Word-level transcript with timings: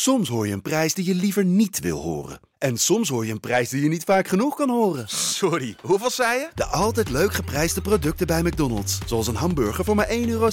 Soms 0.00 0.28
hoor 0.28 0.46
je 0.46 0.52
een 0.52 0.62
prijs 0.62 0.94
die 0.94 1.04
je 1.04 1.14
liever 1.14 1.44
niet 1.44 1.80
wil 1.80 2.00
horen. 2.00 2.40
En 2.58 2.76
soms 2.76 3.08
hoor 3.08 3.26
je 3.26 3.32
een 3.32 3.40
prijs 3.40 3.68
die 3.68 3.82
je 3.82 3.88
niet 3.88 4.04
vaak 4.04 4.28
genoeg 4.28 4.56
kan 4.56 4.70
horen. 4.70 5.08
Sorry, 5.08 5.76
hoeveel 5.82 6.10
zei 6.10 6.38
je? 6.38 6.48
De 6.54 6.64
altijd 6.64 7.10
leuk 7.10 7.32
geprijsde 7.32 7.80
producten 7.80 8.26
bij 8.26 8.42
McDonald's. 8.42 8.98
Zoals 9.06 9.26
een 9.26 9.34
hamburger 9.34 9.84
voor 9.84 9.94
maar 9.94 10.08
1,60 10.08 10.12
euro. 10.26 10.48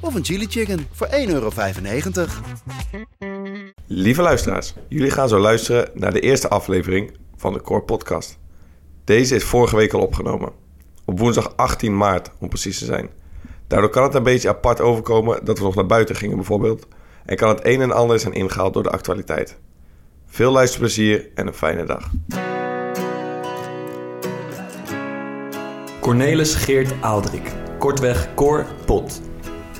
Of 0.00 0.14
een 0.14 0.24
chili 0.24 0.46
chicken 0.46 0.86
voor 0.92 1.06
1,95 1.06 1.12
euro. 1.26 1.50
Lieve 3.86 4.22
luisteraars, 4.22 4.74
jullie 4.88 5.10
gaan 5.10 5.28
zo 5.28 5.38
luisteren 5.38 5.90
naar 5.94 6.12
de 6.12 6.20
eerste 6.20 6.48
aflevering 6.48 7.16
van 7.36 7.52
de 7.52 7.62
Core 7.62 7.82
Podcast. 7.82 8.38
Deze 9.04 9.34
is 9.34 9.44
vorige 9.44 9.76
week 9.76 9.92
al 9.92 10.00
opgenomen. 10.00 10.52
Op 11.04 11.18
woensdag 11.18 11.56
18 11.56 11.96
maart, 11.96 12.30
om 12.38 12.48
precies 12.48 12.78
te 12.78 12.84
zijn. 12.84 13.10
Daardoor 13.66 13.90
kan 13.90 14.02
het 14.02 14.14
een 14.14 14.22
beetje 14.22 14.48
apart 14.48 14.80
overkomen 14.80 15.44
dat 15.44 15.58
we 15.58 15.64
nog 15.64 15.74
naar 15.74 15.86
buiten 15.86 16.16
gingen 16.16 16.36
bijvoorbeeld. 16.36 16.86
En 17.24 17.36
kan 17.36 17.48
het 17.48 17.60
een 17.62 17.80
en 17.80 17.92
ander 17.92 18.20
zijn 18.20 18.34
ingehaald 18.34 18.74
door 18.74 18.82
de 18.82 18.90
actualiteit. 18.90 19.58
Veel 20.26 20.52
luisterplezier 20.52 21.28
en 21.34 21.46
een 21.46 21.54
fijne 21.54 21.84
dag. 21.84 22.10
Cornelis 26.00 26.54
Geert 26.54 26.92
Aaldrik, 27.00 27.52
kortweg 27.78 28.28
Cor 28.34 28.66
Pot. 28.84 29.20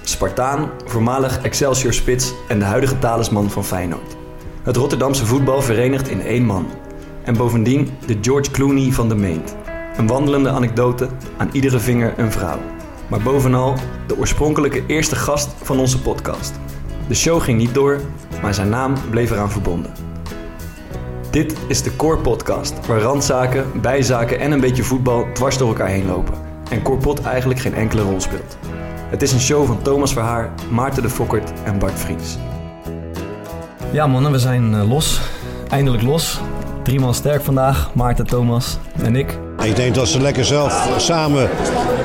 Spartaan, 0.02 0.70
voormalig 0.84 1.42
Excelsior-spits 1.42 2.34
en 2.48 2.58
de 2.58 2.64
huidige 2.64 2.98
talisman 2.98 3.50
van 3.50 3.64
Feyenoord. 3.64 4.16
Het 4.62 4.76
Rotterdamse 4.76 5.26
voetbal 5.26 5.62
verenigt 5.62 6.08
in 6.08 6.20
één 6.20 6.44
man. 6.44 6.66
En 7.24 7.36
bovendien 7.36 7.90
de 8.06 8.18
George 8.20 8.50
Clooney 8.50 8.92
van 8.92 9.08
de 9.08 9.14
Meent. 9.14 9.56
Een 9.96 10.06
wandelende 10.06 10.50
anekdote, 10.50 11.08
aan 11.36 11.50
iedere 11.52 11.78
vinger 11.78 12.18
een 12.18 12.32
vrouw. 12.32 12.58
Maar 13.08 13.22
bovenal 13.22 13.74
de 14.06 14.18
oorspronkelijke 14.18 14.86
eerste 14.86 15.16
gast 15.16 15.50
van 15.62 15.78
onze 15.78 16.00
podcast. 16.00 16.54
De 17.08 17.14
show 17.14 17.42
ging 17.42 17.58
niet 17.58 17.74
door, 17.74 18.00
maar 18.42 18.54
zijn 18.54 18.68
naam 18.68 18.94
bleef 19.10 19.30
eraan 19.30 19.50
verbonden. 19.50 19.92
Dit 21.30 21.56
is 21.66 21.82
de 21.82 21.96
Core 21.96 22.20
Podcast, 22.20 22.86
waar 22.86 23.00
randzaken, 23.00 23.80
bijzaken 23.80 24.40
en 24.40 24.52
een 24.52 24.60
beetje 24.60 24.82
voetbal 24.82 25.26
dwars 25.34 25.58
door 25.58 25.68
elkaar 25.68 25.88
heen 25.88 26.06
lopen. 26.06 26.34
En 26.70 26.82
Core 26.82 27.00
Pot 27.00 27.22
eigenlijk 27.22 27.60
geen 27.60 27.74
enkele 27.74 28.02
rol 28.02 28.20
speelt. 28.20 28.56
Het 29.10 29.22
is 29.22 29.32
een 29.32 29.40
show 29.40 29.66
van 29.66 29.82
Thomas 29.82 30.12
Verhaar, 30.12 30.50
Maarten 30.70 31.02
de 31.02 31.10
Fokkert 31.10 31.52
en 31.64 31.78
Bart 31.78 31.98
Vries. 31.98 32.38
Ja 33.92 34.06
mannen, 34.06 34.32
we 34.32 34.38
zijn 34.38 34.74
eh, 34.74 34.88
los. 34.88 35.20
Eindelijk 35.68 36.02
los. 36.02 36.40
Drie 36.82 37.00
man 37.00 37.14
sterk 37.14 37.42
vandaag. 37.42 37.94
Maarten, 37.94 38.26
Thomas 38.26 38.78
en 39.02 39.16
ik. 39.16 39.38
Ik 39.62 39.76
denk 39.76 39.94
dat 39.94 40.08
ze 40.08 40.20
lekker 40.20 40.44
zelf 40.44 40.94
samen 40.96 41.48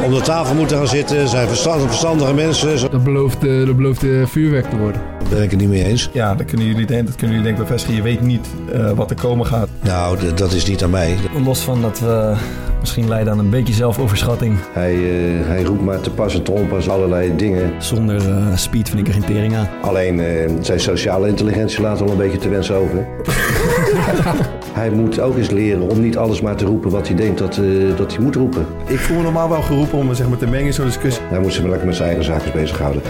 om 0.06 0.14
de 0.14 0.22
tafel 0.22 0.56
moeten 0.56 0.78
gaan 0.78 0.88
zitten. 0.88 1.28
Zijn 1.28 1.48
verstandige, 1.48 1.88
verstandige 1.88 2.34
mensen. 2.34 2.92
Dat 2.92 3.04
belooft, 3.04 3.44
eh, 3.48 3.66
dat 3.66 3.76
belooft 3.76 4.04
eh, 4.04 4.10
vuurwerk 4.26 4.70
te 4.70 4.78
worden. 4.78 5.02
Daar 5.20 5.30
ben 5.30 5.44
ik 5.44 5.52
het 5.52 5.60
niet 5.60 5.70
mee 5.70 5.84
eens. 5.84 6.10
Ja, 6.14 6.36
dat 6.36 6.46
kunnen 6.46 6.68
jullie, 6.68 6.86
denk- 6.86 7.06
dat 7.08 7.16
kunnen 7.16 7.36
jullie 7.36 7.52
denk 7.52 7.62
ik 7.62 7.68
bevestigen. 7.68 7.96
Je 7.96 8.02
weet 8.04 8.22
niet 8.22 8.48
eh, 8.74 8.92
wat 8.92 9.10
er 9.10 9.16
komen 9.16 9.46
gaat. 9.46 9.70
Nou, 9.82 10.18
dat 10.36 10.52
is 10.54 10.66
niet 10.66 10.84
aan 10.84 10.90
mij. 10.90 11.18
Los 11.46 11.60
van 11.60 11.82
dat 11.82 12.00
we 12.00 12.36
misschien 12.80 13.08
leiden 13.08 13.34
aan 13.34 13.40
een 13.40 13.50
beetje 13.50 13.74
zelfoverschatting. 13.74 14.58
Hij, 14.74 14.94
eh, 14.94 15.48
hij 15.48 15.64
roept 15.64 15.82
maar 15.82 16.00
te 16.00 16.10
pas 16.10 16.34
en 16.34 16.44
te 16.44 16.52
onpas 16.52 16.90
allerlei 16.90 17.36
dingen. 17.36 17.72
Zonder 17.78 18.30
eh, 18.30 18.56
speed 18.56 18.90
vind 18.90 19.02
ik 19.02 19.08
er 19.08 19.14
geen 19.14 19.26
tering 19.34 19.56
aan. 19.56 19.68
Alleen 19.82 20.20
eh, 20.20 20.52
zijn 20.62 20.80
sociale 20.80 21.28
intelligentie 21.28 21.82
laat 21.82 22.00
wel 22.00 22.10
een 22.10 22.18
beetje 22.18 22.38
te 22.38 22.50
wensen 22.50 22.76
over. 22.76 23.08
hij 24.78 24.90
moet 24.90 25.20
ook 25.20 25.38
eens 25.38 25.50
leren 25.50 25.90
om 25.90 26.02
niet 26.02 26.18
alles 26.18 26.42
maar 26.42 26.56
te 26.56 26.66
roepen 26.66 26.92
wat 26.92 27.08
hij 27.08 27.16
denkt 27.16 27.40
dat, 27.40 27.58
eh, 27.58 27.98
dat 27.98 28.14
hij 28.14 28.24
moet 28.24 28.36
roepen. 28.36 28.66
Ik 28.88 29.00
voel 29.00 29.18
me 29.18 29.24
normaal 29.24 29.50
wel 29.50 29.62
geroepen 29.62 29.98
om 29.98 30.14
zeg 30.14 30.30
maar, 30.30 30.38
te 30.38 30.48
mengen 30.48 30.66
in 30.66 30.74
zo'n 30.74 30.86
discussie. 30.86 31.24
Hij 31.24 31.40
moet 31.40 31.54
zich 31.54 31.62
maar 31.62 31.70
lekker 31.70 31.88
met 31.88 31.96
zijn 31.96 32.08
eigen 32.08 32.26
zaken 32.26 32.52
bezighouden. 32.52 33.02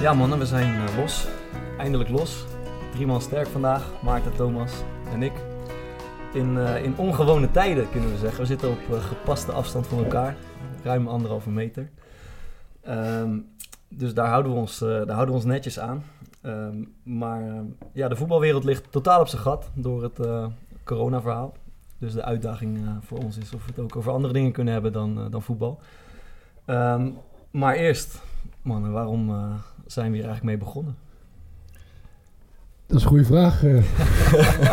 Ja 0.00 0.14
mannen, 0.14 0.38
we 0.38 0.46
zijn 0.46 0.74
eh, 0.74 0.96
los. 0.96 1.26
Eindelijk 1.78 2.10
los. 2.10 2.44
Drie 2.92 3.06
man 3.06 3.20
sterk 3.20 3.46
vandaag. 3.46 3.90
Maarten, 4.02 4.34
Thomas 4.34 4.72
en 5.12 5.22
ik. 5.22 5.32
In, 6.32 6.58
eh, 6.58 6.84
in 6.84 6.94
ongewone 6.96 7.50
tijden 7.50 7.90
kunnen 7.90 8.10
we 8.10 8.16
zeggen. 8.18 8.40
We 8.40 8.46
zitten 8.46 8.70
op 8.70 8.78
eh, 8.90 9.04
gepaste 9.04 9.52
afstand 9.52 9.86
van 9.86 9.98
elkaar. 9.98 10.36
Ruim 10.82 11.08
anderhalve 11.08 11.50
meter. 11.50 11.90
Ehm, 12.82 13.38
dus 13.90 14.14
daar 14.14 14.28
houden 14.28 14.52
we 14.52 14.58
ons, 14.58 14.80
eh, 14.80 14.88
daar 14.88 15.10
houden 15.10 15.26
we 15.26 15.40
ons 15.40 15.44
netjes 15.44 15.80
aan. 15.80 16.02
Ehm, 16.40 16.76
maar 17.02 17.42
eh, 17.42 17.60
ja, 17.92 18.08
de 18.08 18.16
voetbalwereld 18.16 18.64
ligt 18.64 18.92
totaal 18.92 19.20
op 19.20 19.28
zijn 19.28 19.42
gat 19.42 19.70
door 19.74 20.02
het 20.02 20.18
eh 20.20 20.46
corona-verhaal. 20.84 21.54
Dus 21.98 22.12
de 22.12 22.24
uitdaging 22.24 22.76
eh, 22.76 22.90
voor 23.00 23.18
ons 23.18 23.38
is 23.38 23.54
of 23.54 23.64
we 23.64 23.70
het 23.70 23.80
ook 23.80 23.96
over 23.96 24.12
andere 24.12 24.32
dingen 24.32 24.52
kunnen 24.52 24.72
hebben 24.72 24.92
dan, 24.92 25.30
dan 25.30 25.42
voetbal. 25.42 25.80
Ehm, 26.64 27.10
maar 27.50 27.74
eerst, 27.74 28.22
mannen, 28.62 28.92
waarom 28.92 29.26
zijn 29.86 30.10
we 30.10 30.16
hier 30.16 30.26
eigenlijk 30.26 30.42
mee 30.42 30.66
begonnen? 30.66 30.96
Dat 32.86 32.96
is 32.96 33.02
een 33.02 33.08
goede 33.08 33.24
vraag. 33.24 33.62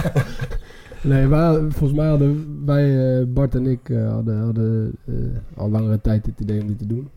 nee, 1.12 1.28
wij, 1.28 1.54
volgens 1.54 2.00
mij 2.00 2.08
hadden 2.08 2.66
wij, 2.66 3.28
Bart 3.28 3.56
en 3.56 3.68
ik, 3.68 3.88
hadden, 3.88 4.40
hadden 4.44 5.00
al 5.56 5.70
langere 5.70 6.02
tijd 6.02 6.26
het 6.26 6.40
idee 6.40 6.62
om 6.62 6.68
dit 6.68 6.78
te 6.78 6.88
doen. 6.88 7.10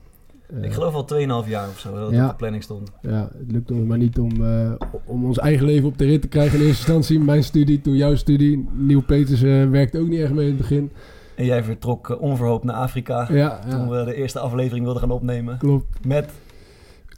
Eh, 0.54 0.62
Ik 0.64 0.72
geloof 0.72 0.94
al 0.94 1.04
2,5 1.44 1.48
jaar 1.48 1.68
of 1.68 1.78
zo 1.78 1.94
dat 1.94 2.06
het 2.06 2.14
Ja. 2.14 2.24
op 2.24 2.30
de 2.30 2.36
planning 2.36 2.62
stond. 2.62 2.90
Ja, 3.02 3.28
het 3.38 3.52
lukte 3.52 3.72
ons 3.74 3.86
maar 3.86 3.98
niet 3.98 4.18
om, 4.18 4.44
eh, 4.44 4.72
om 5.04 5.24
ons 5.24 5.38
eigen 5.38 5.66
leven 5.66 5.88
op 5.88 5.98
de 5.98 6.04
rit 6.04 6.22
te 6.22 6.28
krijgen 6.28 6.58
in 6.58 6.64
eerste 6.66 6.78
instantie. 6.82 7.20
Mijn 7.20 7.44
studie, 7.44 7.80
toen 7.80 7.96
jouw 7.96 8.14
studie. 8.14 8.68
Nieuw 8.72 9.02
Peters 9.02 9.42
eh, 9.42 9.68
werkte 9.70 9.98
ook 9.98 10.08
niet 10.08 10.20
echt 10.20 10.32
mee 10.32 10.44
in 10.44 10.48
het 10.52 10.60
begin. 10.60 10.90
En 11.34 11.44
jij 11.44 11.62
vertrok 11.64 12.20
onverhoopt 12.20 12.64
naar 12.64 12.76
Afrika. 12.76 13.28
Ja, 13.32 13.58
Toen 13.68 13.80
ja 13.80 13.88
we 13.88 14.04
de 14.04 14.14
eerste 14.14 14.38
aflevering 14.38 14.84
wilden 14.84 15.02
gaan 15.02 15.10
opnemen. 15.10 15.58
klopt. 15.58 16.06
Met, 16.06 16.30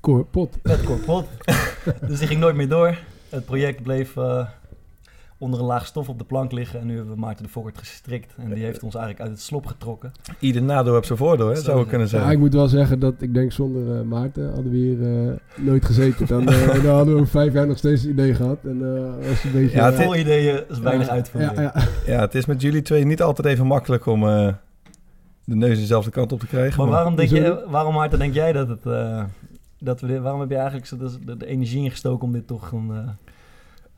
Cor, 0.00 0.24
pot. 0.24 0.58
met 0.62 0.82
Corpot. 0.84 1.26
dus 2.08 2.18
die 2.18 2.28
ging 2.28 2.40
nooit 2.40 2.56
meer 2.56 2.68
door. 2.68 2.98
Het 3.28 3.44
project 3.44 3.82
bleef 3.82 4.14
onder 5.42 5.60
een 5.60 5.66
laag 5.66 5.86
stof 5.86 6.08
op 6.08 6.18
de 6.18 6.24
plank 6.24 6.52
liggen. 6.52 6.80
En 6.80 6.86
nu 6.86 6.96
hebben 6.96 7.14
we 7.14 7.20
Maarten 7.20 7.44
de 7.44 7.50
Fokkert 7.50 7.78
gestrikt. 7.78 8.34
En 8.38 8.54
die 8.54 8.64
heeft 8.64 8.82
ons 8.82 8.94
eigenlijk 8.94 9.24
uit 9.24 9.32
het 9.36 9.40
slop 9.46 9.66
getrokken. 9.66 10.12
Ieder 10.38 10.62
nadeel 10.62 10.94
heeft 10.94 11.06
zijn 11.06 11.18
voordeel, 11.18 11.48
hè, 11.48 11.54
zou 11.56 11.80
ik 11.80 11.88
kunnen 11.88 12.06
Ja, 12.06 12.12
zeggen. 12.12 12.32
ik 12.32 12.38
moet 12.38 12.52
wel 12.54 12.68
zeggen 12.68 12.98
dat 12.98 13.14
ik 13.18 13.34
denk 13.34 13.52
zonder 13.52 13.96
eh, 13.98 14.02
Maarten 14.04 14.52
hadden 14.52 14.70
we 14.70 14.76
hier 14.76 15.28
eh, 15.28 15.32
nooit 15.56 15.84
gezeten. 15.84 16.26
Dan, 16.26 16.48
eh, 16.48 16.66
dan 16.84 16.94
hadden 16.94 17.14
we 17.14 17.20
over 17.20 17.26
vijf 17.26 17.52
jaar 17.52 17.66
nog 17.66 17.78
steeds 17.78 18.02
het 18.02 18.10
idee 18.10 18.34
gehad. 18.34 18.58
En 18.64 18.82
eh 18.96 19.28
was 19.28 19.44
een 19.44 19.52
beetje... 19.52 19.76
Ja, 19.76 19.84
het 19.92 20.02
Vol 20.02 20.16
ideeën 20.16 20.62
is 20.68 20.78
weinig 20.78 21.06
ja, 21.06 21.12
uitvoering. 21.12 21.56
Ja, 21.56 21.62
ja. 21.62 21.82
Ja, 22.06 22.20
het 22.20 22.34
is 22.34 22.46
met 22.46 22.62
jullie 22.62 22.82
twee 22.82 23.04
niet 23.04 23.22
altijd 23.22 23.48
even 23.48 23.66
makkelijk 23.66 24.06
om 24.06 24.28
eh, 24.28 24.48
de 25.44 25.56
neus 25.56 25.78
dezelfde 25.78 26.10
kant 26.10 26.32
op 26.32 26.40
te 26.40 26.46
krijgen. 26.46 26.78
Maar 26.82 26.90
waarom, 26.92 27.16
denk 27.16 27.28
je, 27.30 27.64
waarom 27.68 27.94
Maarten, 27.94 28.18
denk 28.18 28.34
jij 28.34 28.52
dat 28.52 28.68
het... 28.68 28.86
eh, 28.86 29.24
dat 29.78 30.00
we 30.00 30.06
dit, 30.06 30.20
waarom 30.20 30.40
heb 30.40 30.48
je 30.48 30.56
eigenlijk 30.56 30.86
zo 30.86 30.96
de, 30.96 31.10
de, 31.24 31.36
de 31.36 31.46
energie 31.46 31.82
ingestoken 31.84 32.26
om 32.26 32.32
dit 32.32 32.46
toch 32.46 32.72
een 32.72 32.90
eh, 32.90 33.08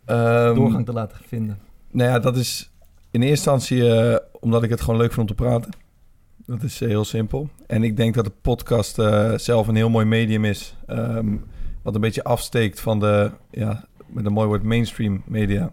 Ehm, 0.04 0.54
doorgang 0.54 0.84
te 0.84 0.92
laten 0.92 1.18
vinden? 1.26 1.58
Nou 1.90 2.10
ja, 2.10 2.18
dat 2.18 2.36
is 2.36 2.70
in 3.10 3.22
eerste 3.22 3.50
instantie 3.50 3.94
eh, 3.94 4.16
omdat 4.40 4.62
ik 4.62 4.70
het 4.70 4.80
gewoon 4.80 5.00
leuk 5.00 5.12
vind 5.12 5.30
om 5.30 5.36
te 5.36 5.42
praten. 5.42 5.70
Dat 6.46 6.62
is 6.62 6.80
eh, 6.80 6.88
heel 6.88 7.04
simpel. 7.04 7.48
En 7.66 7.82
ik 7.82 7.96
denk 7.96 8.14
dat 8.14 8.24
de 8.24 8.32
podcast 8.42 8.98
eh, 8.98 9.32
zelf 9.36 9.68
een 9.68 9.76
heel 9.76 9.90
mooi 9.90 10.06
medium 10.06 10.44
is. 10.44 10.76
ehm, 10.86 11.36
wat 11.82 11.94
een 11.94 12.00
beetje 12.00 12.24
afsteekt 12.24 12.80
van 12.80 13.00
de, 13.00 13.30
ja, 13.50 13.84
met 14.06 14.26
een 14.26 14.32
mooi 14.32 14.46
woord, 14.46 14.62
mainstream 14.62 15.22
media. 15.26 15.72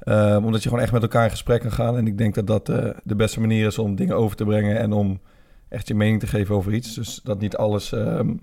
Ehm, 0.00 0.44
omdat 0.44 0.62
je 0.62 0.68
gewoon 0.68 0.84
echt 0.84 0.92
met 0.92 1.02
elkaar 1.02 1.24
in 1.24 1.30
gesprek 1.30 1.60
kan 1.60 1.72
gaan. 1.72 1.96
En 1.96 2.06
ik 2.06 2.18
denk 2.18 2.34
dat 2.34 2.46
dat 2.46 2.68
eh, 2.68 2.90
de 3.04 3.16
beste 3.16 3.40
manier 3.40 3.66
is 3.66 3.78
om 3.78 3.94
dingen 3.94 4.16
over 4.16 4.36
te 4.36 4.44
brengen 4.44 4.78
en 4.78 4.92
om 4.92 5.20
echt 5.68 5.88
je 5.88 5.94
mening 5.94 6.20
te 6.20 6.26
geven 6.26 6.54
over 6.54 6.74
iets. 6.74 6.94
Dus 6.94 7.20
dat 7.24 7.40
niet 7.40 7.56
alles 7.56 7.92
ehm, 7.92 8.34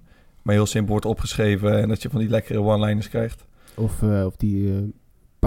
maar 0.41 0.55
heel 0.55 0.65
simpel 0.65 0.91
wordt 0.91 1.05
opgeschreven 1.05 1.81
en 1.81 1.89
dat 1.89 2.01
je 2.01 2.09
van 2.09 2.19
die 2.19 2.29
lekkere 2.29 2.61
one-liners 2.61 3.09
krijgt. 3.09 3.45
Of, 3.75 4.01
eh, 4.01 4.25
of 4.25 4.35
die 4.35 4.73
eh, 4.73 4.77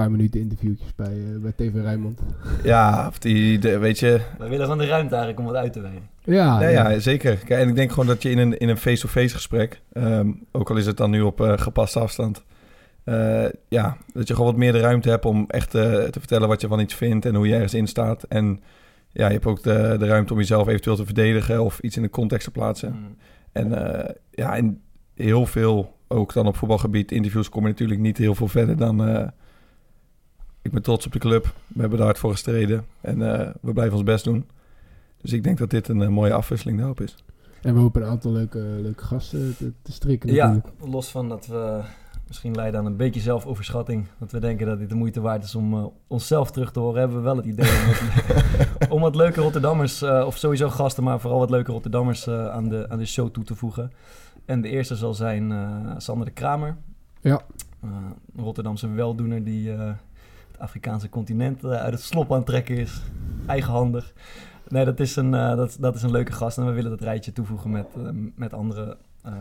paar 0.01 0.11
minuten 0.11 0.41
interviewtjes 0.41 0.95
bij, 0.95 1.13
eh, 1.13 1.41
bij 1.41 1.53
TV 1.53 1.75
Rijnmond. 1.75 2.21
Ja, 2.63 3.07
of 3.09 3.19
die, 3.19 3.59
de, 3.59 3.79
weet 3.79 3.99
je, 3.99 4.21
We 4.39 4.49
willen 4.49 4.65
gewoon 4.65 4.79
de 4.79 4.87
ruimte 4.87 5.15
eigenlijk 5.15 5.39
om 5.39 5.47
wat 5.53 5.63
uit 5.63 5.73
te 5.73 5.81
wijden. 5.81 6.09
Ja, 6.25 6.59
nee, 6.59 6.73
ja, 6.73 6.99
zeker. 6.99 7.37
Kijk, 7.37 7.61
en 7.63 7.69
ik 7.69 7.75
denk 7.75 7.91
gewoon 7.91 8.07
dat 8.07 8.23
je 8.23 8.31
in 8.31 8.39
een, 8.39 8.59
in 8.59 8.69
een 8.69 8.77
face-to-face 8.77 9.35
gesprek, 9.35 9.81
ehm, 9.93 10.31
ook 10.53 10.71
al 10.71 10.77
is 10.77 10.87
het 10.87 10.97
dan 10.97 11.11
nu 11.11 11.21
op 11.21 11.41
eh, 11.41 11.53
gepaste 11.59 11.99
afstand, 11.99 12.45
eh, 13.05 13.45
ja, 13.69 13.97
dat 14.13 14.29
je 14.29 14.35
gewoon 14.35 14.51
wat 14.51 14.59
meer 14.59 14.73
de 14.73 14.81
ruimte 14.81 15.09
hebt 15.09 15.25
om 15.25 15.45
echt 15.49 15.75
eh, 15.75 15.83
te 15.83 16.19
vertellen 16.19 16.49
wat 16.49 16.61
je 16.61 16.69
van 16.69 16.81
iets 16.81 16.95
vindt 16.95 17.27
en 17.27 17.35
hoe 17.35 17.47
je 17.47 17.55
ergens 17.55 17.75
in 17.75 17.87
staat. 17.87 18.23
En 18.23 18.61
ja, 19.13 19.27
je 19.27 19.33
hebt 19.33 19.47
ook 19.47 19.63
de, 19.63 19.97
de 19.99 20.07
ruimte 20.07 20.33
om 20.33 20.39
jezelf 20.39 20.69
eventueel 20.69 20.97
te 20.97 21.05
verdedigen 21.05 21.63
of 21.65 21.79
iets 21.79 21.97
in 21.97 22.03
de 22.03 22.11
context 22.11 22.45
te 22.45 22.51
plaatsen. 22.51 22.93
Mm. 22.93 23.17
En 23.53 23.95
eh, 23.95 24.15
ja, 24.31 24.57
en 24.57 24.81
heel 25.15 25.47
veel, 25.47 25.97
ook 26.09 26.33
dan 26.33 26.47
op 26.47 26.57
voetbalgebied, 26.57 27.13
interviews 27.13 27.49
kom 27.49 27.63
je 27.63 27.69
natuurlijk 27.69 28.01
niet 28.01 28.19
heel 28.19 28.35
veel 28.35 28.49
verder 28.49 28.77
dan... 28.77 29.07
eh, 29.07 29.29
ik 30.63 30.71
ben 30.71 30.83
trots 30.83 31.07
op 31.07 31.13
de 31.13 31.19
club. 31.19 31.55
We 31.67 31.81
hebben 31.81 31.99
daar 31.99 32.07
hard 32.07 32.19
voor 32.19 32.31
gestreden. 32.31 32.85
En 33.01 33.41
eh, 33.41 33.51
we 33.61 33.73
blijven 33.73 33.95
ons 33.95 34.05
best 34.05 34.25
doen. 34.25 34.45
Dus 35.21 35.33
ik 35.33 35.43
denk 35.43 35.59
dat 35.59 35.71
dit 35.71 35.89
een 35.89 36.03
eh, 36.03 36.09
mooie 36.09 36.33
afwisseling 36.33 36.79
daarop 36.79 37.01
is. 37.01 37.25
En 37.63 37.75
we 37.75 37.81
hopen 37.81 38.03
een 38.03 38.09
aantal 38.09 38.33
leuke, 38.33 38.59
leuke 38.59 39.05
gasten 39.05 39.57
te, 39.57 39.73
te 39.83 39.93
strikken 39.93 40.33
Ja, 40.33 40.47
natuurlijk. 40.47 40.93
los 40.93 41.11
van 41.11 41.29
dat 41.29 41.47
we 41.47 41.83
misschien 42.27 42.55
leiden 42.55 42.81
aan 42.81 42.87
een 42.87 42.97
beetje 42.97 43.21
zelfoverschatting. 43.21 44.07
Dat 44.19 44.31
we 44.31 44.39
denken 44.39 44.67
dat 44.67 44.79
dit 44.79 44.89
de 44.89 44.95
moeite 44.95 45.21
waard 45.21 45.45
is 45.45 45.55
om 45.55 45.75
uh, 45.75 45.85
onszelf 46.07 46.51
terug 46.51 46.73
te 46.73 46.81
horen. 46.81 46.99
Hebben 46.99 47.17
we 47.17 47.23
wel 47.23 47.37
het 47.37 47.47
idee 47.47 47.71
om 47.71 47.87
wat, 47.87 48.89
om 48.95 49.01
wat 49.01 49.15
leuke 49.15 49.41
Rotterdammers, 49.41 50.03
uh, 50.03 50.23
of 50.27 50.37
sowieso 50.37 50.69
gasten, 50.69 51.05
maar 51.05 51.21
vooral 51.21 51.39
wat 51.39 51.51
leuke 51.51 51.73
Rotterdammers 51.73 52.27
uh, 52.27 52.49
aan, 52.49 52.69
de, 52.69 52.87
aan 52.89 52.99
de 52.99 53.07
show 53.07 53.31
toe 53.31 53.45
te 53.45 53.55
voegen. 53.55 53.93
En 54.45 54.61
de 54.61 54.69
eerste 54.69 54.97
zal 54.97 55.15
zijn 55.15 55.53
Sander 55.97 56.27
de 56.27 56.33
Kramer. 56.33 56.77
Ja. 57.21 57.41
een 57.81 58.15
Rotterdamse 58.37 58.89
weldoener 58.89 59.45
die 59.45 59.73
Afrikaanse 60.61 61.09
continent 61.09 61.65
uit 61.65 61.93
het 61.93 62.03
slop 62.03 62.31
aan 62.31 62.37
het 62.37 62.47
trekken 62.47 62.77
is. 62.77 63.03
Eigenhandig. 63.47 64.13
Nee, 64.69 64.85
dat 64.85 65.01
is, 65.01 65.17
een, 65.17 65.31
dat, 65.31 65.77
dat 65.81 65.95
is 65.95 66.03
een 66.03 66.11
leuke 66.11 66.33
gast. 66.33 66.59
En 66.59 66.67
we 66.67 66.73
willen 66.73 66.91
dat 66.91 67.01
rijtje 67.01 67.33
toevoegen 67.33 67.71
met, 67.71 67.87
met 68.35 68.55
andere 68.55 68.97
uh, 69.27 69.33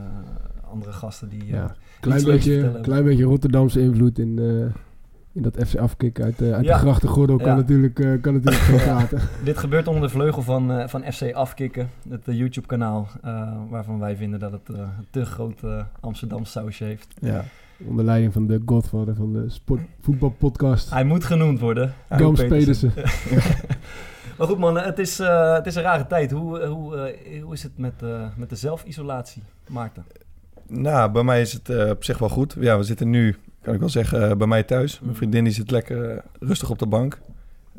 andere 0.71 0.92
gasten 0.92 1.30
die. 1.30 1.45
Ja, 1.45 1.75
klein, 2.00 2.24
beetje, 2.24 2.80
klein 2.81 3.04
beetje 3.04 3.24
Rotterdamse 3.24 3.81
invloed 3.81 4.19
in, 4.19 4.39
in 5.31 5.42
dat 5.42 5.68
FC 5.68 5.75
Afkik 5.75 6.21
uit, 6.21 6.42
uit 6.42 6.66
ja. 6.66 6.74
de 6.74 6.80
grachtengordel 6.80 7.38
kan, 7.38 7.48
ja. 7.48 7.56
natuurlijk, 7.56 8.21
kan 8.21 8.33
natuurlijk 8.33 8.63
geen 8.69 8.77
praten. 8.77 9.19
Dit 9.44 9.57
gebeurt 9.57 9.88
onder 9.88 10.01
de 10.01 10.10
vleugel 10.10 10.42
van, 10.42 10.89
van 10.89 11.04
FC 11.12 11.33
Afkikken, 11.33 11.89
het 12.10 12.21
YouTube-kanaal, 12.25 13.07
waarvan 13.69 14.00
wij 14.00 14.16
vinden 14.16 14.39
dat 14.39 14.51
het 14.51 14.69
een 14.69 14.89
te 15.10 15.25
groot 15.25 15.62
Amsterdam 16.00 16.45
sausje 16.45 16.83
heeft. 16.83 17.13
Ja. 17.21 17.45
Onder 17.88 18.06
leiding 18.06 18.34
van 18.34 18.48
de 18.48 18.62
godvader 18.66 19.16
van 19.16 19.34
de 19.34 19.50
sport, 19.50 19.81
voetbalpodcast. 20.02 20.90
Hij 20.90 21.04
moet 21.04 21.24
genoemd 21.24 21.60
worden. 21.60 21.94
Gams 22.10 22.48
Pedersen. 22.48 22.94
Maar 24.40 24.48
goed 24.48 24.58
man, 24.58 24.78
het 24.78 25.00
is, 25.00 25.20
uh, 25.20 25.54
het 25.54 25.66
is 25.66 25.76
een 25.76 25.81
rare 25.81 26.08
tijd. 26.08 26.31
Hoe, 26.31 26.66
hoe, 26.66 27.14
uh, 27.26 27.44
hoe 27.44 27.54
is 27.54 27.64
het 27.64 27.78
met, 27.78 27.94
uh, 28.04 28.26
met 28.38 28.50
de 28.50 28.56
zelfisolatie, 28.56 29.44
Maarten? 29.68 30.06
Nou, 30.68 31.12
bij 31.12 31.24
mij 31.24 31.42
is 31.42 31.54
het 31.54 31.90
op 31.90 32.04
zich 32.04 32.18
wel 32.18 32.30
goed. 32.30 32.56
Ja, 32.60 32.78
we 32.78 32.84
zitten 32.84 33.10
nu, 33.10 33.36
kan 33.62 33.74
ik 33.74 33.80
wel 33.80 33.90
zeggen, 33.90 34.38
bij 34.38 34.48
mij 34.48 34.64
thuis. 34.64 35.00
Mijn 35.00 35.12
mm. 35.12 35.18
vriendin 35.18 35.44
die 35.44 35.54
zit 35.54 35.72
lekker 35.72 36.24
rustig 36.40 36.70
op 36.70 36.80
de 36.80 36.86
bank. 36.86 37.20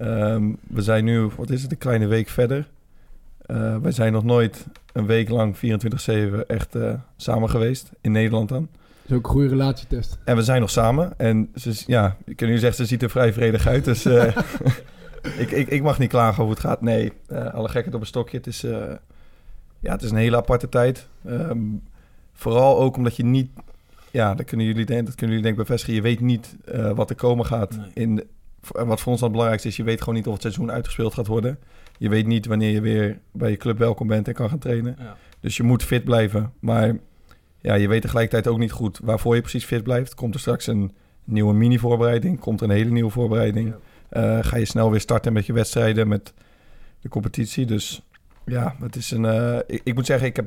Um, 0.00 0.56
we 0.68 0.82
zijn 0.82 1.04
nu, 1.04 1.28
wat 1.36 1.50
is 1.50 1.62
het, 1.62 1.72
een 1.72 1.78
kleine 1.78 2.06
week 2.06 2.28
verder. 2.28 2.68
wij 3.82 3.92
zijn 3.92 4.12
nog 4.12 4.24
nooit 4.24 4.66
een 4.92 5.06
week 5.06 5.28
lang 5.28 5.56
24-7 5.56 5.60
echt 6.46 6.76
samen 7.16 7.50
geweest. 7.50 7.90
In 8.00 8.12
Nederland 8.12 8.48
dan. 8.48 8.68
Is 9.10 9.16
ook 9.16 9.24
een 9.24 9.30
goede 9.30 9.48
relatietest. 9.48 10.18
En 10.24 10.36
we 10.36 10.42
zijn 10.42 10.60
nog 10.60 10.70
samen. 10.70 11.18
En 11.18 11.50
ze, 11.54 11.82
ja, 11.86 12.16
ik 12.24 12.36
kan 12.36 12.48
nu 12.48 12.58
zeggen, 12.58 12.76
ze 12.76 12.86
ziet 12.86 13.02
er 13.02 13.10
vrij 13.10 13.32
vredig 13.32 13.66
uit. 13.66 13.84
Dus 13.84 14.06
ik, 15.44 15.50
ik, 15.50 15.68
ik 15.68 15.82
mag 15.82 15.98
niet 15.98 16.08
klagen 16.08 16.42
hoe 16.42 16.52
het 16.52 16.60
gaat. 16.60 16.80
Nee, 16.80 17.12
uh, 17.28 17.54
alle 17.54 17.68
gekheid 17.68 17.94
op 17.94 18.00
een 18.00 18.06
stokje. 18.06 18.36
Het 18.36 18.46
is, 18.46 18.64
uh, 18.64 18.72
ja, 19.80 19.92
het 19.92 20.02
is 20.02 20.10
een 20.10 20.16
hele 20.16 20.36
aparte 20.36 20.68
tijd. 20.68 21.08
Um, 21.26 21.82
vooral 22.32 22.78
ook 22.78 22.96
omdat 22.96 23.16
je 23.16 23.24
niet... 23.24 23.50
Ja, 24.10 24.34
dat 24.34 24.46
kunnen 24.46 24.66
jullie, 24.66 24.84
dat 24.84 25.14
kunnen 25.14 25.36
jullie 25.36 25.42
denk 25.42 25.58
ik 25.58 25.66
bevestigen. 25.66 25.94
Je 25.94 26.02
weet 26.02 26.20
niet 26.20 26.56
wat 26.94 27.10
er 27.10 27.16
komen 27.16 27.46
gaat. 27.46 27.76
Nee. 27.76 27.90
In, 27.94 28.24
wat 28.72 29.00
voor 29.00 29.12
ons 29.12 29.20
het 29.20 29.30
belangrijkste 29.30 29.68
is, 29.68 29.76
je 29.76 29.82
weet 29.82 30.00
gewoon 30.00 30.14
niet 30.14 30.26
of 30.26 30.32
het 30.32 30.42
seizoen 30.42 30.70
uitgespeeld 30.70 31.14
gaat 31.14 31.26
worden. 31.26 31.58
Je 31.98 32.08
weet 32.08 32.26
niet 32.26 32.46
wanneer 32.46 32.70
je 32.70 32.80
weer 32.80 33.18
bij 33.32 33.50
je 33.50 33.56
club 33.56 33.78
welkom 33.78 34.06
bent 34.06 34.28
en 34.28 34.34
kan 34.34 34.48
gaan 34.48 34.58
trainen. 34.58 34.96
Ja. 34.98 35.16
Dus 35.40 35.56
je 35.56 35.62
moet 35.62 35.84
fit 35.84 36.04
blijven. 36.04 36.52
Maar 36.60 36.96
ja, 37.60 37.74
je 37.74 37.88
weet 37.88 38.02
tegelijkertijd 38.02 38.46
ook 38.46 38.58
niet 38.58 38.72
goed 38.72 39.00
waarvoor 39.02 39.34
je 39.34 39.40
precies 39.40 39.64
fit 39.64 39.82
blijft. 39.82 40.14
Komt 40.14 40.34
er 40.34 40.40
straks 40.40 40.66
een 40.66 40.92
nieuwe 41.24 41.54
mini-voorbereiding? 41.54 42.38
Komt 42.38 42.60
er 42.60 42.70
een 42.70 42.76
hele 42.76 42.90
nieuwe 42.90 43.10
voorbereiding? 43.10 43.68
Ja. 43.68 44.38
Uh, 44.38 44.44
ga 44.44 44.56
je 44.56 44.64
snel 44.64 44.90
weer 44.90 45.00
starten 45.00 45.32
met 45.32 45.46
je 45.46 45.52
wedstrijden, 45.52 46.08
met 46.08 46.34
de 47.00 47.08
competitie. 47.08 47.66
Dus 47.66 48.02
ja, 48.44 48.74
het 48.80 48.96
is 48.96 49.10
een. 49.10 49.24
Uh, 49.24 49.58
ik, 49.66 49.80
ik, 49.84 49.94
moet 49.94 50.06
zeggen, 50.06 50.26
ik, 50.26 50.36
heb, 50.36 50.46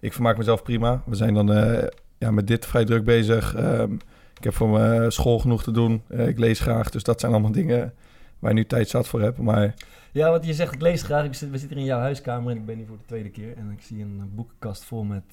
ik 0.00 0.12
vermaak 0.12 0.36
mezelf 0.36 0.62
prima. 0.62 1.02
We 1.06 1.14
zijn 1.14 1.34
dan 1.34 1.52
uh, 1.52 1.82
ja, 2.18 2.30
met 2.30 2.46
dit 2.46 2.66
vrij 2.66 2.84
druk 2.84 3.04
bezig. 3.04 3.56
Um, 3.56 3.98
ik 4.36 4.44
heb 4.44 4.54
voor 4.54 4.68
mijn 4.68 5.12
school 5.12 5.38
genoeg 5.38 5.62
te 5.62 5.70
doen. 5.70 6.02
ik 6.08 6.38
lees 6.38 6.60
graag. 6.60 6.90
Dus 6.90 7.02
dat 7.02 7.20
zijn 7.20 7.32
allemaal 7.32 7.52
dingen 7.52 7.94
waar 8.38 8.50
je 8.50 8.56
nu 8.56 8.66
tijd 8.66 8.88
zat 8.88 9.08
voor 9.08 9.20
heb. 9.20 9.38
Maar 9.38 9.74
ja, 10.12 10.30
wat 10.30 10.46
je 10.46 10.54
zegt, 10.54 10.72
ik 10.72 10.80
lees 10.80 11.02
graag. 11.02 11.40
We 11.50 11.58
zitten 11.58 11.78
in 11.78 11.84
jouw 11.84 12.00
huiskamer 12.00 12.50
en 12.50 12.56
ik 12.56 12.66
ben 12.66 12.76
hier 12.76 12.86
voor 12.86 12.98
de 12.98 13.06
tweede 13.06 13.30
keer. 13.30 13.56
En 13.56 13.70
ik 13.70 13.82
zie 13.82 14.02
een 14.02 14.30
boekenkast 14.34 14.84
vol 14.84 15.04
met 15.04 15.24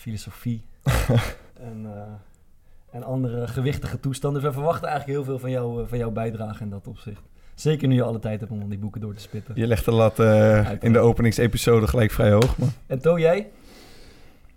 filosofie. 0.00 0.64
en 1.68 1.86
en 2.90 3.02
andere 3.02 3.46
gewichtige 3.46 4.00
toestanden. 4.00 4.42
We 4.42 4.52
verwachten 4.52 4.88
eigenlijk 4.88 5.18
heel 5.18 5.26
veel 5.26 5.38
van, 5.38 5.50
jou, 5.50 5.82
eh, 5.82 5.88
van 5.88 5.98
jouw 5.98 6.10
bijdrage 6.10 6.62
in 6.62 6.70
dat 6.70 6.86
opzicht. 6.86 7.22
Zeker 7.54 7.88
nu 7.88 7.94
je 7.94 8.02
alle 8.02 8.18
tijd 8.18 8.40
hebt 8.40 8.52
om 8.52 8.68
die 8.68 8.78
boeken 8.78 9.00
door 9.00 9.14
te 9.14 9.20
spitten. 9.20 9.54
Je 9.56 9.66
legt 9.66 9.84
de 9.84 9.92
lat 9.92 10.18
uh, 10.18 10.70
in 10.80 10.92
de 10.92 10.98
openingsepisode 10.98 11.86
gelijk 11.86 12.10
vrij 12.10 12.32
hoog. 12.32 12.58
Maar. 12.58 12.68
En 12.86 13.00
To, 13.00 13.18
jij? 13.18 13.50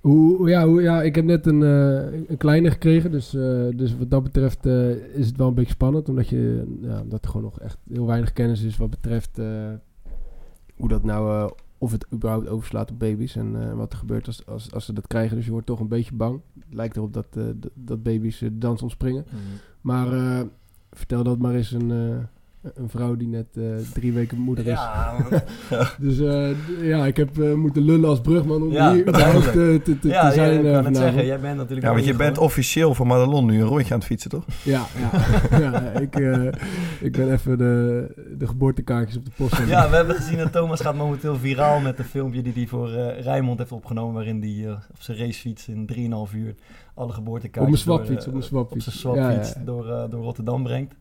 Hoe, 0.01 0.49
ja, 0.49 0.65
hoe, 0.65 0.81
ja, 0.81 1.01
ik 1.01 1.15
heb 1.15 1.25
net 1.25 1.45
een, 1.45 1.61
uh, 1.61 2.29
een 2.29 2.37
kleine 2.37 2.71
gekregen. 2.71 3.11
Dus, 3.11 3.33
uh, 3.33 3.67
dus 3.75 3.97
wat 3.97 4.09
dat 4.09 4.23
betreft 4.23 4.65
uh, 4.65 4.89
is 5.15 5.27
het 5.27 5.37
wel 5.37 5.47
een 5.47 5.53
beetje 5.53 5.73
spannend. 5.73 6.09
Omdat, 6.09 6.29
je, 6.29 6.77
ja, 6.81 7.01
omdat 7.01 7.23
er 7.23 7.29
gewoon 7.29 7.43
nog 7.43 7.59
echt 7.59 7.77
heel 7.93 8.05
weinig 8.05 8.33
kennis 8.33 8.63
is 8.63 8.77
wat 8.77 8.89
betreft 8.89 9.39
hoe 10.75 10.89
dat 10.89 11.03
nou 11.03 11.51
of 11.83 11.91
het 11.91 12.05
überhaupt 12.13 12.47
overslaat 12.47 12.91
op 12.91 12.99
baby's 12.99 13.35
en 13.35 13.55
uh, 13.55 13.73
wat 13.73 13.91
er 13.91 13.97
gebeurt 13.97 14.27
als, 14.27 14.45
als, 14.45 14.71
als 14.71 14.85
ze 14.85 14.93
dat 14.93 15.07
krijgen. 15.07 15.35
Dus 15.35 15.45
je 15.45 15.51
wordt 15.51 15.65
toch 15.65 15.79
een 15.79 15.87
beetje 15.87 16.15
bang. 16.15 16.41
Het 16.59 16.73
lijkt 16.73 16.95
erop 16.95 17.13
dat, 17.13 17.27
uh, 17.37 17.43
dat 17.73 18.03
baby's 18.03 18.41
uh, 18.41 18.49
dans 18.53 18.81
ontspringen. 18.81 19.25
Mm. 19.29 19.39
Maar 19.81 20.07
vertel 20.91 21.23
dat 21.23 21.37
maar 21.37 21.55
eens 21.55 21.71
een, 21.71 22.27
een 22.73 22.89
vrouw 22.89 23.15
die 23.15 23.27
net 23.27 23.45
drie 23.93 24.13
weken 24.13 24.37
moeder 24.37 24.67
is. 24.67 24.79
Ja, 24.79 25.15
dus 25.99 26.17
ja, 26.81 27.05
ik 27.05 27.17
heb 27.17 27.37
moeten 27.55 27.81
lullen 27.81 28.09
als 28.09 28.21
brugman 28.21 28.61
om 28.61 28.71
ja, 28.71 28.93
hier 28.93 29.05
te, 29.05 29.81
te, 29.83 29.99
te, 29.99 30.07
ja, 30.07 30.27
te 30.27 30.33
zijn. 30.33 30.63
Ja, 30.63 30.67
ik 30.67 30.73
kan 30.73 30.85
het 30.85 30.97
zeggen. 30.97 31.25
Jij 31.25 31.39
bent 31.39 31.57
natuurlijk... 31.57 31.87
Ja, 31.87 31.93
want 31.93 32.05
je 32.05 32.15
bent 32.15 32.37
officieel 32.37 32.93
voor 32.93 33.07
Madelon 33.07 33.45
nu 33.45 33.61
een 33.61 33.67
rondje 33.67 33.93
aan 33.93 33.99
het 33.99 34.07
fietsen, 34.07 34.29
toch? 34.29 34.45
Ja, 34.63 34.85
ja. 34.97 35.09
ja 35.59 35.81
ik, 35.99 36.15
ik 36.99 37.11
ben 37.11 37.31
even 37.31 37.57
de, 37.57 38.07
de 38.37 38.47
geboortekaartjes 38.47 39.17
op 39.17 39.25
de 39.25 39.31
post. 39.35 39.57
Ja, 39.67 39.89
we 39.89 39.95
hebben 39.95 40.15
gezien 40.15 40.37
dat 40.37 40.51
Thomas 40.51 40.81
gaat 40.81 40.95
momenteel 40.95 41.37
viraal 41.37 41.79
met 41.79 41.99
een 41.99 42.05
filmpje 42.05 42.41
die 42.41 42.53
hij 42.53 42.67
voor 42.67 42.89
uh, 42.89 43.21
Rijnmond 43.21 43.59
heeft 43.59 43.71
opgenomen. 43.71 44.13
Waarin 44.13 44.41
hij 44.41 44.49
uh, 44.49 44.71
op 44.71 45.01
zijn 45.01 45.17
racefiets 45.17 45.67
in 45.67 45.89
3,5 46.29 46.35
uur 46.35 46.55
alle 46.93 47.11
geboortekaartjes... 47.11 47.81
Op 47.81 47.87
mijn 47.87 47.99
swapfiets, 47.99 48.25
op 48.25 48.31
mijn 48.31 48.45
swapfiets. 48.45 48.87
Op 48.87 48.93
zijn 48.93 49.15
swapfiets 49.15 49.49
ja, 49.49 49.59
ja. 49.59 49.65
door, 49.65 49.87
uh, 49.87 50.03
door 50.09 50.23
Rotterdam 50.23 50.63
brengt. 50.63 50.93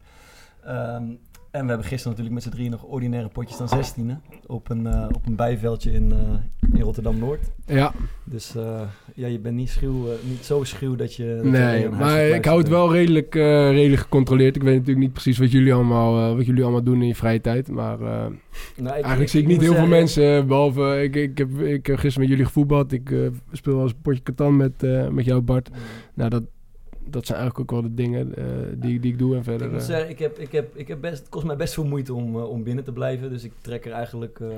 Um, 0.68 1.18
en 1.52 1.62
we 1.62 1.68
hebben 1.68 1.86
gisteren 1.86 2.16
natuurlijk 2.16 2.34
met 2.34 2.42
z'n 2.42 2.50
drieën 2.50 2.70
nog 2.70 2.82
ordinaire 2.82 3.28
potjes 3.28 3.56
dan 3.56 3.68
16 3.68 4.20
op 4.46 4.70
een, 4.70 4.86
uh, 4.86 5.06
op 5.12 5.26
een 5.26 5.36
bijveldje 5.36 5.92
in, 5.92 6.12
uh, 6.12 6.74
in 6.74 6.80
Rotterdam-Noord. 6.80 7.50
Ja. 7.66 7.92
Dus 8.24 8.56
uh, 8.56 8.80
ja, 9.14 9.26
je 9.26 9.38
bent 9.38 9.56
niet, 9.56 9.68
schuw, 9.68 10.06
niet 10.28 10.44
zo 10.44 10.64
schuw 10.64 10.96
dat 10.96 11.14
je... 11.14 11.40
Dat 11.42 11.52
nee, 11.52 11.80
je 11.80 11.88
maar 11.88 12.28
ik 12.28 12.44
hou 12.44 12.58
het 12.58 12.68
wel 12.68 12.92
redelijk, 12.92 13.34
redelijk 13.34 14.02
gecontroleerd. 14.02 14.56
Ik 14.56 14.62
weet 14.62 14.72
natuurlijk 14.72 15.04
niet 15.04 15.12
precies 15.12 15.38
wat 15.38 15.50
jullie 15.50 15.74
allemaal, 15.74 16.36
wat 16.36 16.46
jullie 16.46 16.62
allemaal 16.62 16.82
doen 16.82 17.00
in 17.00 17.06
je 17.06 17.14
vrije 17.14 17.40
tijd. 17.40 17.68
Maar 17.68 17.98
nou, 17.98 18.32
ik, 18.76 18.86
eigenlijk 18.86 19.20
ik, 19.20 19.28
zie 19.28 19.40
ik, 19.40 19.46
niet 19.46 19.60
heel 19.60 19.70
zeggen, 19.70 19.88
veel 19.88 19.98
mensen, 19.98 20.46
behalve... 20.46 21.02
Ik, 21.02 21.16
ik, 21.16 21.38
heb, 21.38 21.60
ik 21.60 21.86
heb 21.86 21.96
gisteren 21.96 22.20
met 22.20 22.28
jullie 22.28 22.44
gevoetbald. 22.44 22.92
Ik 22.92 23.08
speel 23.52 23.74
wel 23.74 23.82
eens 23.82 23.92
een 23.92 24.02
potje 24.02 24.22
katan 24.22 24.56
met, 24.56 24.82
met 25.10 25.24
jou, 25.24 25.40
Bart. 25.40 25.70
Mm. 25.70 25.76
Nou, 26.14 26.30
dat 26.30 26.42
dat 27.04 27.26
zijn 27.26 27.38
eigenlijk 27.38 27.72
ook 27.72 27.80
wel 27.80 27.90
de 27.90 27.94
dingen 27.94 28.34
uh, 28.38 28.46
die, 28.76 29.00
die 29.00 29.12
ik 29.12 29.18
doe 29.18 29.36
en 29.36 29.44
verder. 29.44 29.66
Ik 29.66 29.72
moet 29.72 29.82
zeggen, 29.82 30.10
ik 30.10 30.18
heb, 30.18 30.38
ik 30.38 30.52
heb, 30.52 30.76
ik 30.76 30.88
heb 30.88 31.00
best, 31.00 31.18
het 31.18 31.28
kost 31.28 31.44
mij 31.44 31.56
best 31.56 31.74
veel 31.74 31.84
moeite 31.84 32.14
om, 32.14 32.36
uh, 32.36 32.50
om 32.50 32.62
binnen 32.62 32.84
te 32.84 32.92
blijven. 32.92 33.30
Dus 33.30 33.44
ik 33.44 33.52
trek 33.60 33.86
er 33.86 33.92
eigenlijk 33.92 34.38
uh, 34.38 34.48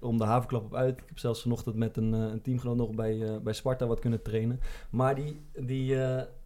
om 0.00 0.18
de 0.18 0.24
havenklap 0.24 0.64
op 0.64 0.74
uit. 0.74 0.98
Ik 0.98 1.04
heb 1.06 1.18
zelfs 1.18 1.42
vanochtend 1.42 1.76
met 1.76 1.96
een, 1.96 2.12
een 2.12 2.42
teamgenoot 2.42 2.76
nog 2.76 2.90
bij, 2.90 3.40
bij 3.42 3.52
Sparta 3.52 3.86
wat 3.86 4.00
kunnen 4.00 4.22
trainen. 4.22 4.60
Maar 4.90 5.14
die, 5.14 5.40
die 5.60 5.96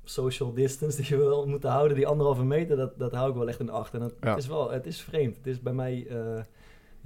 social 0.05 0.53
distance 0.53 0.97
die 0.97 1.07
je 1.09 1.17
wel 1.17 1.47
moet 1.47 1.63
houden, 1.63 1.97
die 1.97 2.07
anderhalve 2.07 2.45
meter, 2.45 2.77
dat, 2.77 2.99
dat 2.99 3.13
hou 3.13 3.31
ik 3.31 3.37
wel 3.37 3.49
echt 3.49 3.61
in 3.61 3.71
acht. 3.71 3.95
En 3.95 4.13
ja. 4.21 4.29
het 4.29 4.39
is 4.39 4.47
wel, 4.47 4.71
het 4.71 4.87
is 4.87 5.01
vreemd. 5.01 5.37
Het 5.37 5.47
is 5.47 5.61
bij 5.61 5.73
mij 5.73 6.07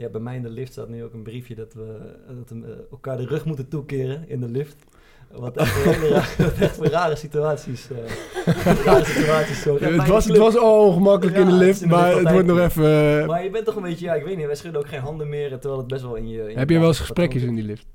ja, 0.00 0.08
bij 0.08 0.20
mij 0.20 0.36
in 0.36 0.42
de 0.42 0.50
lift 0.50 0.72
staat 0.72 0.88
nu 0.88 1.04
ook 1.04 1.12
een 1.12 1.22
briefje 1.22 1.54
dat 1.54 1.72
we, 1.74 2.16
dat 2.36 2.50
we 2.50 2.86
elkaar 2.90 3.16
de 3.16 3.26
rug 3.26 3.44
moeten 3.44 3.68
toekeren 3.68 4.28
in 4.28 4.40
de 4.40 4.48
lift. 4.48 4.84
Wat 5.32 5.56
echt, 5.56 5.74
hele 5.74 6.14
echt 6.64 6.76
voor 6.76 6.86
rare 6.86 7.16
situaties. 7.16 7.88
Uh, 7.90 7.98
rare 8.84 9.04
situaties 9.04 9.62
zo. 9.62 9.78
het, 9.80 10.06
was, 10.06 10.24
het 10.24 10.36
was 10.36 10.56
al 10.56 10.86
ongemakkelijk 10.86 11.36
ja, 11.36 11.42
in 11.42 11.48
de 11.48 11.54
lift, 11.54 11.86
maar 11.86 12.16
het 12.16 12.30
wordt 12.30 12.46
nog 12.46 12.58
even... 12.58 13.20
Uh... 13.20 13.26
Maar 13.26 13.44
je 13.44 13.50
bent 13.50 13.64
toch 13.64 13.76
een 13.76 13.82
beetje, 13.82 14.04
ja, 14.04 14.14
ik 14.14 14.24
weet 14.24 14.36
niet, 14.36 14.46
wij 14.46 14.54
schudden 14.54 14.80
ook 14.80 14.88
geen 14.88 15.00
handen 15.00 15.28
meer, 15.28 15.48
terwijl 15.48 15.78
het 15.78 15.86
best 15.86 16.02
wel 16.02 16.14
in 16.14 16.28
je... 16.28 16.50
In 16.50 16.58
Heb 16.58 16.70
je 16.70 16.78
wel 16.78 16.88
eens 16.88 17.00
gesprekjes 17.00 17.42
in 17.42 17.54
die 17.54 17.64
lift? 17.64 17.86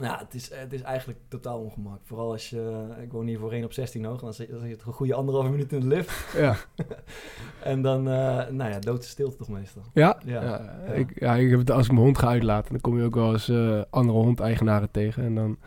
Nou, 0.00 0.18
het 0.18 0.34
is, 0.34 0.50
het 0.54 0.72
is 0.72 0.82
eigenlijk 0.82 1.18
totaal 1.28 1.58
ongemakkelijk. 1.58 2.06
Vooral 2.06 2.30
als 2.30 2.50
je, 2.50 2.86
ik 3.02 3.12
woon 3.12 3.26
hier 3.26 3.38
voor 3.38 3.52
1 3.52 3.64
op 3.64 3.72
16 3.72 4.04
hoog, 4.04 4.20
dan 4.20 4.34
zit 4.34 4.48
je 4.48 4.54
het 4.68 4.82
een 4.86 4.92
goede 4.92 5.14
anderhalve 5.14 5.50
minuut 5.50 5.72
in 5.72 5.80
de 5.80 5.86
lift. 5.86 6.34
Ja. 6.36 6.56
en 7.62 7.82
dan, 7.82 8.08
uh, 8.08 8.48
nou 8.48 8.70
ja, 8.70 8.78
doodse 8.78 9.08
stilte 9.08 9.36
toch 9.36 9.48
meestal. 9.48 9.82
Ja? 9.92 10.20
Ja, 10.24 10.42
ja, 10.42 10.80
ja. 10.86 10.92
Ik, 10.92 11.20
ja 11.20 11.34
ik 11.34 11.50
heb 11.50 11.58
het, 11.58 11.70
als 11.70 11.86
ik 11.86 11.92
mijn 11.92 12.04
hond 12.04 12.18
ga 12.18 12.28
uitlaten, 12.28 12.70
dan 12.70 12.80
kom 12.80 12.98
je 12.98 13.04
ook 13.04 13.14
wel 13.14 13.32
eens 13.32 13.48
uh, 13.48 13.82
andere 13.90 14.18
hondeigenaren 14.18 14.90
tegen 14.90 15.24
en 15.24 15.34
dan 15.34 15.58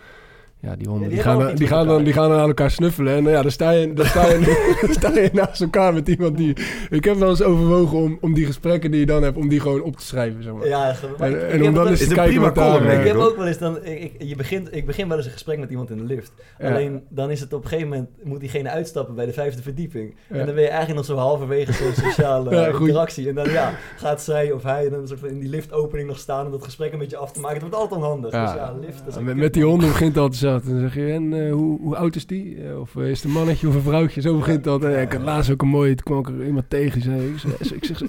Ja, 0.62 0.76
die 0.76 0.88
honden 0.88 1.10
Ja, 1.10 1.14
die, 1.16 1.24
gaan, 1.24 1.56
die, 1.56 1.68
gaan 1.68 1.88
dan, 1.88 2.04
die 2.04 2.14
gaan 2.14 2.30
dan 2.30 2.40
aan 2.40 2.48
elkaar 2.48 2.72
snuffelen. 2.72 3.16
En 3.16 3.28
eh, 3.28 3.34
ja, 3.34 3.42
dan 3.42 3.52
sta 3.52 3.72
je, 3.72 3.94
dan 3.94 4.06
sta 4.06 4.28
je, 4.28 4.78
dan 4.82 4.94
sta 4.94 5.20
je 5.20 5.30
naast 5.34 5.62
elkaar 5.62 5.94
met 5.94 6.08
iemand 6.08 6.38
die... 6.38 6.56
Ik 6.90 7.04
heb 7.04 7.16
wel 7.16 7.30
eens 7.30 7.42
overwogen 7.42 7.98
om, 7.98 8.18
om 8.22 8.34
die 8.34 8.46
gesprekken 8.46 8.92
die 8.92 9.00
je 9.00 9.06
dan 9.06 9.24
hebt, 9.24 9.38
om 9.38 9.48
die 9.50 9.60
gewoon 9.60 9.82
op 9.82 9.96
te 9.98 10.06
schrijven, 10.06 10.44
zeg 10.44 10.54
maar. 10.54 10.68
Ja, 10.68 10.96
maar 11.18 11.32
en, 11.32 11.36
ik 11.36 11.42
en 11.42 11.58
heb 11.60 11.68
om 11.68 11.74
dan 11.74 11.88
eens 11.88 12.02
is 12.02 12.08
te 12.08 12.14
kijken 12.14 12.34
prima 12.34 12.46
wat 12.46 12.56
daar... 12.56 13.00
Ik 13.00 13.08
heb 13.08 13.16
ook 13.16 13.38
wel 13.38 13.48
eens 13.48 13.58
dan, 13.58 13.86
ik, 13.86 14.00
ik- 14.02 14.14
je, 14.18 14.36
begint, 14.36 14.76
ik 14.76 14.86
begin 14.86 15.08
wel 15.08 15.18
eens 15.18 15.26
een 15.26 15.32
gesprek 15.32 15.60
met 15.60 15.70
iemand 15.70 15.90
in 15.90 15.98
de 15.98 16.04
lift. 16.04 16.32
Ja. 16.60 16.70
Alleen 16.70 17.04
dan 17.10 17.32
is 17.32 17.40
het 17.40 17.54
op 17.54 17.64
een 17.64 17.70
gegeven 17.70 17.90
moment, 17.90 18.10
moet 18.24 18.40
diegene 18.40 18.70
uitstappen 18.70 19.16
bij 19.16 19.26
de 19.26 19.34
vijfde 19.34 19.62
verdieping. 19.62 20.16
Ja. 20.30 20.36
En 20.36 20.46
dan 20.46 20.56
ben 20.56 20.64
je 20.64 20.70
eigenlijk 20.70 21.08
nog 21.08 21.18
zo 21.18 21.24
halverwege 21.24 21.74
zo'n 21.74 21.94
sociale 21.94 22.72
interactie. 22.80 23.30
En 23.30 23.36
dan 23.36 23.50
ja, 23.50 23.74
gaat 23.98 24.22
zij 24.22 24.52
of 24.52 24.64
hij 24.64 24.90
dan 24.90 25.00
een 25.00 25.08
soort 25.08 25.20
van 25.20 25.30
in 25.30 25.40
die 25.40 25.50
liftopening 25.50 26.08
nog 26.08 26.18
staan 26.20 26.46
om 26.46 26.52
dat 26.52 26.64
gesprek 26.64 26.94
een 26.94 27.00
beetje 27.00 27.18
af 27.18 27.32
te 27.32 27.40
maken. 27.40 27.62
Het 27.62 27.70
wordt 27.70 27.82
altijd 27.84 28.02
onhandig. 28.02 28.32
Ja. 28.32 28.46
Dus 28.46 28.54
ja, 28.56 28.76
lift. 28.82 29.02
dat 29.06 29.22
met, 29.22 29.36
met 29.36 29.54
die 29.54 29.64
honden 29.66 29.90
begint 29.90 30.16
het 30.16 30.24
Dan 30.58 30.80
zeg 30.80 30.96
je, 30.96 31.12
en 31.12 31.46
eh, 31.46 31.52
hoe, 31.54 31.80
hoe 31.82 31.96
oud 31.96 32.16
is 32.16 32.26
die? 32.26 32.58
Eh, 32.64 32.80
Of 32.80 32.96
eh, 32.96 33.10
is 33.10 33.18
het 33.18 33.24
een 33.28 33.32
mannetje 33.32 33.68
of 33.68 33.76
een 33.76 33.82
vrouwtje? 33.82 34.22
Zo 34.22 34.38
begint 34.38 34.64
dat. 34.64 34.84
En 34.84 35.02
ik 35.02 35.12
had 35.12 35.22
laatst 35.22 35.52
ook 35.52 35.62
een 35.62 35.68
mooie, 35.68 35.96
toen 35.96 36.06
kwam 36.06 36.20
ik 36.36 36.40
er 36.42 36.46
iemand 36.46 36.70
tegen. 36.70 37.02
Zei, 37.02 37.28
ik, 37.28 37.38
zeg- 37.40 37.72
ik 37.74 37.86
zeg, 37.86 38.02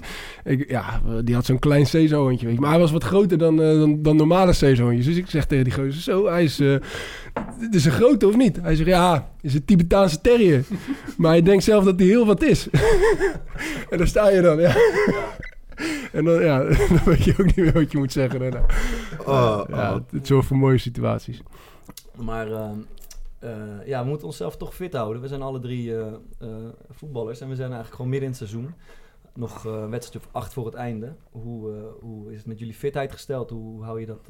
ik, 0.43 0.69
ja, 0.69 1.01
die 1.23 1.35
had 1.35 1.45
zo'n 1.45 1.59
klein 1.59 1.87
zeezoontje. 1.87 2.45
weet 2.45 2.55
je. 2.55 2.61
Maar 2.61 2.69
hij 2.69 2.79
was 2.79 2.91
wat 2.91 3.03
groter 3.03 3.37
dan, 3.37 3.55
dan, 3.57 4.01
dan 4.01 4.15
normale 4.15 4.53
zeezoontjes. 4.53 5.05
Dus 5.05 5.15
ik 5.17 5.29
zeg 5.29 5.45
tegen 5.45 5.63
die 5.63 5.73
gozer, 5.73 5.93
zo, 6.01 6.27
hij 6.27 6.43
is... 6.43 6.55
dit 7.59 7.75
is 7.75 7.85
een 7.85 7.91
grote 7.91 8.27
of 8.27 8.35
niet? 8.37 8.59
Hij 8.61 8.75
zegt, 8.75 8.89
ja, 8.89 9.29
is 9.41 9.53
een 9.53 9.65
Tibetaanse 9.65 10.21
terrier. 10.21 10.63
maar 11.17 11.31
hij 11.31 11.41
denkt 11.41 11.63
zelf 11.63 11.83
dat 11.83 11.99
hij 11.99 12.07
heel 12.07 12.25
wat 12.25 12.43
is. 12.43 12.67
en 13.89 13.97
daar 13.97 14.07
sta 14.07 14.29
je 14.29 14.41
dan, 14.41 14.59
ja. 14.59 14.75
En 16.11 16.25
dan, 16.25 16.41
ja, 16.43 16.57
dan 16.89 16.99
weet 17.05 17.23
je 17.23 17.31
ook 17.31 17.45
niet 17.45 17.55
meer 17.55 17.73
wat 17.73 17.91
je 17.91 17.97
moet 17.97 18.11
zeggen. 18.11 18.41
Oh, 19.25 19.63
Ja, 19.69 19.89
oh. 19.89 19.93
het, 19.93 20.03
het 20.11 20.27
zorgt 20.27 20.47
voor 20.47 20.57
mooie 20.57 20.77
situaties. 20.77 21.41
Maar 22.21 22.51
ehm, 22.51 22.79
eh, 23.41 23.85
ja, 23.85 24.03
we 24.03 24.09
moeten 24.09 24.27
onszelf 24.27 24.57
toch 24.57 24.75
fit 24.75 24.93
houden. 24.93 25.21
We 25.21 25.27
zijn 25.27 25.41
alle 25.41 25.59
drie 25.59 25.95
eh, 25.95 26.07
eh, 26.39 26.47
voetballers 26.89 27.41
en 27.41 27.49
we 27.49 27.55
zijn 27.55 27.71
eigenlijk 27.71 27.95
gewoon 27.95 28.11
midden 28.11 28.29
in 28.29 28.35
het 28.35 28.49
seizoen. 28.49 28.73
Nog 29.33 29.63
een 29.63 29.89
wedstrijd 29.89 30.25
of 30.25 30.31
acht 30.31 30.53
voor 30.53 30.65
het 30.65 30.73
einde. 30.73 31.15
Hoe, 31.31 31.71
hoe 32.01 32.31
is 32.31 32.37
het 32.37 32.45
met 32.45 32.59
jullie 32.59 32.73
fitheid 32.73 33.11
gesteld? 33.11 33.49
Hoe 33.49 33.83
hou 33.83 33.99
je 33.99 34.05
dat 34.05 34.29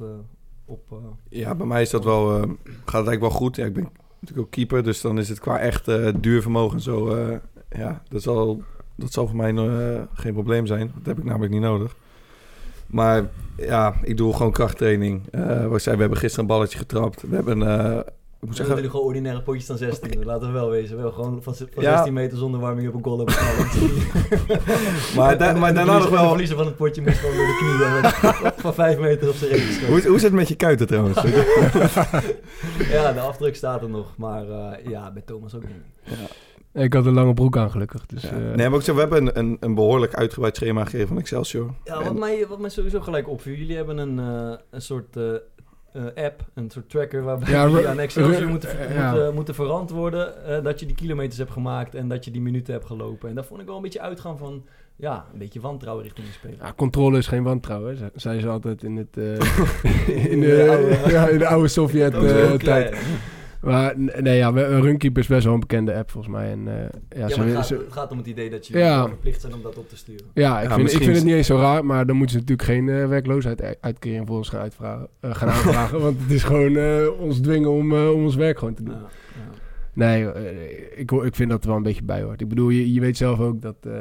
op? 0.64 1.00
Ja, 1.28 1.54
bij 1.54 1.66
mij 1.66 1.82
is 1.82 1.90
dat 1.90 2.04
wel, 2.04 2.28
gaat 2.28 2.48
het 2.64 2.92
eigenlijk 2.92 3.20
wel 3.20 3.30
goed. 3.30 3.56
Ja, 3.56 3.64
ik 3.64 3.72
ben 3.72 3.88
natuurlijk 4.20 4.46
ook 4.46 4.52
keeper, 4.52 4.82
dus 4.82 5.00
dan 5.00 5.18
is 5.18 5.28
het 5.28 5.40
qua 5.40 5.58
echt 5.58 5.84
duurvermogen 6.22 6.76
en 6.76 6.82
zo. 6.82 7.16
ja, 7.70 8.02
dat 8.08 8.22
zal, 8.22 8.62
dat 8.94 9.12
zal 9.12 9.26
voor 9.26 9.36
mij 9.36 9.52
geen 10.12 10.32
probleem 10.32 10.66
zijn. 10.66 10.92
Dat 10.94 11.06
heb 11.06 11.18
ik 11.18 11.24
namelijk 11.24 11.52
niet 11.52 11.62
nodig. 11.62 11.96
Maar 12.92 13.22
ja, 13.56 13.94
ik 14.02 14.16
doe 14.16 14.32
gewoon 14.34 14.52
krachttraining. 14.52 15.22
Eh 15.30 15.72
ik 15.72 15.78
zei, 15.78 15.94
we 15.94 16.00
hebben 16.00 16.18
gisteren 16.18 16.40
een 16.48 16.54
balletje 16.56 16.78
getrapt. 16.78 17.22
We 17.28 17.34
hebben, 17.34 17.62
eh 17.62 17.98
ik 18.40 18.48
moet 18.48 18.56
Zijn 18.56 18.66
zeggen, 18.66 18.74
jullie 18.74 18.90
gewoon 18.90 19.06
ordinaire 19.06 19.42
potjes 19.42 19.66
dan 19.66 19.76
16? 19.76 20.24
Laten 20.24 20.46
we 20.46 20.52
wel 20.52 20.70
wezen. 20.70 20.96
Wel 20.96 21.10
gewoon 21.12 21.42
van, 21.42 21.54
van 21.54 21.66
Ja. 21.82 21.92
16 21.92 22.12
meter 22.12 22.38
zonder 22.38 22.60
warming 22.60 22.88
up 22.88 22.94
een 22.94 23.02
goal 23.04 23.16
hebben. 23.18 23.34
Maar 25.16 25.38
da- 25.38 25.52
maar 25.52 25.74
daarna 25.74 25.98
nog 25.98 26.08
wel- 26.08 26.22
De 26.22 26.28
verliezer 26.28 26.56
van 26.56 26.66
het 26.66 26.76
potje 26.76 27.02
moest 27.02 27.18
gewoon 27.18 27.36
door 27.36 27.46
de 27.46 27.56
knieën. 27.58 28.52
van 28.64 28.74
5 28.74 28.98
meter 28.98 29.28
op 29.28 29.34
zijn 29.34 29.60
hoe, 29.86 30.06
hoe 30.06 30.18
zit 30.18 30.22
het 30.22 30.32
met 30.32 30.48
je 30.48 30.54
kuiten 30.56 30.86
trouwens? 30.86 31.22
Ja, 32.90 33.12
de 33.12 33.20
afdruk 33.20 33.56
staat 33.56 33.82
er 33.82 33.88
nog. 33.88 34.06
Maar 34.16 34.48
eh, 34.48 34.90
ja, 34.90 35.10
bij 35.12 35.22
Thomas 35.26 35.54
ook 35.54 35.62
niet. 35.62 36.18
Ik 36.74 36.92
had 36.92 37.06
een 37.06 37.12
lange 37.14 37.34
broek 37.34 37.56
aan, 37.56 37.70
gelukkig. 37.70 38.06
Dus, 38.06 38.22
Ja. 38.22 38.28
eh, 38.28 38.36
Nee, 38.36 38.68
maar 38.68 38.74
ook 38.78 38.82
zo, 38.82 38.94
we 38.94 39.00
hebben 39.00 39.26
een, 39.26 39.38
een, 39.38 39.56
een 39.60 39.74
behoorlijk 39.74 40.14
uitgebreid 40.14 40.56
schema 40.56 40.84
gegeven 40.84 41.08
van 41.08 41.18
Excelsior. 41.18 41.74
Ja, 41.84 41.98
En- 41.98 42.04
wat 42.04 42.18
mij, 42.18 42.46
wat 42.48 42.58
mij 42.58 42.70
sowieso 42.70 43.00
gelijk 43.00 43.28
opviel. 43.28 43.54
Jullie 43.54 43.76
hebben 43.76 43.98
een, 43.98 44.18
eh, 44.18 44.56
een 44.70 44.82
soort 44.82 45.16
eh, 45.16 45.34
eh, 45.92 46.24
app, 46.24 46.44
een 46.54 46.70
soort 46.70 46.90
tracker 46.90 47.22
waarbij 47.22 47.50
Ja, 47.50 47.62
jullie 47.66 47.80
ru- 47.82 47.86
aan 47.86 47.98
Excelsior 47.98 48.36
ru- 48.40 48.46
moeten, 48.48 48.94
ja. 48.94 49.10
moeten, 49.12 49.34
moeten 49.34 49.54
verantwoorden 49.54 50.44
eh, 50.46 50.64
dat 50.64 50.80
je 50.80 50.86
die 50.86 50.94
kilometers 50.94 51.38
hebt 51.38 51.50
gemaakt 51.50 51.94
en 51.94 52.08
dat 52.08 52.24
je 52.24 52.30
die 52.30 52.40
minuten 52.40 52.72
hebt 52.72 52.86
gelopen. 52.86 53.28
En 53.28 53.34
daar 53.34 53.44
vond 53.44 53.60
ik 53.60 53.66
wel 53.66 53.76
een 53.76 53.82
beetje 53.82 54.00
uitgaan 54.00 54.38
van, 54.38 54.64
ja, 54.96 55.26
een 55.32 55.38
beetje 55.38 55.60
wantrouwen 55.60 56.04
richting 56.04 56.26
de 56.26 56.32
speler. 56.32 56.56
ja, 56.60 56.72
controle 56.76 57.18
is 57.18 57.26
geen 57.26 57.42
wantrouwen, 57.42 57.90
hè, 57.90 57.96
ze- 57.96 58.10
zei 58.14 58.40
ze 58.40 58.48
altijd 58.48 58.82
in, 58.82 58.96
het, 58.96 59.16
eh, 59.16 59.24
in, 60.32 60.40
De 60.40 60.46
de, 60.46 60.66
oude- 60.70 61.10
ja, 61.14 61.28
in 61.28 61.38
de 61.38 61.46
oude 61.46 61.68
Sovjet-tijd. 61.68 62.56
klein. 62.62 62.94
Maar 63.62 63.94
nee, 63.96 64.36
ja, 64.36 64.48
Runkeeper 64.50 65.22
is 65.22 65.28
best 65.28 65.44
wel 65.44 65.54
een 65.54 65.60
bekende 65.60 65.94
app 65.94 66.10
volgens 66.10 66.32
mij. 66.34 66.50
En, 66.50 66.68
eh, 66.68 66.74
ja, 66.74 66.88
Ja, 67.18 67.28
ze- 67.28 67.36
maar 67.38 67.46
het 67.46 67.56
gaat, 67.56 67.66
ze- 67.66 67.74
het 67.74 67.92
gaat 67.92 68.10
om 68.12 68.18
het 68.18 68.26
idee 68.26 68.50
dat 68.50 68.66
je 68.66 68.78
Ja. 68.78 69.06
verplicht 69.08 69.40
zijn 69.40 69.54
om 69.54 69.62
dat 69.62 69.78
op 69.78 69.88
te 69.88 69.96
sturen. 69.96 70.26
ja, 70.34 70.60
ik, 70.60 70.68
Ja, 70.68 70.74
vind, 70.74 70.92
ik 70.92 71.02
vind 71.02 71.16
het 71.16 71.24
niet 71.24 71.34
eens 71.34 71.46
zo 71.46 71.56
raar, 71.56 71.84
maar 71.84 72.06
dan 72.06 72.16
moeten 72.16 72.34
ze 72.34 72.40
natuurlijk 72.40 72.68
geen 72.68 72.88
eh, 72.88 73.08
werkloosheidsuitkering 73.08 74.26
voor 74.26 74.36
ons 74.36 74.48
gaan, 74.48 74.60
uitvragen, 74.60 75.08
eh, 75.20 75.34
gaan 75.34 75.48
aanvragen. 75.48 76.00
want 76.06 76.20
het 76.20 76.30
is 76.30 76.42
gewoon 76.42 76.76
eh, 76.76 77.20
ons 77.20 77.40
dwingen 77.40 77.70
om, 77.70 77.92
om 77.92 78.24
ons 78.24 78.34
werk 78.34 78.58
gewoon 78.58 78.74
te 78.74 78.82
doen. 78.82 78.94
Ja, 78.94 79.00
ja. 79.00 79.50
Nee, 79.94 80.26
ik, 80.96 81.10
hoor- 81.10 81.26
ik 81.26 81.34
vind 81.34 81.50
dat 81.50 81.62
er 81.62 81.68
wel 81.68 81.76
een 81.76 81.82
beetje 81.82 82.04
bij 82.04 82.22
hoort. 82.22 82.40
Ik 82.40 82.48
bedoel, 82.48 82.68
je, 82.68 82.92
je 82.92 83.00
weet 83.00 83.16
zelf 83.16 83.40
ook 83.40 83.60
dat 83.62 83.76
eh 83.80 83.92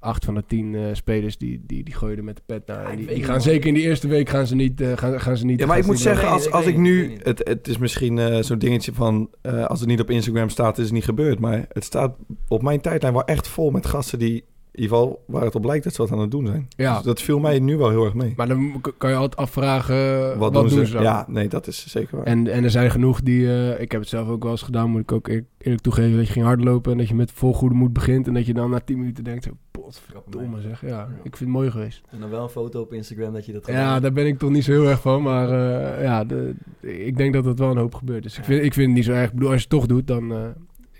acht 0.00 0.24
van 0.24 0.34
de 0.34 0.44
tien 0.46 0.74
eh, 0.74 0.82
spelers 0.92 1.38
die, 1.38 1.62
die, 1.66 1.84
die 1.84 1.94
gooien 1.94 2.16
er 2.16 2.24
met 2.24 2.36
de 2.36 2.42
pet 2.46 2.66
naar. 2.66 3.00
Ja, 3.00 3.06
die, 3.06 3.24
gaan 3.24 3.42
zeker 3.42 3.68
in 3.68 3.74
die 3.74 3.82
eerste 3.82 4.08
week 4.08 4.28
gaan 4.28 4.46
ze 4.46 4.54
niet. 4.54 4.80
eh, 4.80 4.96
gaan, 4.96 5.20
gaan 5.20 5.36
ze 5.36 5.44
niet 5.44 5.60
Ja, 5.60 5.66
maar 5.66 5.74
gaan 5.74 5.84
ik 5.84 5.90
moet 5.90 6.00
zeggen, 6.00 6.28
als, 6.28 6.46
ik 6.46 6.52
als 6.52 6.66
ik 6.66 6.76
nu... 6.76 7.18
Het, 7.22 7.48
het 7.48 7.68
is 7.68 7.78
misschien 7.78 8.18
eh, 8.18 8.42
zo'n 8.42 8.58
dingetje 8.58 8.92
van... 8.92 9.30
eh, 9.42 9.64
als 9.66 9.80
het 9.80 9.88
niet 9.88 10.00
op 10.00 10.10
Instagram 10.10 10.48
staat, 10.48 10.78
is 10.78 10.84
het 10.84 10.92
niet 10.92 11.04
gebeurd. 11.04 11.38
Maar 11.38 11.66
het 11.68 11.84
staat 11.84 12.16
op 12.48 12.62
mijn 12.62 12.80
tijdlijn 12.80 13.12
wel 13.14 13.24
echt 13.24 13.48
vol 13.48 13.70
met 13.70 13.86
gasten 13.86 14.18
die... 14.18 14.44
In 14.80 14.86
ieder 14.86 14.98
geval 14.98 15.22
waar 15.26 15.42
het 15.44 15.54
op 15.54 15.64
lijkt 15.64 15.84
dat 15.84 15.94
ze 15.94 16.02
wat 16.02 16.12
aan 16.12 16.18
het 16.20 16.30
doen 16.30 16.46
zijn. 16.46 16.68
Ja. 16.76 16.94
Dus 16.94 17.04
dat 17.04 17.22
viel 17.22 17.38
mij 17.38 17.58
nu 17.58 17.76
wel 17.76 17.90
heel 17.90 18.04
erg 18.04 18.14
mee. 18.14 18.32
Maar 18.36 18.48
dan 18.48 18.80
kan 18.98 19.10
je 19.10 19.16
altijd 19.16 19.40
afvragen. 19.40 20.38
wat, 20.38 20.52
doen 20.52 20.68
ze? 20.68 20.92
dan? 20.92 21.02
Ja, 21.02 21.24
nee, 21.28 21.48
dat 21.48 21.66
is 21.66 21.86
zeker 21.86 22.16
waar. 22.16 22.26
En, 22.26 22.46
en 22.46 22.64
er 22.64 22.70
zijn 22.70 22.90
genoeg 22.90 23.20
die. 23.20 23.46
eh, 23.46 23.80
ik 23.80 23.92
heb 23.92 24.00
het 24.00 24.10
zelf 24.10 24.28
ook 24.28 24.42
wel 24.42 24.52
eens 24.52 24.62
gedaan, 24.62 24.90
moet 24.90 25.00
ik 25.00 25.12
ook 25.12 25.28
eer- 25.28 25.44
eerlijk 25.58 25.82
toegeven. 25.82 26.16
Dat 26.16 26.26
je 26.26 26.32
ging 26.32 26.44
hardlopen 26.44 26.92
en 26.92 26.98
dat 26.98 27.08
je 27.08 27.14
met 27.14 27.32
vol 27.32 27.54
goede 27.54 27.74
moed 27.74 27.92
begint. 27.92 28.26
En 28.26 28.34
dat 28.34 28.46
je 28.46 28.54
dan 28.54 28.70
na 28.70 28.80
10 28.80 28.98
minuten 28.98 29.24
denkt: 29.24 29.48
potverdomme 29.70 30.60
zeg. 30.60 30.80
Ja, 30.86 31.02
ik 31.22 31.36
vind 31.36 31.38
het 31.38 31.48
mooi 31.48 31.70
geweest. 31.70 32.00
En 32.10 32.20
dan 32.20 32.30
wel 32.30 32.42
een 32.42 32.48
foto 32.48 32.80
op 32.80 32.92
Instagram 32.92 33.32
dat 33.32 33.46
je 33.46 33.52
dat 33.52 33.66
Ja, 33.66 34.00
daar 34.00 34.12
ben 34.12 34.26
ik 34.26 34.38
toch 34.38 34.50
niet 34.50 34.64
zo 34.64 34.72
heel 34.72 34.88
erg 34.88 35.00
van. 35.00 35.22
Maar 35.22 35.48
eh, 35.50 36.02
ja, 36.02 36.24
de, 36.24 36.54
ik 36.80 37.16
denk 37.16 37.32
dat 37.32 37.44
dat 37.44 37.58
wel 37.58 37.70
een 37.70 37.76
hoop 37.76 37.94
gebeurt. 37.94 38.22
Dus 38.22 38.38
ik 38.38 38.44
vind, 38.44 38.64
ik 38.64 38.72
vind 38.74 38.86
het 38.86 38.96
niet 38.96 39.04
zo 39.04 39.12
erg. 39.12 39.28
Ik 39.28 39.34
bedoel, 39.34 39.50
als 39.50 39.62
je 39.62 39.66
het 39.68 39.78
toch 39.78 39.86
doet, 39.86 40.06
dan. 40.06 40.32
eh, 40.32 40.38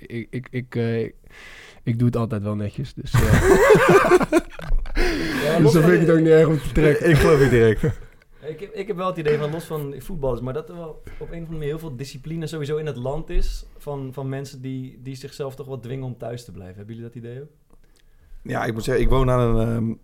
ik, 0.06 0.26
ik, 0.30 0.46
ik, 0.50 0.74
eh, 0.76 1.10
ik, 1.82 1.98
doe 1.98 2.06
het 2.06 2.16
altijd 2.16 2.42
wel 2.42 2.54
netjes. 2.54 2.94
Dus, 2.94 3.12
eh, 3.12 3.20
Ja, 5.44 5.58
dus 5.58 5.72
dan 5.72 5.82
vind 5.82 5.94
ik 5.94 6.00
het 6.00 6.10
ook 6.10 6.18
niet 6.18 6.28
erg 6.28 6.46
om 6.48 6.58
te 6.58 6.72
trekken. 6.72 7.10
ik 7.10 7.16
geloof 7.16 7.42
je 7.42 7.48
direct. 7.48 7.82
Ik 8.42 8.60
heb, 8.60 8.74
ik 8.74 8.86
heb 8.86 8.96
wel 8.96 9.06
het 9.06 9.16
idee 9.16 9.38
van 9.38 9.50
los 9.50 9.64
van 9.64 9.94
voetballers, 9.98 10.40
maar 10.40 10.52
dat 10.52 10.68
er 10.68 10.76
wel 10.76 10.88
op 10.88 11.06
een 11.06 11.12
of 11.18 11.30
andere 11.30 11.52
manier 11.52 11.66
heel 11.66 11.78
veel 11.78 11.96
discipline 11.96 12.46
sowieso 12.46 12.76
in 12.76 12.86
het 12.86 12.96
land 12.96 13.30
is. 13.30 13.64
Van, 13.78 14.10
van 14.12 14.28
mensen 14.28 14.60
die, 14.60 15.00
die 15.02 15.16
zichzelf 15.16 15.54
toch 15.54 15.66
wat 15.66 15.82
dwingen 15.82 16.04
om 16.04 16.16
thuis 16.16 16.44
te 16.44 16.52
blijven. 16.52 16.76
Hebben 16.76 16.94
jullie 16.94 17.10
dat 17.10 17.22
idee 17.22 17.40
ook? 17.40 17.48
Ja, 18.42 18.64
ik 18.64 18.72
moet 18.72 18.84
zeggen, 18.84 19.04
ik 19.04 19.10
woon 19.10 19.30
aan 19.30 19.56
een... 19.56 20.00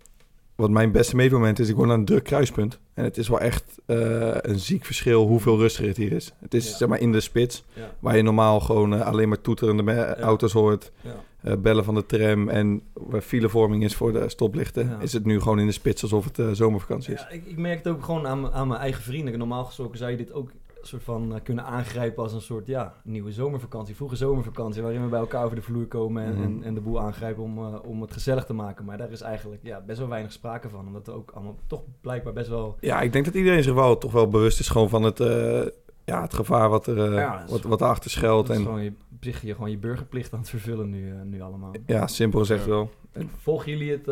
wat 0.56 0.70
mijn 0.70 0.92
beste 0.92 1.16
meetmoment 1.16 1.58
is, 1.58 1.68
ik 1.68 1.76
woon 1.76 1.90
aan 1.90 1.98
een 1.98 2.04
druk 2.04 2.25
kruispunt. 2.25 2.78
En 2.94 3.04
het 3.04 3.16
is 3.16 3.28
wel 3.28 3.40
echt 3.40 3.78
eh, 3.86 3.96
een 4.40 4.58
ziek 4.58 4.84
verschil 4.84 5.26
hoeveel 5.26 5.58
rustiger 5.58 5.88
het 5.88 5.96
hier 5.96 6.12
is. 6.12 6.32
Het 6.40 6.54
is 6.54 6.70
Ja. 6.70 6.76
zeg 6.76 6.88
maar 6.88 7.00
in 7.00 7.12
de 7.12 7.20
spits, 7.20 7.64
Ja. 7.72 7.94
waar 7.98 8.16
je 8.16 8.22
normaal 8.22 8.60
gewoon 8.60 8.94
eh, 8.94 9.00
alleen 9.06 9.28
maar 9.28 9.40
toeterende 9.40 10.14
auto's 10.16 10.52
hoort. 10.52 10.92
eh, 11.40 11.52
bellen 11.58 11.84
van 11.84 11.94
de 11.94 12.06
tram 12.06 12.48
en 12.48 12.82
waar 12.92 13.20
filevorming 13.20 13.84
is 13.84 13.94
voor 13.94 14.12
de 14.12 14.28
stoplichten, 14.28 14.96
is 15.00 15.12
het 15.12 15.25
nu 15.25 15.40
gewoon 15.40 15.58
in 15.58 15.66
de 15.66 15.72
spits 15.72 16.02
alsof 16.02 16.25
het 16.36 16.56
zomervakantie 16.56 17.14
is. 17.14 17.20
Ja, 17.20 17.28
ik, 17.30 17.46
ik 17.46 17.56
merk 17.56 17.78
het 17.78 17.88
ook 17.88 18.04
gewoon 18.04 18.26
aan, 18.26 18.52
aan 18.52 18.68
mijn 18.68 18.80
eigen 18.80 19.02
vrienden. 19.02 19.38
Normaal 19.38 19.64
gesproken 19.64 19.98
zou 19.98 20.10
je 20.10 20.16
dit 20.16 20.32
ook 20.32 20.50
soort 20.87 21.02
van 21.02 21.35
eh, 21.35 21.40
kunnen 21.43 21.64
aangrijpen 21.64 22.23
als 22.23 22.33
een 22.33 22.40
soort 22.40 22.66
ja, 22.66 22.95
nieuwe 23.05 23.33
zomervakantie, 23.33 23.97
vroege 23.97 24.16
zomervakantie, 24.16 24.83
waarin 24.83 25.02
we 25.02 25.09
bij 25.09 25.19
elkaar 25.19 25.45
over 25.45 25.57
de 25.57 25.62
vloer 25.62 25.87
komen 25.87 26.25
en, 26.25 26.33
Mhm. 26.35 26.43
en, 26.43 26.62
en 26.62 26.75
de 26.75 26.81
boel 26.81 27.00
aangrijpen 27.00 27.43
om, 27.43 27.59
eh, 27.59 27.75
om 27.85 28.00
het 28.00 28.12
gezellig 28.12 28.45
te 28.45 28.52
maken. 28.52 28.85
Maar 28.85 28.99
daar 28.99 29.11
is 29.11 29.21
eigenlijk 29.21 29.62
ja, 29.64 29.81
best 29.81 29.99
wel 29.99 30.09
weinig 30.09 30.33
sprake 30.33 30.69
van, 30.69 30.87
omdat 30.87 31.07
er 31.07 31.14
ook 31.14 31.31
allemaal 31.31 31.57
toch 31.66 31.83
blijkbaar 32.00 32.33
best 32.33 32.49
wel... 32.49 32.76
Ja, 32.81 33.00
ik 33.00 33.12
denk 33.12 33.25
dat 33.25 33.35
iedereen 33.35 33.62
zich 33.62 33.75
wel 33.75 33.99
toch 33.99 34.12
wel 34.12 34.28
bewust 34.28 34.61
is 34.61 34.69
gewoon 34.69 34.88
van 34.88 35.02
het, 35.02 35.21
eh, 35.21 35.66
ja, 36.05 36.23
het 36.23 36.35
gevaar 36.35 36.69
wat 36.69 36.87
er 36.87 37.12
Ja, 37.12 37.45
wat, 37.49 37.62
wat 37.62 37.81
erachter 37.81 38.11
schuilt. 38.11 38.50
En 38.50 38.62
gewoon 38.62 38.83
je, 38.83 38.93
zich 39.21 39.43
je, 39.43 39.55
gewoon 39.55 39.71
je 39.71 39.78
burgerplicht 39.78 40.33
aan 40.33 40.38
het 40.38 40.49
vervullen 40.49 40.90
nu, 40.90 41.12
nu 41.25 41.40
allemaal. 41.40 41.73
ja, 41.87 42.07
simpel 42.07 42.38
gezegd 42.40 42.66
wel. 42.66 42.90
Volgen 43.37 43.71
jullie 43.71 43.90
het 43.90 44.07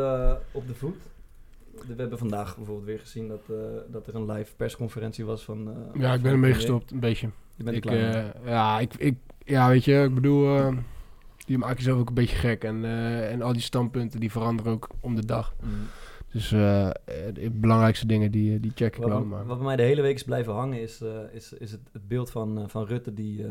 op 0.53 0.67
de 0.67 0.75
voet? 0.75 0.97
We 1.87 1.95
hebben 1.97 2.19
vandaag 2.19 2.57
bijvoorbeeld 2.57 2.87
weer 2.87 2.99
gezien 2.99 3.29
dat, 3.29 3.41
eh, 3.51 3.57
dat 3.91 4.07
er 4.07 4.15
een 4.15 4.31
live 4.31 4.55
persconferentie 4.57 5.25
was 5.25 5.45
van... 5.45 5.69
eh, 5.69 6.01
Ja, 6.01 6.15
ik 6.15 6.23
ben 6.23 6.33
ermee 6.33 6.55
gestopt, 6.55 6.91
een 6.91 7.01
beetje. 7.01 7.31
Je 7.57 7.65
bent 7.65 7.77
ik, 7.77 7.87
eh, 7.87 8.25
ja, 8.45 8.81
ik, 8.81 8.95
ik, 8.95 9.17
ja, 9.45 9.69
weet 9.69 9.85
je, 9.85 10.03
ik 10.03 10.15
bedoel, 10.15 10.73
die 11.47 11.59
maak 11.59 11.77
jezelf 11.77 12.01
ook 12.01 12.09
een 12.09 12.15
beetje 12.15 12.37
gek. 12.37 12.65
En, 12.65 12.85
en 13.31 13.43
al 13.43 13.53
die 13.53 13.63
standpunten 13.63 14.21
die 14.21 14.31
veranderen 14.31 14.73
ook 14.73 14.89
om 15.01 15.15
de 15.15 15.25
dag. 15.25 15.55
Mm. 15.63 15.71
Dus 16.33 16.49
de 16.49 17.51
belangrijkste 17.53 18.07
dingen, 18.07 18.31
die, 18.31 18.61
die 18.61 18.73
check 18.75 18.97
ik 18.97 19.03
Wat, 19.03 19.11
wel. 19.11 19.25
Maar... 19.25 19.47
wat 19.47 19.57
bij 19.57 19.67
mij 19.67 19.77
de 19.77 19.83
hele 19.83 20.03
week 20.03 20.15
is 20.15 20.25
blijven 20.25 20.53
hangen, 20.53 20.81
is, 20.81 21.03
is, 21.33 21.53
is 21.53 21.71
het, 21.71 21.81
het 21.93 22.09
beeld 22.09 22.31
van, 22.31 22.65
van 22.71 22.87
Rutte 22.87 23.15
die, 23.15 23.45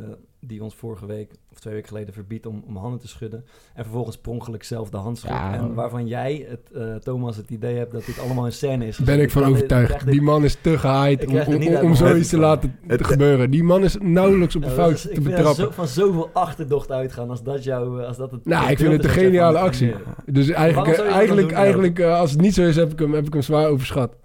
die 0.48 0.64
ons 0.64 0.76
vorige 0.76 1.06
week 1.06 1.32
of 1.52 1.60
twee 1.60 1.74
weken 1.74 1.88
geleden 1.90 2.14
verbiedt 2.14 2.46
om, 2.46 2.64
om 2.68 2.76
handen 2.78 3.00
te 3.00 3.08
schudden. 3.08 3.46
En 3.74 3.84
vervolgens 3.84 4.18
per 4.18 4.32
ongeluk 4.32 4.64
zelf 4.64 4.90
de 4.90 4.98
hand 4.98 5.18
schudt. 5.18 5.34
Ja. 5.34 5.54
En 5.54 5.74
waarvan 5.74 6.08
jij, 6.08 6.46
het, 6.50 6.72
eh, 6.74 6.96
Thomas, 6.96 7.36
het 7.38 7.50
idee 7.50 7.76
hebt 7.78 7.92
dat 7.92 8.06
dit 8.06 8.20
allemaal 8.20 8.46
in 8.46 8.52
scène 8.52 8.88
is. 8.88 8.98
Ben 8.98 9.20
ik 9.20 9.32
van 9.32 9.44
overtuigd. 9.44 10.06
Die 10.06 10.22
man 10.22 10.44
is 10.44 10.58
te 10.62 10.78
gehaaid 10.78 11.26
om, 11.26 11.40
om, 11.40 11.76
om, 11.76 11.96
zoiets 11.96 12.30
te 12.30 12.38
laten 12.38 12.76
Het- 12.88 13.06
gebeuren. 13.08 13.52
Die 13.52 13.64
man 13.64 13.84
is 13.84 13.98
nauwelijks 14.02 14.56
op 14.56 14.64
een 14.64 14.70
fout 14.70 14.94
is- 14.94 15.02
te 15.14 15.22
betrappen. 15.22 15.56
zo, 15.56 15.70
van 15.72 15.88
zoveel 15.88 16.30
achterdocht 16.34 16.92
uitgaan 16.92 17.30
als 17.30 17.44
dat 17.44 17.64
jou... 17.64 18.02
eh, 18.02 18.08
Als 18.08 18.18
dat 18.18 18.32
het 18.32 18.46
Nou, 18.46 18.70
ik 18.70 18.78
vind 18.78 18.92
het 18.94 19.04
een 19.04 19.10
geniale 19.10 19.58
actie. 19.58 19.94
Dus 20.26 20.50
eigenlijk, 20.50 20.98
dan 20.98 21.06
eigenlijk, 21.06 21.48
doen, 21.50 21.58
eigenlijk 21.58 22.00
eh, 22.00 22.20
als 22.20 22.32
het 22.32 22.42
niet 22.42 22.54
zo 22.54 22.62
is, 22.64 22.76
heb 22.76 22.92
ik 22.92 23.00
hem, 23.00 23.14
heb 23.14 23.26
ik 23.28 23.34
hem 23.34 23.42
zwaar 23.42 23.68
overschat. 23.68 24.16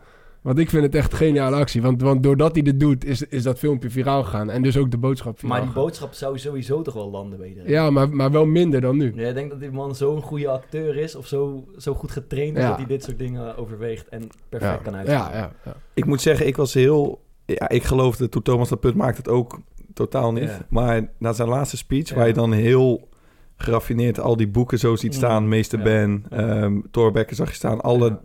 Want 0.42 0.58
ik 0.58 0.70
vind 0.70 0.82
het 0.82 0.94
echt 0.94 1.12
een 1.12 1.18
geniale 1.18 1.56
actie. 1.56 1.82
Want, 1.82 2.02
want 2.02 2.22
doordat 2.22 2.52
hij 2.54 2.62
dit 2.62 2.80
doet, 2.80 3.04
is, 3.04 3.22
is 3.22 3.42
dat 3.42 3.58
filmpje 3.58 3.90
viraal 3.90 4.22
gegaan. 4.24 4.50
En 4.50 4.62
dus 4.62 4.76
ook 4.76 4.90
de 4.90 4.98
boodschap 4.98 5.38
viraal 5.38 5.56
Maar 5.56 5.64
die 5.66 5.74
boodschap 5.74 6.12
zou 6.12 6.38
sowieso 6.38 6.82
toch 6.82 6.94
wel 6.94 7.10
landen 7.10 7.38
bij 7.38 7.48
iedereen. 7.48 7.70
Ja, 7.70 7.90
maar, 7.90 8.08
maar 8.10 8.30
wel 8.30 8.46
minder 8.46 8.80
dan 8.80 8.96
nu. 8.96 9.12
Jij 9.14 9.32
denkt 9.32 9.50
dat 9.50 9.60
die 9.60 9.70
man 9.70 9.94
zo'n 9.94 10.22
goede 10.22 10.48
acteur 10.48 10.96
is 10.96 11.14
of 11.14 11.26
zo, 11.26 11.64
zo 11.76 11.94
goed 11.94 12.10
getraind 12.10 12.56
is 12.56 12.62
Ja. 12.62 12.68
dat 12.68 12.76
hij 12.78 12.86
dit 12.86 13.04
soort 13.04 13.18
dingen 13.18 13.56
overweegt 13.56 14.08
en 14.08 14.28
perfect 14.48 14.72
Ja, 14.72 14.82
kan 14.82 14.92
ja, 14.92 14.98
uitvoeren. 14.98 15.32
ja, 15.40 15.52
ja. 15.64 15.76
Ik 15.94 16.04
moet 16.04 16.20
zeggen, 16.20 16.46
ik 16.46 16.56
was 16.56 16.74
heel... 16.74 17.20
Ja, 17.44 17.68
ik 17.68 17.82
geloofde 17.82 18.28
toen 18.28 18.42
Thomas 18.42 18.68
dat 18.68 18.80
punt 18.80 18.94
maakte 18.94 19.16
het 19.20 19.28
ook 19.28 19.60
totaal 19.94 20.32
niet. 20.32 20.42
Ja. 20.44 20.66
Maar 20.68 21.08
na 21.18 21.32
zijn 21.32 21.48
laatste 21.48 21.76
speech, 21.76 22.08
Ja. 22.08 22.14
waar 22.14 22.26
je 22.26 22.32
dan 22.32 22.52
heel 22.52 23.08
geraffineerd 23.56 24.20
al 24.20 24.36
die 24.36 24.48
boeken 24.48 24.78
zo 24.78 24.96
ziet 24.96 25.12
Mm. 25.12 25.16
staan. 25.18 25.48
Meester 25.48 25.78
Ja. 25.78 25.84
Ben, 25.84 26.24
Ja. 26.30 26.36
ehm 26.36 26.80
Thorbecke 26.90 27.34
zag 27.34 27.48
je 27.48 27.54
staan. 27.54 27.80
Alle 27.80 28.08
Ja. 28.08 28.20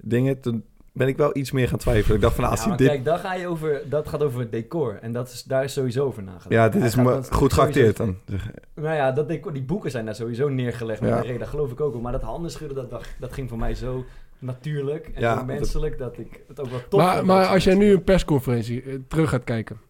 dingen. 0.00 0.40
Toen 0.40 0.64
ben 0.98 1.08
ik 1.08 1.16
wel 1.16 1.30
iets 1.36 1.50
meer 1.50 1.68
gaan 1.68 1.78
twijfelen. 1.78 2.16
Ik 2.16 2.22
dacht 2.22 2.34
van, 2.34 2.44
als 2.44 2.64
Ja, 2.64 2.76
dit... 2.76 2.86
kijk, 2.88 3.04
dan 3.04 3.18
ga 3.18 3.34
je 3.34 3.46
over, 3.46 3.82
dat 3.88 4.08
gaat 4.08 4.22
over 4.22 4.40
het 4.40 4.52
decor. 4.52 4.98
En 5.00 5.12
dat 5.12 5.28
is, 5.28 5.42
daar 5.42 5.64
is 5.64 5.72
sowieso 5.72 6.04
over 6.06 6.22
nagedacht. 6.22 6.50
ja, 6.52 6.68
dit 6.68 6.82
is 6.82 6.94
me 6.96 7.20
goed 7.30 7.52
geacteerd 7.52 7.96
dan. 7.96 8.16
Nou 8.74 8.94
ja, 8.94 9.12
dat 9.12 9.28
decor, 9.28 9.52
die 9.52 9.62
boeken 9.62 9.90
zijn 9.90 10.04
daar 10.04 10.14
sowieso 10.14 10.48
neergelegd 10.48 11.00
met 11.00 11.10
Ja. 11.10 11.16
een 11.16 11.22
reden. 11.22 11.38
Dat 11.38 11.48
geloof 11.48 11.70
ik 11.70 11.80
ook 11.80 11.92
wel. 11.92 12.00
Maar 12.02 12.12
dat 12.12 12.22
handen 12.22 12.50
schudden, 12.50 12.76
dat, 12.76 12.90
dat, 12.90 13.04
dat 13.18 13.32
ging 13.32 13.48
voor 13.48 13.58
mij 13.58 13.74
zo 13.74 14.04
natuurlijk 14.38 15.10
en 15.14 15.20
Ja, 15.20 15.38
zo 15.38 15.44
menselijk 15.44 15.98
dat 15.98 16.18
ik 16.18 16.40
het 16.48 16.60
ook 16.60 16.70
wel 16.70 16.80
tof 16.88 17.00
Maar, 17.00 17.14
vond 17.14 17.26
maar 17.26 17.46
als 17.46 17.64
jij 17.64 17.74
nu 17.74 17.92
een 17.92 18.04
persconferentie 18.04 18.82
eh, 18.82 18.94
terug 19.08 19.30
gaat 19.30 19.44
kijken. 19.44 19.80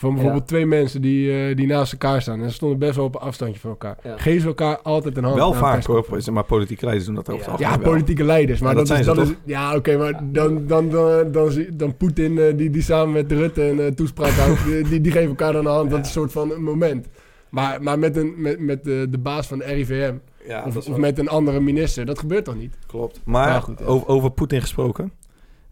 Van 0.00 0.14
bijvoorbeeld 0.14 0.46
twee 0.46 0.66
mensen 0.66 1.00
die, 1.02 1.32
eh, 1.48 1.56
die 1.56 1.66
naast 1.66 1.92
elkaar 1.92 2.22
staan. 2.22 2.40
En 2.42 2.48
ze 2.48 2.54
stonden 2.54 2.78
best 2.78 2.96
wel 2.96 3.04
op 3.04 3.14
een 3.14 3.20
afstandje 3.20 3.60
van 3.60 3.70
elkaar. 3.70 3.96
Ja. 4.02 4.16
Geven 4.18 4.40
ze 4.40 4.46
elkaar 4.46 4.78
altijd 4.78 5.16
een 5.16 5.24
hand. 5.24 5.36
Wel 5.36 5.52
vaak 5.52 5.84
hoor, 5.84 6.06
maar 6.32 6.44
politieke 6.44 6.84
leiders 6.84 7.06
doen 7.06 7.14
dat 7.14 7.30
over 7.30 7.50
het 7.50 7.60
Ja. 7.60 7.70
Ja, 7.70 7.78
politieke 7.78 8.24
leiders. 8.24 8.60
Maar 8.60 8.70
Ja, 8.72 8.78
dat 8.78 8.86
dat, 8.86 8.98
is, 8.98 9.04
dat 9.06 9.18
is, 9.18 9.28
ja, 9.44 9.76
oké, 9.76 9.96
maar 9.96 10.20
dan, 10.32 10.66
dan, 10.66 10.88
dan, 10.88 11.32
dan, 11.32 11.52
dan 11.72 11.96
Poetin, 11.96 12.38
eh, 12.38 12.56
die, 12.56 12.70
die 12.70 12.82
samen 12.82 13.12
met 13.12 13.32
Rutte 13.32 13.62
een 13.68 13.80
eh, 13.80 13.86
toespraak 13.86 14.30
houdt, 14.30 14.64
die, 14.90 15.00
die, 15.00 15.12
geven 15.12 15.28
elkaar 15.28 15.52
dan 15.52 15.66
een 15.66 15.72
hand. 15.72 15.90
Dat 15.90 15.98
is 16.00 16.06
een 16.06 16.12
soort 16.12 16.32
van 16.32 16.50
een 16.52 16.62
moment. 16.62 17.06
Maar, 17.48 17.82
maar 17.82 17.98
met, 17.98 18.16
een, 18.16 18.34
met, 18.36 18.60
met 18.60 18.84
de, 18.84 19.06
de 19.10 19.18
baas 19.18 19.46
van 19.46 19.58
de 19.58 19.64
RIVM, 19.64 20.14
Ja, 20.46 20.64
of, 20.66 20.86
wel- 20.86 20.98
met 20.98 21.18
een 21.18 21.28
andere 21.28 21.60
minister, 21.60 22.06
dat 22.06 22.18
gebeurt 22.18 22.44
toch 22.44 22.56
niet? 22.56 22.76
klopt. 22.86 23.20
Maar 23.24 23.48
Maar 23.48 23.62
goed, 23.62 23.78
ja. 23.78 23.84
over, 23.84 24.08
over 24.08 24.30
Poetin 24.30 24.60
gesproken. 24.60 25.12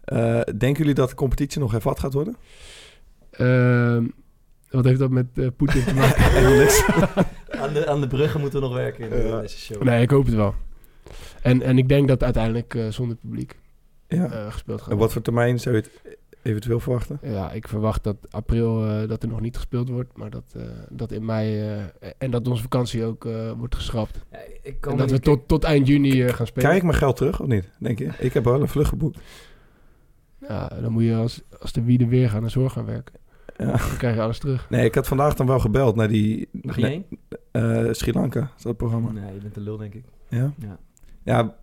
eh, 0.03 0.39
denken 0.57 0.77
jullie 0.77 0.93
dat 0.93 1.09
de 1.09 1.15
competitie 1.15 1.59
nog 1.61 1.71
hervat 1.71 1.99
gaat 1.99 2.13
worden? 2.13 2.35
Ehm, 3.39 4.07
wat 4.69 4.85
heeft 4.85 4.99
dat 4.99 5.09
met 5.09 5.25
eh, 5.33 5.47
Poetin 5.57 5.83
te 5.83 5.93
maken? 5.93 6.23
aan, 7.63 7.73
de, 7.73 7.87
aan 7.87 8.01
de 8.01 8.07
bruggen 8.15 8.39
moeten 8.41 8.59
we 8.61 8.65
nog 8.67 8.75
werken 8.75 9.03
in, 9.03 9.09
deze 9.41 9.57
show. 9.57 9.83
nee, 9.83 10.01
ik 10.01 10.09
hoop 10.09 10.25
het 10.25 10.35
wel. 10.35 10.55
En, 11.41 11.61
en 11.61 11.77
ik 11.77 11.87
denk 11.89 12.07
dat 12.07 12.23
uiteindelijk 12.23 12.75
eh, 12.75 12.87
zonder 12.87 13.15
publiek 13.17 13.59
Ja. 14.07 14.25
eh, 14.31 14.51
gespeeld 14.51 14.81
gaat 14.81 14.91
En 14.91 14.97
wat 14.97 15.11
voor 15.13 15.21
termijn 15.21 15.59
zou 15.59 15.75
je 15.75 15.81
het 15.81 16.17
eventueel 16.41 16.79
verwachten? 16.79 17.19
Ja, 17.21 17.51
ik 17.51 17.67
verwacht 17.67 18.03
dat 18.03 18.15
april 18.29 18.85
eh, 18.85 19.07
dat 19.07 19.23
er 19.23 19.29
nog 19.29 19.41
niet 19.41 19.55
gespeeld 19.55 19.89
wordt, 19.89 20.17
maar 20.17 20.29
dat, 20.29 20.53
eh, 20.55 20.61
dat 20.89 21.11
in 21.11 21.25
mei 21.25 21.59
eh, 21.61 22.09
en 22.17 22.31
dat 22.31 22.47
onze 22.47 22.61
vakantie 22.61 23.05
ook 23.05 23.25
eh, 23.25 23.51
wordt 23.51 23.75
geschrapt. 23.75 24.25
Ja, 24.31 24.37
ik 24.63 24.81
kan 24.81 24.91
En 24.91 24.97
dat 24.97 25.11
we 25.11 25.19
tot, 25.19 25.47
tot 25.47 25.63
eind 25.63 25.87
juni 25.87 26.11
gaan 26.11 26.47
spelen. 26.47 26.63
Krijg 26.63 26.77
ik 26.77 26.83
mijn 26.83 26.97
geld 26.97 27.15
terug 27.15 27.39
of 27.39 27.47
niet? 27.47 27.69
Denk 27.79 27.99
je? 27.99 28.09
Ik 28.19 28.33
heb 28.33 28.43
wel 28.43 28.61
een 28.61 28.67
vlucht 28.67 28.89
geboekt. 28.89 29.19
Ja, 30.47 30.67
dan 30.81 30.91
moet 30.91 31.03
je 31.03 31.15
als, 31.15 31.41
als 31.59 31.71
de 31.71 31.83
wieden 31.83 32.07
weer 32.07 32.29
gaan 32.29 32.41
naar 32.41 32.49
zorg 32.49 32.73
gaan 32.73 32.85
werken. 32.85 33.18
Ja. 33.59 33.65
Dan 33.65 33.97
krijg 33.97 34.15
je 34.15 34.21
alles 34.21 34.39
terug. 34.39 34.69
Nee, 34.69 34.85
ik 34.85 34.95
had 34.95 35.07
vandaag 35.07 35.33
dan 35.33 35.47
wel 35.47 35.59
gebeld 35.59 35.95
naar 35.95 36.07
die... 36.07 36.49
Mag 36.51 36.75
je 36.75 36.85
heen? 36.85 37.05
eh, 37.51 37.87
Sri 37.91 38.13
Lanka, 38.13 38.51
is 38.57 38.63
dat 38.63 38.77
programma. 38.77 39.11
Nee, 39.11 39.33
je 39.33 39.39
bent 39.39 39.55
een 39.55 39.61
lul, 39.63 39.77
denk 39.77 39.93
ik. 39.93 40.03
Ja? 40.29 40.53
Ja. 40.57 40.79
Ja, 41.23 41.55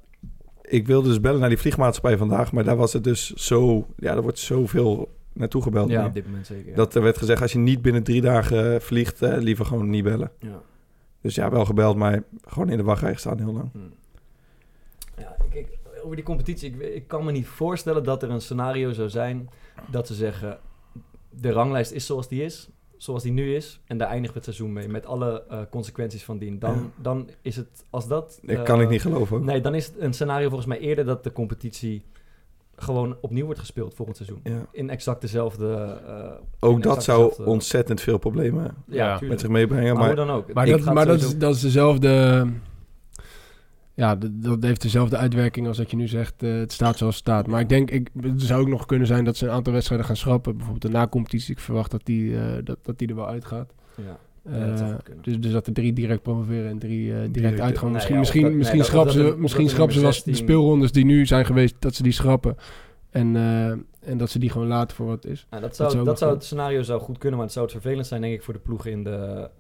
ik 0.63 0.87
wilde 0.87 1.09
dus 1.09 1.21
bellen 1.21 1.41
naar 1.41 1.49
die 1.49 1.59
vliegmaatschappij 1.59 2.17
vandaag, 2.17 2.53
maar 2.53 2.65
daar 2.65 2.77
was 2.77 2.93
het 2.93 3.05
dus 3.05 3.31
zo... 3.33 3.87
Ja, 3.97 4.15
er 4.15 4.23
wordt 4.23 4.39
zoveel 4.39 5.15
naartoe 5.33 5.63
gebeld. 5.63 5.91
Ja, 5.91 6.01
nu. 6.03 6.09
op 6.09 6.15
dit 6.15 6.27
moment 6.27 6.47
zeker. 6.47 6.71
ja. 6.71 6.77
Dat 6.77 6.95
er 6.95 7.03
werd 7.03 7.19
gezegd, 7.19 7.43
als 7.43 7.53
je 7.53 7.59
niet 7.59 7.83
binnen 7.83 8.03
drie 8.03 8.21
dagen 8.21 8.83
vliegt, 8.83 9.23
eh, 9.23 9.37
liever 9.39 9.65
gewoon 9.65 9.91
niet 9.91 10.05
bellen. 10.05 10.31
Ja. 10.39 10.61
Dus 11.21 11.35
ja, 11.35 11.51
wel 11.51 11.65
gebeld, 11.65 11.97
maar 11.97 12.23
gewoon 12.45 12.69
in 12.69 12.77
de 12.77 12.83
wachtrij 12.83 13.13
gestaan 13.13 13.39
heel 13.39 13.53
lang. 13.53 13.71
Hm. 13.73 13.79
Ja, 15.21 15.37
kijk, 15.51 15.79
over 16.03 16.17
die 16.17 16.25
competitie. 16.25 16.71
Ik, 16.71 16.95
ik 16.95 17.09
kan 17.09 17.25
me 17.25 17.33
niet 17.33 17.47
voorstellen 17.47 18.05
dat 18.05 18.23
er 18.23 18.31
een 18.31 18.41
scenario 18.41 18.93
zou 18.93 19.09
zijn 19.09 19.49
dat 19.91 20.07
ze 20.07 20.15
zeggen... 20.15 20.59
de 21.41 21.53
ranglijst 21.53 21.93
is 21.93 22.07
zoals 22.07 22.29
die 22.29 22.43
is, 22.45 22.69
zoals 22.97 23.23
die 23.23 23.33
nu 23.33 23.55
is... 23.55 23.81
en 23.85 23.99
daar 23.99 24.09
eindigt 24.09 24.35
het 24.35 24.45
seizoen 24.45 24.73
mee, 24.73 24.89
met 24.89 25.07
alle 25.07 25.45
eh, 25.49 25.59
consequenties 25.71 26.25
van 26.25 26.39
dien. 26.39 26.59
Dan, 26.59 26.75
Ja. 26.75 26.81
dan 27.03 27.29
is 27.43 27.57
het, 27.57 27.85
als 27.91 28.09
dat... 28.09 28.39
Dat 28.43 28.57
eh, 28.57 28.63
kan 28.63 28.81
ik 28.81 28.89
niet 28.89 29.01
geloven. 29.03 29.45
Nee, 29.45 29.61
dan 29.61 29.75
is 29.75 29.87
het 29.87 29.95
een 29.99 30.13
scenario 30.13 30.47
volgens 30.49 30.69
mij 30.69 30.79
eerder 30.79 31.05
dat 31.05 31.25
de 31.25 31.33
competitie... 31.33 32.05
gewoon 32.77 33.17
opnieuw 33.21 33.45
wordt 33.45 33.61
gespeeld 33.61 33.95
volgend 33.95 34.17
seizoen. 34.17 34.41
Ja. 34.43 34.67
In 34.73 34.91
exact 34.91 35.21
dezelfde... 35.21 35.99
eh, 36.07 36.31
Ook 36.61 36.83
dat 36.83 37.05
zou 37.05 37.19
dezelfde- 37.29 37.45
ontzettend 37.51 38.01
veel 38.01 38.19
problemen 38.19 38.75
Ja, 38.87 39.19
Ja, 39.21 39.29
met 39.29 39.41
zich 39.41 39.49
meebrengen. 39.49 39.95
Maar, 39.95 40.07
hoe 40.07 40.07
Maar 40.17 40.27
dan 40.27 40.31
ook. 40.37 40.53
Maar, 40.53 40.69
Ik 40.69 40.85
dat, 40.85 40.95
maar 40.95 41.07
dat, 41.07 41.21
is, 41.23 41.39
dat 41.39 41.55
is 41.55 41.61
dezelfde... 41.61 42.47
Ja, 43.97 44.17
dat, 44.31 44.63
heeft 44.63 44.83
dezelfde 44.83 45.17
uitwerking 45.17 45.67
als 45.67 45.77
dat 45.77 45.91
je 45.91 45.97
nu 45.97 46.09
zegt, 46.09 46.43
eh, 46.43 46.55
het 46.59 46.73
staat 46.73 46.99
zoals 46.99 47.15
het 47.15 47.25
staat. 47.25 47.47
Maar 47.47 47.61
ik 47.61 47.69
denk, 47.69 47.91
ik, 47.91 48.09
het 48.21 48.43
zou 48.43 48.61
ook 48.61 48.69
nog 48.69 48.87
kunnen 48.87 49.07
zijn 49.07 49.25
dat 49.25 49.37
ze 49.37 49.45
een 49.47 49.53
aantal 49.53 49.73
wedstrijden 49.73 50.07
gaan 50.07 50.17
schrappen. 50.17 50.57
Bijvoorbeeld 50.57 50.93
de 50.93 50.99
na-competitie, 50.99 51.53
ik 51.55 51.61
verwacht 51.61 51.91
dat 51.91 52.01
die, 52.05 52.39
eh, 52.39 52.43
dat, 52.65 52.79
dat 52.83 52.99
die 52.99 53.09
er 53.09 53.15
wel 53.15 53.29
uitgaat. 53.29 53.73
Ja. 53.97 54.19
Kunnen. 55.03 55.23
dus, 55.23 55.41
dus 55.41 55.53
dat 55.53 55.67
er 55.67 55.73
drie 55.73 55.93
direct 55.93 56.23
promoveren 56.23 56.71
en 56.71 56.79
drie 56.79 57.31
direct 57.31 57.61
uitgaan. 57.61 57.85
nee, 57.85 57.93
Misschien, 57.95 58.15
ja, 58.15 58.21
misschien, 58.21 58.43
dat- 58.43 58.53
misschien 58.53 58.85
schrappen 58.85 59.13
ze, 59.13 59.35
misschien 59.39 59.69
schrappen 59.69 59.95
ze 59.95 60.01
wel 60.01 60.09
de 60.09 60.15
16 60.15 60.35
speelrondes 60.37 60.93
die 60.93 61.05
nu 61.05 61.27
zijn 61.27 61.47
geweest, 61.47 61.75
dat 61.79 61.95
ze 61.95 62.03
die 62.03 62.13
schrappen. 62.13 62.57
En, 63.11 63.37
en 64.01 64.17
dat 64.19 64.31
ze 64.31 64.39
die 64.39 64.51
gewoon 64.51 64.67
laten 64.67 64.97
voor 64.97 65.07
wat 65.07 65.23
het 65.23 65.33
is. 65.33 65.47
Dat 65.61 65.77
zou, 65.77 66.05
dat 66.05 66.19
zou 66.19 66.35
het 66.35 66.45
scenario 66.45 66.83
zou 66.83 67.01
goed 67.01 67.19
kunnen, 67.19 67.37
maar 67.37 67.47
het 67.47 67.55
zou 67.55 67.67
het 67.67 67.75
vervelend 67.75 68.07
zijn, 68.07 68.21
denk 68.21 68.35
ik, 68.35 68.43
voor 68.43 68.55
de 68.55 68.61
ploegen 68.61 68.91
in 68.91 69.05
de 69.05 69.51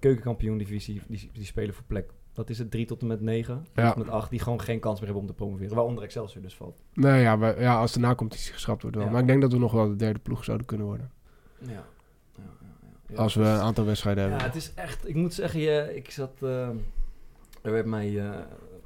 keukenkampioen-divisie. 0.00 1.00
Die, 1.08 1.30
die 1.32 1.44
spelen 1.44 1.74
voor 1.74 1.84
plek, 1.86 2.10
wat 2.34 2.50
is 2.50 2.58
het, 2.58 2.70
3 2.70 2.86
tot 2.86 3.00
en 3.00 3.06
met 3.06 3.20
9, 3.20 3.66
Ja. 3.74 3.86
tot 3.86 3.94
en 3.94 3.98
met 4.06 4.14
8, 4.14 4.30
die 4.30 4.38
gewoon 4.40 4.60
geen 4.60 4.80
kans 4.80 4.94
meer 5.00 5.04
hebben 5.04 5.22
om 5.22 5.28
te 5.28 5.34
promoveren. 5.36 5.74
Waaronder 5.74 6.04
Excelsior 6.04 6.42
dus 6.42 6.54
valt. 6.56 6.82
Nou 6.92 7.16
ja, 7.18 7.54
ja 7.58 7.78
als 7.78 7.92
de 7.92 8.00
na-competitie 8.00 8.52
geschrapt 8.52 8.82
wordt 8.82 8.96
wel. 8.96 9.04
Ja. 9.06 9.10
Maar 9.12 9.20
ik 9.20 9.26
denk 9.26 9.40
dat 9.40 9.52
we 9.52 9.58
nog 9.58 9.72
wel 9.72 9.88
de 9.88 9.96
derde 9.96 10.18
ploeg 10.18 10.44
zouden 10.44 10.66
kunnen 10.66 10.86
worden. 10.86 11.10
Ja. 11.58 11.66
ja, 11.68 11.82
ja, 12.36 12.42
ja, 12.60 12.92
ja. 13.06 13.16
Als 13.16 13.34
we 13.34 13.42
een 13.42 13.60
aantal 13.60 13.84
wedstrijden 13.84 14.24
Ja, 14.24 14.28
hebben. 14.30 14.46
het 14.48 14.56
is 14.56 14.74
echt, 14.74 15.08
ik 15.08 15.14
moet 15.14 15.34
zeggen, 15.34 15.60
je, 15.60 15.92
ik 15.96 16.10
zat, 16.10 16.32
eh, 16.42 16.68
er 17.62 17.72
werd 17.72 17.86
mij 17.86 18.18
eh, 18.18 18.38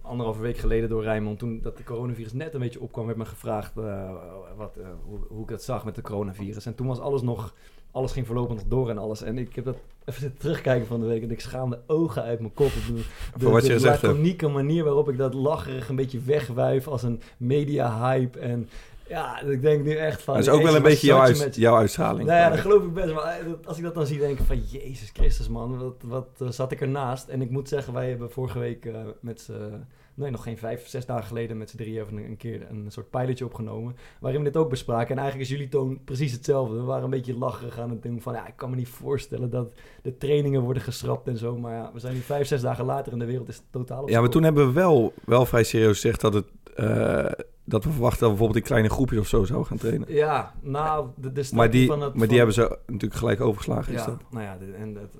anderhalve 0.02 0.40
week 0.40 0.56
geleden 0.56 0.88
door 0.88 1.02
Rijnmond, 1.02 1.38
toen 1.38 1.60
dat 1.62 1.76
de 1.76 1.84
coronavirus 1.84 2.32
net 2.32 2.54
een 2.54 2.60
beetje 2.60 2.80
opkwam, 2.80 3.06
werd 3.06 3.18
me 3.18 3.24
gevraagd 3.24 3.76
eh, 3.76 4.12
wat, 4.56 4.76
hoe, 5.04 5.18
hoe 5.28 5.42
ik 5.42 5.48
dat 5.48 5.62
zag 5.62 5.84
met 5.84 5.94
de 5.94 6.02
coronavirus. 6.02 6.66
En 6.66 6.74
toen 6.74 6.86
was 6.86 6.98
alles 7.00 7.22
nog, 7.22 7.54
alles 7.90 8.12
ging 8.12 8.26
voorlopig 8.26 8.54
nog 8.56 8.64
door 8.68 8.90
en 8.90 8.98
alles. 8.98 9.22
En 9.22 9.38
ik 9.38 9.54
heb 9.54 9.64
dat 9.64 9.76
even 10.04 10.20
zitten 10.20 10.38
terugkijken 10.40 10.86
van 10.86 11.00
de 11.00 11.06
week 11.06 11.22
en 11.22 11.30
ik 11.30 11.40
schaamde 11.40 11.80
ogen 11.86 12.22
uit 12.22 12.40
mijn 12.40 12.54
kop. 12.54 12.70
De, 12.72 13.02
Voor 13.38 13.50
wat 13.52 13.62
je 13.62 13.68
de 13.68 13.74
gezegd 13.74 14.00
hebt. 14.00 14.12
laconieke 14.12 14.48
manier 14.48 14.84
waarop 14.84 15.08
ik 15.08 15.16
dat 15.16 15.34
lacherig 15.34 15.88
een 15.88 15.96
beetje 15.96 16.20
wegwuif 16.20 16.88
als 16.88 17.02
een 17.02 17.20
media-hype. 17.36 18.38
En 18.38 18.68
ja, 19.08 19.40
ik 19.40 19.62
denk 19.62 19.84
nu 19.84 19.94
echt 19.96 20.22
van... 20.22 20.34
dat 20.34 20.42
is 20.42 20.50
ook 20.50 20.62
wel 20.62 20.76
een 20.76 20.82
beetje 20.82 21.06
jouw, 21.06 21.16
je 21.16 21.22
uit- 21.22 21.38
met- 21.38 21.56
jouw 21.56 21.76
uitstraling. 21.76 22.26
nou 22.28 22.38
ja, 22.40 22.48
dat 22.50 22.58
geloof 22.58 22.82
ik 22.84 22.94
best. 22.94 23.14
Maar 23.14 23.24
eh, 23.40 23.46
als 23.64 23.76
ik 23.76 23.82
dat 23.82 23.94
dan 23.94 24.06
zie, 24.06 24.18
denk 24.18 24.38
ik 24.38 24.46
van... 24.46 24.60
Jezus 24.70 25.10
Christus, 25.12 25.48
man. 25.48 25.78
Wat, 25.78 25.94
wat 26.04 26.28
eh, 26.38 26.48
zat 26.48 26.72
ik 26.72 26.80
ernaast? 26.80 27.28
En 27.28 27.42
ik 27.42 27.50
moet 27.50 27.68
zeggen, 27.68 27.92
wij 27.92 28.08
hebben 28.08 28.30
vorige 28.30 28.58
week 28.58 28.84
eh, 28.84 28.94
met 29.20 29.40
z'n... 29.40 29.84
Nee, 30.18 30.30
nog 30.30 30.42
geen 30.42 30.58
vijf, 30.58 30.86
zes 30.88 31.06
dagen 31.06 31.24
geleden 31.26 31.58
met 31.58 31.70
z'n 31.70 31.76
drieën 31.76 32.02
even 32.02 32.16
een, 32.16 32.36
keer 32.36 32.66
een 32.70 32.86
soort 32.88 33.10
pilotje 33.10 33.44
opgenomen. 33.44 33.96
Waarin 34.20 34.40
we 34.40 34.46
dit 34.46 34.56
ook 34.56 34.70
bespraken. 34.70 35.10
En 35.10 35.18
eigenlijk 35.22 35.50
is 35.50 35.56
jullie 35.56 35.68
toon 35.70 35.98
precies 36.04 36.32
hetzelfde. 36.32 36.74
We 36.76 36.82
waren 36.82 37.04
een 37.04 37.10
beetje 37.10 37.36
lacherig 37.38 37.78
aan 37.78 37.90
het 37.90 38.02
doen 38.02 38.20
van... 38.20 38.32
Ja, 38.34 38.46
ik 38.46 38.56
kan 38.56 38.70
me 38.70 38.76
niet 38.76 38.88
voorstellen 38.88 39.50
dat 39.50 39.72
de 40.02 40.16
trainingen 40.16 40.60
worden 40.62 40.82
geschrapt 40.82 41.28
en 41.28 41.36
zo. 41.36 41.56
Maar 41.58 41.74
ja, 41.74 41.90
we 41.92 41.98
zijn 41.98 42.14
nu 42.14 42.20
vijf, 42.20 42.46
zes 42.46 42.60
dagen 42.60 42.84
later 42.84 43.12
en 43.12 43.18
de 43.18 43.24
wereld 43.24 43.48
is 43.48 43.62
totaal 43.70 44.02
op 44.02 44.08
Ja, 44.08 44.20
maar 44.20 44.30
toen 44.30 44.42
hebben 44.42 44.66
we 44.66 44.72
wel, 44.72 45.12
wel 45.24 45.46
vrij 45.46 45.64
serieus 45.64 46.00
gezegd 46.00 46.20
dat, 46.20 46.34
het, 46.34 46.46
eh, 46.76 47.24
dat 47.64 47.84
we 47.84 47.90
verwachten 47.90 48.20
dat 48.20 48.28
we 48.30 48.36
bijvoorbeeld 48.36 48.56
in 48.56 48.62
kleine 48.62 48.88
groepjes 48.88 49.18
of 49.20 49.26
zo 49.28 49.44
zouden 49.44 49.68
gaan 49.68 49.76
trainen. 49.78 50.12
Ja, 50.14 50.54
nou, 50.60 51.08
de, 51.16 51.32
de 51.32 51.50
Maar 51.54 51.70
die, 51.70 51.86
van 51.86 52.00
het... 52.00 52.14
maar 52.14 52.28
die 52.28 52.28
van- 52.28 52.36
hebben 52.36 52.54
ze 52.54 52.78
natuurlijk 52.86 53.20
gelijk 53.20 53.40
overgeslagen. 53.40 53.92
Is 53.94 54.00
Ja, 54.00 54.06
dat. 54.06 54.20
nou 54.30 54.44
ja, 54.44 54.56
en 54.78 54.94
dat- 54.94 55.16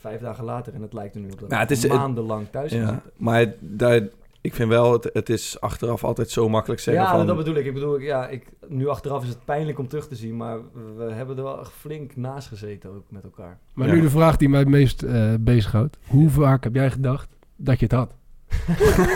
vijf 0.00 0.20
dagen 0.20 0.44
later 0.44 0.74
en 0.74 0.82
het 0.82 0.92
lijkt 0.92 1.14
er 1.14 1.20
nu 1.20 1.26
op 1.30 1.40
dat 1.40 1.50
Ja, 1.50 1.56
we 1.56 1.62
het 1.62 1.70
is- 1.70 1.86
maandenlang 1.86 2.46
thuis 2.50 2.72
Ja, 2.72 2.78
zitten. 2.78 3.02
maar 3.16 3.46
daar, 3.60 4.00
Ik 4.40 4.54
vind 4.54 4.68
wel, 4.68 4.92
het, 4.92 5.10
het 5.12 5.28
is 5.28 5.60
achteraf 5.60 6.04
altijd 6.04 6.30
zo 6.30 6.48
makkelijk 6.48 6.80
zeggen 6.80 7.02
ja, 7.04 7.16
van... 7.16 7.26
dat 7.26 7.36
bedoel 7.36 7.54
ik. 7.54 7.64
Ik 7.66 7.74
bedoel, 7.74 7.98
ja, 7.98 8.28
ik, 8.28 8.46
nu 8.68 8.88
achteraf 8.88 9.22
is 9.22 9.28
het 9.28 9.44
pijnlijk 9.44 9.78
om 9.78 9.88
terug 9.88 10.08
te 10.08 10.14
zien, 10.14 10.36
maar 10.36 10.58
we 10.96 11.04
hebben 11.12 11.36
er 11.36 11.42
wel 11.42 11.60
echt 11.60 11.72
flink 11.72 12.16
naast 12.16 12.48
gezeten 12.48 12.90
ook 12.90 13.04
met 13.08 13.24
elkaar. 13.24 13.58
Maar 13.74 13.86
Ja. 13.88 13.94
nu 13.94 14.00
de 14.00 14.10
vraag 14.10 14.36
die 14.36 14.48
mij 14.48 14.58
het 14.60 14.68
meest 14.68 15.02
eh 15.02 15.34
bezighoudt. 15.40 15.98
Hoe 16.06 16.28
vaak 16.30 16.64
heb 16.64 16.74
jij 16.74 16.90
gedacht 16.90 17.28
dat 17.56 17.78
je 17.78 17.84
het 17.84 17.94
had? 17.94 18.14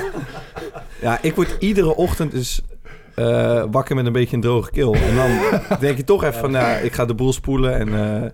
Ja, 1.01 1.23
ik 1.23 1.35
word 1.35 1.57
iedere 1.59 1.97
ochtend 1.97 2.31
dus 2.31 2.63
eh, 3.15 3.65
wakker 3.71 3.95
met 3.97 4.07
een 4.07 4.13
beetje 4.13 4.37
een 4.37 4.43
droge 4.43 4.71
keel. 4.71 4.95
En 4.95 5.17
dan 5.17 5.61
denk 5.81 5.97
je 5.97 6.05
toch 6.05 6.25
even 6.25 6.41
van, 6.41 6.51
nou, 6.51 6.83
ik 6.85 6.93
ga 6.93 7.05
de 7.05 7.15
boel 7.15 7.33
spoelen 7.33 7.75
en 7.79 8.23
eh, 8.23 8.31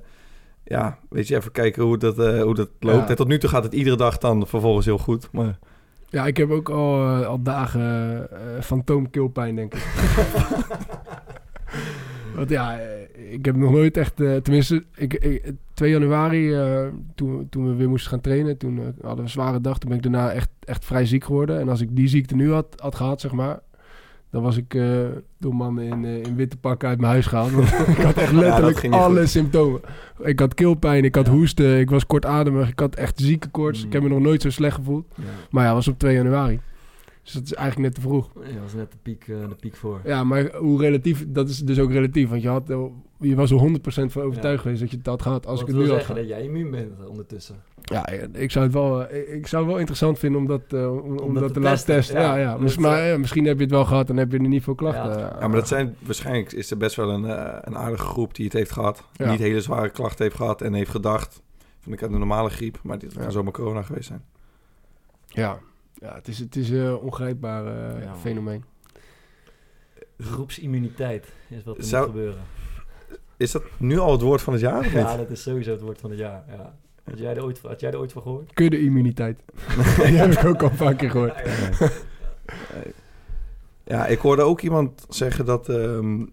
ja, 0.69 0.99
weet 1.09 1.29
je, 1.29 1.37
even 1.37 1.53
kijken 1.53 1.83
hoe 1.83 1.99
dat, 1.99 2.19
eh, 2.19 2.43
hoe 2.43 2.55
dat 2.55 2.71
loopt. 2.81 2.99
Ja. 2.99 3.09
En 3.09 3.17
tot 3.17 3.29
nu 3.29 3.39
toe 3.39 3.51
gaat 3.51 3.65
het 3.65 3.73
iedere 3.73 3.97
dag 3.97 4.19
dan 4.19 4.47
vervolgens 4.47 4.87
heel 4.87 4.99
goed. 4.99 5.29
Maar 5.33 5.59
Ja, 6.09 6.27
ik 6.27 6.37
heb 6.37 6.51
ook 6.51 6.69
al, 6.69 7.05
eh, 7.05 7.27
al 7.27 7.43
dagen 7.43 7.81
eh 8.31 8.63
fantoomkeelpijn, 8.63 9.55
denk 9.55 9.75
ik. 9.75 9.87
Want 12.37 12.51
ja, 12.51 12.79
ik 13.31 13.45
heb 13.45 13.57
nog 13.57 13.71
nooit 13.71 13.97
echt... 13.97 14.17
tenminste, 14.17 14.85
ik, 14.95 15.15
ik, 15.15 15.53
2 15.75 15.91
januari, 15.91 16.57
toen, 17.15 17.47
toen 17.51 17.69
we 17.69 17.75
weer 17.75 17.89
moesten 17.89 18.11
gaan 18.11 18.21
trainen... 18.21 18.57
toen 18.57 18.79
hadden 18.79 19.17
we 19.17 19.23
een 19.23 19.29
zware 19.29 19.61
dag. 19.61 19.79
Toen 19.79 19.89
ben 19.89 19.99
ik 19.99 20.05
daarna 20.05 20.31
echt, 20.33 20.51
echt 20.61 20.85
vrij 20.85 21.07
ziek 21.07 21.25
geworden. 21.25 21.61
En 21.61 21.69
als 21.69 21.81
ik 21.81 21.97
die 21.97 22.09
ziekte 22.09 22.35
nu 22.35 22.53
had, 22.53 22.67
had 22.77 22.95
gehad, 22.95 23.21
zeg 23.21 23.33
maar... 23.33 23.61
dan 24.31 24.43
was 24.43 24.57
ik 24.57 24.75
eh, 24.75 25.07
door 25.39 25.55
mannen 25.55 25.85
in, 25.85 26.05
eh, 26.05 26.23
in 26.23 26.37
witte 26.37 26.57
pakken 26.57 26.89
uit 26.89 26.99
mijn 26.99 27.13
huis 27.13 27.27
gehaald. 27.27 27.51
Want 27.51 27.69
ik 27.97 27.97
had 27.97 28.17
echt 28.17 28.33
letterlijk 28.43 28.85
alle 28.91 29.19
goed. 29.21 29.29
symptomen. 29.29 29.81
Ik 30.23 30.39
had 30.39 30.55
keelpijn, 30.55 31.05
ik 31.05 31.15
had 31.15 31.27
Ja. 31.27 31.33
hoesten, 31.33 31.79
ik 31.79 31.91
was 31.91 32.07
kortademig... 32.07 32.69
ik 32.69 32.79
had 32.79 32.95
echt 32.95 33.21
zieke 33.21 33.49
koorts. 33.49 33.81
Mm. 33.81 33.87
Ik 33.87 33.93
heb 33.93 34.03
me 34.03 34.09
nog 34.09 34.21
nooit 34.21 34.43
zo 34.43 34.51
slecht 34.51 34.75
gevoeld. 34.75 35.07
Ja. 35.15 35.23
Maar 35.51 35.63
ja, 35.63 35.69
dat 35.75 35.77
was 35.85 35.89
op 35.89 35.99
2 35.99 36.15
januari. 36.15 36.61
Dus 37.23 37.33
dat 37.33 37.43
is 37.43 37.55
eigenlijk 37.55 37.87
net 37.89 37.95
te 38.03 38.09
vroeg. 38.09 38.31
Ja, 38.35 38.53
dat 38.53 38.63
was 38.63 38.75
net 38.75 38.91
de 38.93 38.99
piek, 39.03 39.25
eh, 39.29 39.49
de 39.49 39.55
piek 39.61 39.77
voor. 39.77 40.01
Ja, 40.05 40.25
maar 40.25 40.55
hoe 40.57 40.81
relatief, 40.81 41.25
dat 41.29 41.49
is 41.49 41.59
dus 41.59 41.79
ook 41.79 41.91
relatief. 41.93 42.29
Want 42.29 42.43
je, 42.43 42.49
had, 42.49 42.71
je 43.21 43.35
was 43.35 43.51
er 43.51 43.59
100% 43.59 44.13
van 44.13 44.23
overtuigd 44.23 44.63
geweest 44.63 44.81
dat 44.81 44.91
je 44.91 44.97
het 44.97 45.07
had 45.07 45.23
gehad. 45.23 45.47
Als 45.47 45.61
Wat 45.61 45.69
ik 45.69 45.75
het 45.75 45.77
wil 45.77 45.85
nu 45.85 45.91
had 45.91 45.99
zeggen 46.07 46.15
dat 46.15 46.29
jij 46.29 46.43
immuun 46.43 46.71
bent 46.71 47.07
ondertussen. 47.09 47.63
Ja, 47.83 48.07
ik 48.33 48.51
zou 48.51 48.65
het 48.65 48.75
wel, 48.75 49.07
eh, 49.07 49.35
ik 49.35 49.47
zou 49.47 49.63
het 49.63 49.71
wel 49.71 49.79
interessant 49.81 50.19
vinden 50.19 50.41
om 50.41 50.47
dat, 50.47 50.63
eh, 50.69 50.93
om, 50.93 51.19
om 51.19 51.35
dat 51.35 51.43
dat 51.43 51.47
te 51.53 51.55
te 51.55 51.61
laten 51.61 51.87
testen. 51.87 52.21
Ja, 52.21 52.35
ja. 52.35 52.41
ja. 52.41 52.51
Dat, 52.53 52.61
Dus, 52.61 52.77
maar 52.79 52.99
eh, 53.03 53.09
ja, 53.11 53.19
misschien 53.19 53.45
heb 53.45 53.57
je 53.57 53.63
het 53.63 53.73
wel 53.73 53.85
gehad 53.85 54.11
en 54.11 54.17
heb 54.17 54.33
je 54.33 54.39
er 54.39 54.49
niet 54.49 54.63
veel 54.63 54.75
klachten. 54.75 55.19
Ja. 55.19 55.37
Ja, 55.41 55.47
maar 55.49 55.57
dat 55.57 55.69
zijn 55.69 55.97
waarschijnlijk 56.01 56.53
is 56.53 56.71
er 56.71 56.77
best 56.77 56.97
wel 56.97 57.11
een, 57.11 57.25
eh, 57.25 57.59
een 57.61 57.77
aardige 57.77 58.05
groep 58.05 58.35
die 58.35 58.45
het 58.45 58.55
heeft 58.55 58.71
gehad. 58.73 59.05
Ja. 59.13 59.31
Niet 59.31 59.39
hele 59.41 59.61
zware 59.61 59.91
klachten 59.91 60.25
heeft 60.25 60.37
gehad 60.37 60.63
en 60.63 60.73
heeft 60.75 60.91
gedacht 60.91 61.43
van 61.81 61.93
ik 61.93 62.01
had 62.01 62.13
een 62.13 62.19
normale 62.19 62.51
griep, 62.51 62.79
maar 62.83 62.99
dit 62.99 63.13
Ja. 63.13 63.21
kan 63.21 63.33
zomaar 63.33 63.53
corona 63.53 63.83
geweest 63.83 64.07
zijn. 64.09 64.25
Ja, 65.27 65.59
ja 65.95 66.15
het 66.15 66.29
is, 66.29 66.39
het 66.39 66.57
is 66.57 66.71
een 66.71 66.97
ongrijpbaar 66.97 67.67
eh, 67.67 68.03
Ja, 68.03 68.15
fenomeen. 68.17 68.65
Groepsimmuniteit 70.19 71.33
is 71.49 71.65
wat 71.65 71.77
er 71.77 71.85
Zou- 71.85 72.07
moet 72.07 72.15
gebeuren. 72.15 72.41
Is 73.39 73.51
dat 73.51 73.63
nu 73.77 73.99
al 73.99 74.13
het 74.13 74.21
woord 74.21 74.43
van 74.43 74.53
het 74.53 74.63
jaar? 74.63 74.79
Of 74.79 74.93
Ja, 74.93 75.09
niet? 75.09 75.19
dat 75.19 75.31
is 75.31 75.43
sowieso 75.43 75.71
het 75.71 75.81
woord 75.81 75.99
van 76.01 76.11
het 76.11 76.19
jaar. 76.19 76.45
Ja. 76.49 76.75
Had, 77.05 77.19
jij 77.19 77.37
er 77.37 77.45
ooit, 77.45 77.61
had 77.63 77.81
jij 77.81 77.91
er 77.91 77.99
ooit 77.99 78.13
van 78.13 78.23
gehoord? 78.23 78.53
Kudde-immuniteit. 78.55 79.41
Die 79.97 80.17
heb 80.17 80.33
ik 80.33 80.45
ook 80.45 80.63
al 80.63 80.71
een 80.71 80.77
paar 80.77 80.95
keer 80.95 81.11
gehoord. 81.11 81.35
Ja, 83.85 84.07
ik 84.07 84.19
hoorde 84.19 84.43
ook 84.43 84.61
iemand 84.61 85.07
zeggen 85.09 85.45
dat 85.47 85.69
ehm, 85.69 86.25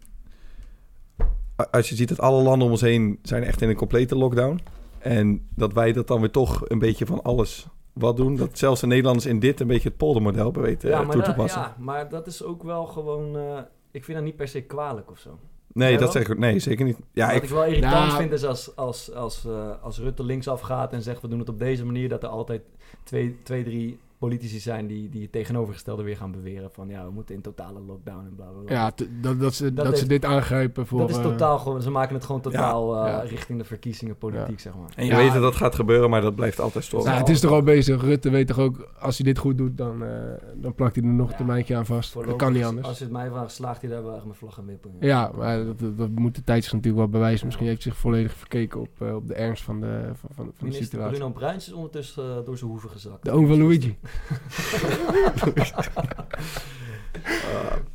als 1.71 1.89
je 1.89 1.95
ziet 1.95 2.09
dat 2.09 2.19
alle 2.19 2.43
landen 2.43 2.65
om 2.65 2.71
ons 2.71 2.81
heen 2.81 3.19
zijn 3.21 3.43
echt 3.43 3.61
in 3.61 3.69
een 3.69 3.75
complete 3.75 4.15
lockdown 4.15 4.59
en 4.99 5.47
dat 5.55 5.73
wij 5.73 5.93
dat 5.93 6.07
dan 6.07 6.19
weer 6.19 6.31
toch 6.31 6.69
een 6.69 6.79
beetje 6.79 7.05
van 7.05 7.21
alles 7.23 7.67
wat 7.93 8.17
doen, 8.17 8.35
dat 8.35 8.57
zelfs 8.57 8.81
de 8.81 8.87
Nederlanders 8.87 9.25
in 9.25 9.39
dit 9.39 9.59
een 9.59 9.67
beetje 9.67 9.89
het 9.89 9.97
poldermodel 9.97 10.43
hebben 10.43 10.61
weten 10.61 10.89
ja, 10.89 10.99
eh, 10.99 11.01
maar 11.05 11.11
toe 11.11 11.21
te 11.21 11.27
dat, 11.27 11.37
passen. 11.37 11.61
ja, 11.61 11.75
maar 11.79 12.09
dat 12.09 12.27
is 12.27 12.43
ook 12.43 12.63
wel 12.63 12.85
gewoon... 12.85 13.37
eh, 13.37 13.57
ik 13.91 14.03
vind 14.03 14.17
dat 14.17 14.25
niet 14.25 14.35
per 14.35 14.47
se 14.47 14.61
kwalijk 14.61 15.11
of 15.11 15.19
zo. 15.19 15.39
Nee, 15.77 15.97
dat 15.97 16.11
zeg 16.11 16.27
ik 16.27 16.37
nee, 16.37 16.59
zeker 16.59 16.85
niet. 16.85 16.97
Ja, 17.13 17.27
Wat 17.27 17.35
ik, 17.35 17.43
ik 17.43 17.49
wel 17.49 17.65
irritant 17.65 17.93
Nou- 18.07 18.17
vind 18.19 18.31
is 18.31 18.43
als, 18.43 18.75
als, 18.75 19.13
als, 19.13 19.45
eh, 19.45 19.71
als 19.81 19.99
Rutte 19.99 20.23
linksaf 20.23 20.61
gaat 20.61 20.93
en 20.93 21.01
zegt 21.01 21.21
we 21.21 21.27
doen 21.27 21.39
het 21.39 21.49
op 21.49 21.59
deze 21.59 21.85
manier, 21.85 22.09
dat 22.09 22.23
er 22.23 22.29
altijd 22.29 22.61
twee, 23.03 23.37
twee 23.43 23.63
drie 23.63 23.99
politici 24.17 24.59
zijn 24.59 24.87
die, 24.87 25.09
die 25.09 25.21
het 25.21 25.31
tegenovergestelde 25.31 26.03
weer 26.03 26.17
gaan 26.17 26.31
beweren. 26.31 26.69
Van 26.71 26.87
ja, 26.87 27.05
we 27.05 27.11
moeten 27.11 27.35
in 27.35 27.41
totale 27.41 27.79
lockdown 27.79 28.25
en 28.25 28.35
bla 28.35 28.45
bla 28.45 28.61
bla. 28.61 28.73
Ja, 28.75 28.91
dat, 29.21 29.39
dat, 29.39 29.53
ze, 29.53 29.73
dat, 29.73 29.97
ze 29.97 30.07
dit 30.07 30.25
aangrijpen 30.25 30.87
voor... 30.87 30.99
dat 30.99 31.09
is 31.09 31.15
eh, 31.17 31.21
totaal 31.21 31.59
gewoon, 31.59 31.81
ze 31.81 31.89
maken 31.91 32.15
het 32.15 32.25
gewoon 32.25 32.41
totaal 32.41 32.95
eh, 33.05 33.11
ja. 33.11 33.19
richting 33.19 33.57
de 33.59 33.63
verkiezingen 33.65 34.17
politiek, 34.17 34.59
zeg 34.59 34.75
maar. 34.75 34.89
en 34.95 35.05
je 35.05 35.11
Ja. 35.11 35.17
weet 35.17 35.33
dat 35.33 35.41
dat 35.41 35.55
gaat 35.55 35.75
gebeuren, 35.75 36.09
maar 36.09 36.21
dat 36.21 36.35
blijft 36.35 36.59
altijd 36.59 36.83
storen. 36.83 37.05
Nou, 37.05 37.19
het 37.19 37.29
is 37.29 37.39
toch 37.39 37.51
al 37.51 37.61
bezig. 37.61 38.01
Rutte 38.01 38.29
weet 38.29 38.47
toch 38.47 38.59
ook, 38.59 38.89
als 38.99 39.17
hij 39.17 39.25
dit 39.25 39.37
goed 39.37 39.57
doet, 39.57 39.77
dan, 39.77 40.03
eh, 40.03 40.09
dan 40.55 40.75
plakt 40.75 40.95
hij 40.95 41.03
er 41.03 41.09
nog 41.09 41.25
een 41.25 41.31
Ja. 41.31 41.37
termijntje 41.37 41.75
aan 41.75 41.85
vast. 41.85 42.13
Dat 42.13 42.35
kan 42.35 42.53
niet 42.53 42.63
anders. 42.63 42.87
Als 42.87 42.97
je 42.97 43.03
het 43.03 43.13
mij 43.13 43.29
vraagt, 43.29 43.51
slaagt 43.51 43.81
hij 43.81 43.89
daar 43.89 44.03
wel 44.03 44.15
echt 44.15 44.25
met 44.25 44.37
vlag 44.37 44.57
en 44.57 44.65
wippen. 44.65 44.91
Ja, 44.99 45.31
maar 45.35 45.65
dat, 45.65 45.79
dat, 45.79 45.97
dat 45.97 46.09
moet 46.09 46.35
de 46.35 46.43
tijd 46.43 46.63
zich 46.63 46.73
natuurlijk 46.73 47.01
wel 47.01 47.11
bewijzen. 47.11 47.45
Misschien 47.45 47.67
heeft 47.67 47.83
hij 47.83 47.91
zich 47.91 48.01
volledig 48.01 48.33
verkeken 48.33 48.79
op, 48.79 49.01
op 49.13 49.27
de 49.27 49.33
ernst 49.33 49.63
van 49.63 49.79
de, 49.79 50.01
van, 50.03 50.15
van, 50.19 50.29
van 50.35 50.45
de 50.45 50.53
Minister 50.59 50.85
situatie. 50.85 51.17
Bruno 51.17 51.31
Bruins 51.33 51.67
is 51.67 51.73
ondertussen 51.73 52.45
door 52.45 52.57
zijn 52.57 52.69
hoeven 52.69 52.89
gezakt. 52.89 53.23
De 53.25 53.31
oom 53.31 53.47
van 53.47 53.57
Luigi. 53.57 53.97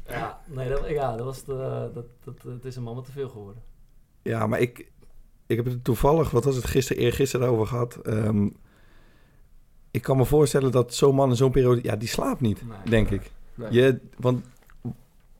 Ja, 0.08 0.40
nee, 0.46 0.68
dat, 0.68 0.88
ja, 0.88 1.16
dat 1.16 1.24
was 1.24 1.44
de, 1.44 1.90
dat, 1.94 2.04
dat, 2.24 2.34
het 2.52 2.64
is 2.64 2.76
een 2.76 2.82
man 2.82 2.94
wat 2.94 3.04
te 3.04 3.12
veel 3.12 3.28
geworden. 3.28 3.62
Ja, 4.22 4.46
maar 4.46 4.60
ik, 4.60 4.90
ik 5.46 5.56
heb 5.56 5.64
het 5.64 5.84
toevallig, 5.84 6.30
wat 6.30 6.44
was 6.44 6.56
het 6.56 6.66
gisteren, 6.66 7.02
eergisteren 7.02 7.48
over 7.48 7.66
gehad. 7.66 7.96
Ehm, 7.96 8.48
ik 9.90 10.02
kan 10.02 10.16
me 10.16 10.24
voorstellen 10.24 10.70
dat 10.72 10.94
zo'n 10.94 11.14
man 11.14 11.30
in 11.30 11.36
zo'n 11.36 11.50
periode, 11.50 11.80
ja, 11.82 11.96
die 11.96 12.08
slaapt 12.08 12.40
niet, 12.40 12.62
Nee. 12.68 12.76
denk 12.90 13.10
ik. 13.10 13.30
Nee. 13.54 13.72
Je, 13.72 14.00
want 14.16 14.44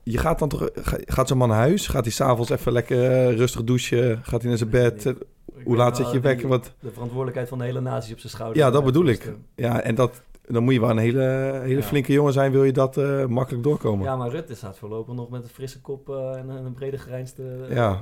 je 0.03 0.19
gaat 0.19 0.39
dan 0.39 0.49
toch, 0.49 0.69
ga- 0.75 0.99
gaat 1.05 1.29
zo'n 1.29 1.39
man 1.39 1.49
naar 1.49 1.59
huis? 1.59 1.87
Gaat 1.87 2.05
hij 2.05 2.13
s'avonds 2.13 2.51
even 2.51 2.73
lekker 2.73 3.11
eh, 3.11 3.37
rustig 3.37 3.65
douchen? 3.65 4.21
Gaat 4.25 4.41
hij 4.41 4.49
naar 4.49 4.59
zijn 4.59 4.71
bed? 4.71 5.05
Ik 5.07 5.17
Hoe 5.65 5.77
laat 5.77 5.97
zet 5.97 6.11
je 6.13 6.21
wekker? 6.21 6.49
Wat, 6.49 6.73
De 6.81 6.91
verantwoordelijkheid 6.91 7.49
van 7.49 7.59
de 7.59 7.65
hele 7.65 7.81
natie 7.81 8.13
op 8.13 8.19
zijn 8.19 8.33
schouders. 8.33 8.65
ja, 8.65 8.71
dat 8.71 8.85
bedoel 8.85 9.07
ik. 9.07 9.33
Ja, 9.55 9.81
en 9.81 9.95
dat, 9.95 10.23
dan 10.53 10.63
moet 10.63 10.75
je 10.75 10.81
wel 10.81 10.91
een 10.91 10.99
hele, 10.99 11.61
hele 11.63 11.81
Ja. 11.81 11.83
flinke 11.83 12.13
jongen 12.13 12.33
zijn, 12.33 12.53
wil 12.53 12.65
je 12.65 12.73
dat 12.73 12.97
eh, 12.97 13.27
makkelijk 13.27 13.63
doorkomen. 13.65 14.05
Ja, 14.07 14.17
maar 14.17 14.31
Rutte 14.31 14.55
staat 14.55 14.79
voorlopig 14.79 15.15
nog 15.15 15.31
met 15.31 15.43
een 15.43 15.49
frisse 15.49 15.81
kop 15.81 16.09
eh, 16.11 16.37
en 16.39 16.49
een, 16.49 16.73
brede 16.75 16.99
grijnste 16.99 17.43
eh, 17.69 17.75
Ja. 17.77 18.01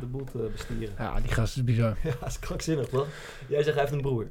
de 0.00 0.06
boel 0.06 0.24
te 0.24 0.48
bestieren. 0.52 0.94
Ja, 0.98 1.20
die 1.20 1.32
gast 1.32 1.56
is 1.56 1.64
bizar. 1.64 1.96
Ja, 2.04 2.10
dat 2.20 2.28
is 2.28 2.38
krankzinnig, 2.38 2.88
toch? 2.88 3.06
Jij 3.48 3.62
zegt 3.62 3.74
hij 3.74 3.80
heeft 3.84 3.92
een 3.96 4.00
broer, 4.10 4.26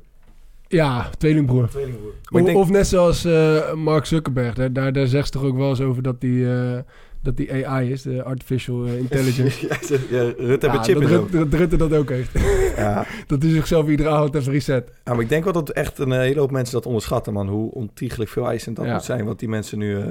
Ja, 0.68 1.10
tweelingbroer. 1.18 1.68
tweelingbroer. 1.70 2.14
Of, 2.32 2.42
denk- 2.44 2.58
of 2.58 2.70
net 2.70 2.88
zoals 2.88 3.26
eh, 3.26 3.74
Mark 3.74 4.06
Zuckerberg. 4.06 4.54
Daar, 4.54 4.74
daar, 4.74 4.94
daar 4.94 5.08
zegt 5.08 5.26
ze 5.26 5.32
toch 5.32 5.44
ook 5.44 5.58
wel 5.58 5.70
eens 5.70 5.82
over 5.82 6.04
dat 6.04 6.22
die, 6.22 6.52
eh, 6.54 6.80
dat 7.26 7.38
die 7.38 7.68
AI 7.68 7.92
is, 7.92 8.02
de 8.02 8.24
Artificial 8.24 8.86
eh, 8.86 8.98
Intelligence. 8.98 9.68
ja, 9.68 9.84
ze- 9.84 10.08
ja, 10.10 10.22
Rutte 10.24 10.46
heeft 10.48 10.62
Ja, 10.62 10.74
een 10.74 10.84
chip 10.84 10.94
dat 10.94 11.04
in 11.04 11.08
zijn 11.10 11.22
Rutte, 11.22 11.38
dat 11.50 11.60
Rutte 11.60 11.78
dat 11.78 11.94
ook 11.94 12.10
heeft. 12.10 12.32
ja. 12.78 13.06
dat 13.28 13.42
hij 13.42 13.52
zichzelf 13.52 13.88
iedere 13.88 14.10
avond 14.10 14.36
even 14.36 14.52
reset. 14.52 14.92
Ja, 15.04 15.14
maar 15.14 15.22
ik 15.22 15.30
denk 15.30 15.44
wel 15.44 15.54
dat 15.54 15.70
echt 15.70 15.98
een 16.00 16.12
hele 16.12 16.40
hoop 16.40 16.52
mensen 16.52 16.74
dat 16.74 16.86
onderschatten, 16.86 17.34
man. 17.34 17.48
Hoe 17.48 17.72
ontiegelijk 17.72 18.30
veel 18.30 18.48
eisend 18.48 18.76
dat 18.76 18.86
Ja. 18.86 18.94
moet 18.94 19.04
zijn. 19.04 19.26
Wat 19.26 19.40
die 19.40 19.50
mensen 19.50 19.78
nu 19.78 20.00
eh, 20.02 20.06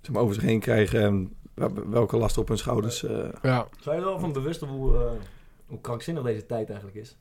zeg 0.00 0.12
maar, 0.12 0.22
over 0.22 0.34
zich 0.34 0.44
heen 0.44 0.60
krijgen. 0.60 1.00
En 1.02 1.32
wel- 1.54 1.88
welke 1.90 2.16
last 2.16 2.38
op 2.38 2.48
hun 2.48 2.58
schouders. 2.58 3.04
eh. 3.04 3.18
Ja, 3.42 3.66
Zijn 3.80 3.96
je 3.96 4.02
er 4.02 4.08
wel 4.08 4.18
van 4.18 4.32
bewust 4.32 4.60
hoe, 4.60 4.94
eh, 4.96 5.00
hoe 5.66 5.80
krankzinnig 5.80 6.22
deze 6.22 6.46
tijd 6.46 6.68
eigenlijk 6.68 6.98
is? 6.98 7.16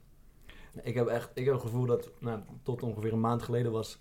Ik 0.83 0.93
heb 0.95 1.07
echt 1.07 1.29
ik 1.33 1.45
heb 1.45 1.53
het 1.53 1.63
gevoel 1.63 1.85
dat 1.85 2.09
nou, 2.19 2.39
tot 2.63 2.83
ongeveer 2.83 3.13
een 3.13 3.19
maand 3.19 3.43
geleden 3.43 3.71
was 3.71 3.99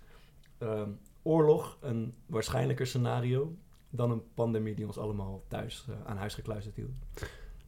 ehm, 0.58 0.88
oorlog 1.22 1.76
een 1.80 2.14
waarschijnlijker 2.26 2.86
scenario 2.86 3.52
dan 3.90 4.10
een 4.10 4.22
pandemie 4.34 4.74
die 4.74 4.86
ons 4.86 4.98
allemaal 4.98 5.42
thuis 5.48 5.86
eh, 5.88 5.94
aan 6.10 6.16
huis 6.16 6.34
gekluisterd 6.34 6.76
hield. 6.76 6.90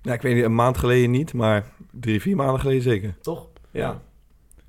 nou, 0.02 0.16
ik 0.16 0.22
weet 0.22 0.34
niet, 0.34 0.44
een 0.44 0.54
maand 0.54 0.78
geleden 0.78 1.10
niet, 1.10 1.32
maar 1.32 1.72
drie, 1.90 2.20
vier 2.20 2.36
maanden 2.36 2.60
geleden 2.60 2.82
zeker. 2.82 3.16
Toch? 3.20 3.48
Ja. 3.70 4.02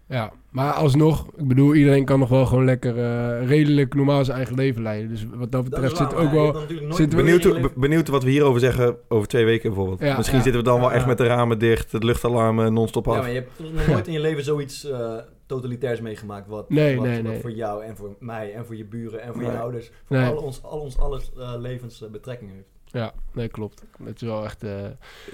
ja, 0.05 0.33
maar 0.51 0.71
alsnog, 0.73 1.27
ik 1.37 1.47
bedoel, 1.47 1.73
iedereen 1.75 2.05
kan 2.05 2.19
nog 2.19 2.29
wel 2.29 2.45
gewoon 2.45 2.65
lekker 2.65 2.97
eh, 2.97 3.47
redelijk 3.47 3.93
normaal 3.95 4.25
zijn 4.25 4.37
eigen 4.37 4.55
leven 4.55 4.81
leiden. 4.81 5.09
Dus 5.09 5.25
wat 5.33 5.51
dat 5.51 5.63
betreft 5.63 5.97
zit 5.97 6.13
ook 6.15 6.31
wel... 6.31 6.55
zit 6.67 6.95
zit 6.95 7.11
er- 7.11 7.17
Benieuwd, 7.17 7.61
be- 7.61 7.71
benieuwd 7.75 8.07
wat 8.07 8.23
we 8.23 8.29
hierover 8.29 8.59
zeggen 8.59 8.97
over 9.07 9.27
twee 9.27 9.45
weken 9.45 9.69
bijvoorbeeld. 9.69 9.99
Ja, 9.99 10.17
Misschien 10.17 10.37
ja. 10.37 10.43
zitten 10.43 10.61
we 10.61 10.67
dan 10.69 10.79
wel 10.79 10.89
Ja. 10.89 10.95
echt 10.95 11.05
met 11.05 11.17
de 11.17 11.25
ramen 11.25 11.59
dicht, 11.59 11.91
het 11.91 12.03
luchtalarm 12.03 12.73
non-stop 12.73 13.05
Ja, 13.05 13.11
af. 13.11 13.17
maar 13.17 13.29
je 13.29 13.35
hebt 13.35 13.73
nog 13.75 13.87
nooit 13.87 14.07
in 14.07 14.13
je 14.13 14.19
leven 14.19 14.43
zoiets 14.43 14.85
eh, 14.89 15.15
totalitairs 15.45 16.01
meegemaakt. 16.01 16.47
Wat, 16.47 16.69
Nee, 16.69 16.95
wat, 16.97 17.05
nee, 17.05 17.21
wat 17.23 17.31
nee. 17.31 17.41
voor 17.41 17.51
jou 17.51 17.83
en 17.83 17.95
voor 17.95 18.15
mij 18.19 18.53
en 18.53 18.65
voor 18.65 18.75
je 18.75 18.85
buren 18.85 19.21
en 19.21 19.33
voor 19.33 19.41
Nee. 19.41 19.51
je 19.51 19.57
ouders. 19.57 19.91
Voor 20.05 20.17
Nee. 20.17 20.29
al 20.29 20.35
ons, 20.37 20.63
al 20.63 20.79
ons 20.79 20.97
alles 20.99 21.31
eh, 21.37 21.53
levens 21.59 22.03
betrekking 22.11 22.51
heeft. 22.53 22.67
Ja, 22.85 23.13
nee, 23.33 23.47
klopt. 23.47 23.83
Het 24.03 24.21
is 24.21 24.27
wel 24.27 24.43
echt... 24.45 24.63
eh, 24.63 24.85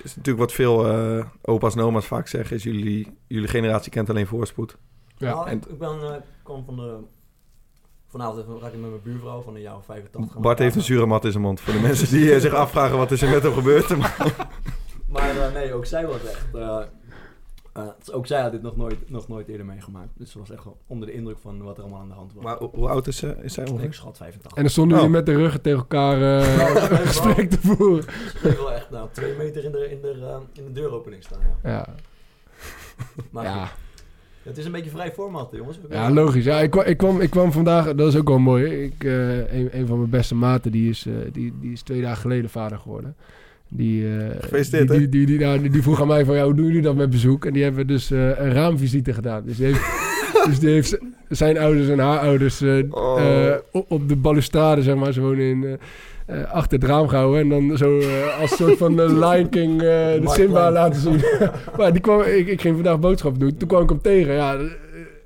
is 0.03 0.15
natuurlijk 0.15 0.38
wat 0.38 0.53
veel 0.53 0.88
eh, 0.88 1.25
opa's 1.41 1.75
en 1.75 1.82
oma's 1.82 2.06
vaak 2.06 2.27
zeggen, 2.27 2.56
is 2.56 2.63
jullie, 2.63 3.08
jullie 3.27 3.47
generatie 3.47 3.91
kent 3.91 4.10
alleen 4.10 4.27
voorspoed. 4.27 4.77
Ja. 5.17 5.34
Nou, 5.34 5.47
en- 5.47 5.58
ik, 5.58 5.65
ik 5.65 5.77
ben, 5.80 6.01
eh, 6.01 6.13
kwam 6.43 6.65
van 6.65 6.75
de... 6.75 6.97
Vanavond 8.10 8.39
even, 8.39 8.60
ga 8.60 8.67
ik 8.67 8.71
met 8.73 8.82
mijn 8.89 9.01
buurvrouw 9.03 9.41
van 9.41 9.56
een 9.56 9.62
jaar 9.62 9.75
of 9.75 9.86
85. 9.86 10.34
gaan 10.34 10.41
Bart 10.41 10.60
heeft 10.60 10.75
een 10.75 10.82
zure 10.82 11.06
mat 11.06 11.25
in 11.25 11.32
zijn 11.32 11.43
mond. 11.43 11.60
Voor 11.62 11.73
de 11.73 11.80
mensen 11.80 12.10
die 12.10 12.34
eh, 12.34 12.39
zich 12.41 12.53
afvragen 12.63 12.97
wat 12.97 13.12
is 13.12 13.21
er 13.21 13.30
met 13.30 13.43
hem 13.43 13.53
gebeurd. 13.53 13.97
Maar, 13.97 14.17
Maar 15.08 15.38
eh, 15.38 15.53
nee, 15.53 15.73
ook 15.73 15.86
zij 15.86 16.08
was 16.08 16.23
echt... 16.25 16.47
dus 17.97 18.12
ook 18.12 18.27
zij 18.27 18.41
had 18.41 18.51
dit 18.51 18.62
nog 18.62 18.75
nooit, 18.77 19.10
nog 19.10 19.27
nooit 19.27 19.47
eerder 19.47 19.65
meegemaakt. 19.65 20.10
Dus 20.15 20.32
ze 20.32 20.39
was 20.39 20.49
echt 20.49 20.63
wel 20.63 20.77
onder 20.88 21.08
de 21.08 21.13
indruk 21.13 21.38
van 21.39 21.62
wat 21.63 21.77
er 21.77 21.84
allemaal 21.84 22.01
aan 22.01 22.08
de 22.08 22.13
hand 22.13 22.34
was. 22.34 22.43
Maar 22.43 22.58
hoe- 22.58 22.69
hoe 22.73 22.88
oud 22.89 23.08
is, 23.08 23.17
ze? 23.17 23.36
is 23.41 23.53
zij 23.53 23.63
ik 23.63 23.69
ongeveer? 23.71 23.93
schat 23.93 24.17
85. 24.17 24.58
En 24.58 24.62
dan 24.63 24.71
stonden 24.71 24.97
Oh. 24.97 25.03
jullie 25.03 25.17
met 25.17 25.25
de 25.25 25.36
ruggen 25.36 25.62
tegen 25.62 25.80
elkaar 25.80 26.15
eh, 26.41 26.58
Ja, 26.58 26.91
een 26.91 26.97
gesprek 27.08 27.49
te 27.49 27.60
voeren. 27.62 28.03
Ze 28.34 28.38
bleef 28.41 28.58
wel 28.58 28.71
echt 28.73 28.89
nou, 28.89 29.08
twee 29.12 29.36
meter 29.38 29.63
in 29.63 29.71
de, 29.71 29.89
in 29.91 30.01
de, 30.01 30.39
in 30.53 30.63
de 30.65 30.71
deuropening 30.71 31.23
staan. 31.23 31.39
Ja. 31.63 31.69
Ja, 31.71 31.86
Maar 33.32 33.43
ja. 33.43 33.65
goed, 33.65 33.77
het 34.47 34.57
is 34.57 34.65
een 34.65 34.71
beetje 34.71 34.89
vrij 34.89 35.12
format, 35.12 35.49
jongens. 35.51 35.79
Ja 35.89 36.12
logisch. 36.12 36.43
Ja, 36.43 36.60
ik, 36.60 36.69
kwam, 36.69 36.83
ik, 36.86 36.97
kwam, 36.97 37.21
ik 37.21 37.29
kwam 37.29 37.51
vandaag, 37.51 37.95
dat 37.95 38.07
is 38.07 38.15
ook 38.19 38.27
wel 38.27 38.39
mooi. 38.39 38.65
Ik, 38.83 39.03
eh, 39.03 39.38
een, 39.38 39.69
een 39.71 39.88
van 39.88 39.97
mijn 39.97 40.10
beste 40.10 40.36
maten, 40.36 40.71
die 40.71 40.89
is, 40.89 41.05
eh, 41.05 41.13
die, 41.31 41.53
die 41.62 41.71
is 41.71 41.81
twee 41.81 42.01
dagen 42.01 42.21
geleden 42.21 42.49
vader 42.49 42.77
geworden. 42.77 43.15
Die, 43.69 44.07
eh, 44.17 44.25
Gefeliciteerd, 44.39 44.88
die, 44.89 44.97
die, 44.99 45.10
die, 45.10 45.25
die, 45.25 45.39
nou, 45.39 45.62
die, 45.62 45.69
die 45.69 45.81
vroeg 45.81 46.01
aan 46.01 46.07
mij 46.07 46.25
van, 46.25 46.36
ja, 46.36 46.43
hoe 46.43 46.53
doen 46.53 46.65
jullie 46.65 46.81
dat 46.81 46.95
met 46.95 47.10
bezoek? 47.10 47.45
En 47.45 47.53
die 47.53 47.63
hebben 47.63 47.88
dus 47.88 48.12
eh, 48.12 48.27
een 48.27 48.51
raamvisite 48.53 49.13
gedaan. 49.13 49.43
Dus 49.45 49.57
die 49.57 49.65
heeft, 49.65 49.81
dus 50.49 50.60
die 50.60 50.69
heeft 50.69 50.97
zijn 51.29 51.57
ouders 51.57 51.88
en 51.88 51.99
haar 51.99 52.19
ouders 52.19 52.62
eh, 52.62 52.83
Oh. 52.89 53.53
op, 53.71 53.91
op 53.91 54.10
de 54.10 54.15
balustrade, 54.15 54.81
zeg 54.81 54.95
maar. 54.95 55.13
Ze 55.13 55.21
wonen 55.21 55.45
in... 55.45 55.79
eh, 56.28 56.52
achter 56.52 56.80
het 56.80 56.88
raam 56.88 57.08
gehouden 57.08 57.42
en 57.42 57.50
dan 57.50 57.78
zo 57.78 58.00
eh, 58.00 58.40
als 58.40 58.56
soort 58.56 58.78
van 58.78 58.96
de 58.96 59.13
Lion 59.13 59.50
King 59.50 59.80
de 59.80 60.22
Simba 60.24 60.72
laten 60.72 61.02
zien. 61.02 61.22
maar 61.78 61.92
die 61.92 62.02
kwam, 62.02 62.22
ik, 62.22 62.48
ik 62.48 62.62
ging 62.62 62.76
vandaag 62.76 63.00
boodschappen 63.00 63.40
doen. 63.40 63.58
Toen 63.58 63.68
kwam 63.68 63.84
ik 63.84 63.90
hem 63.90 64.02
tegen. 64.02 64.34
Ja, 64.34 64.58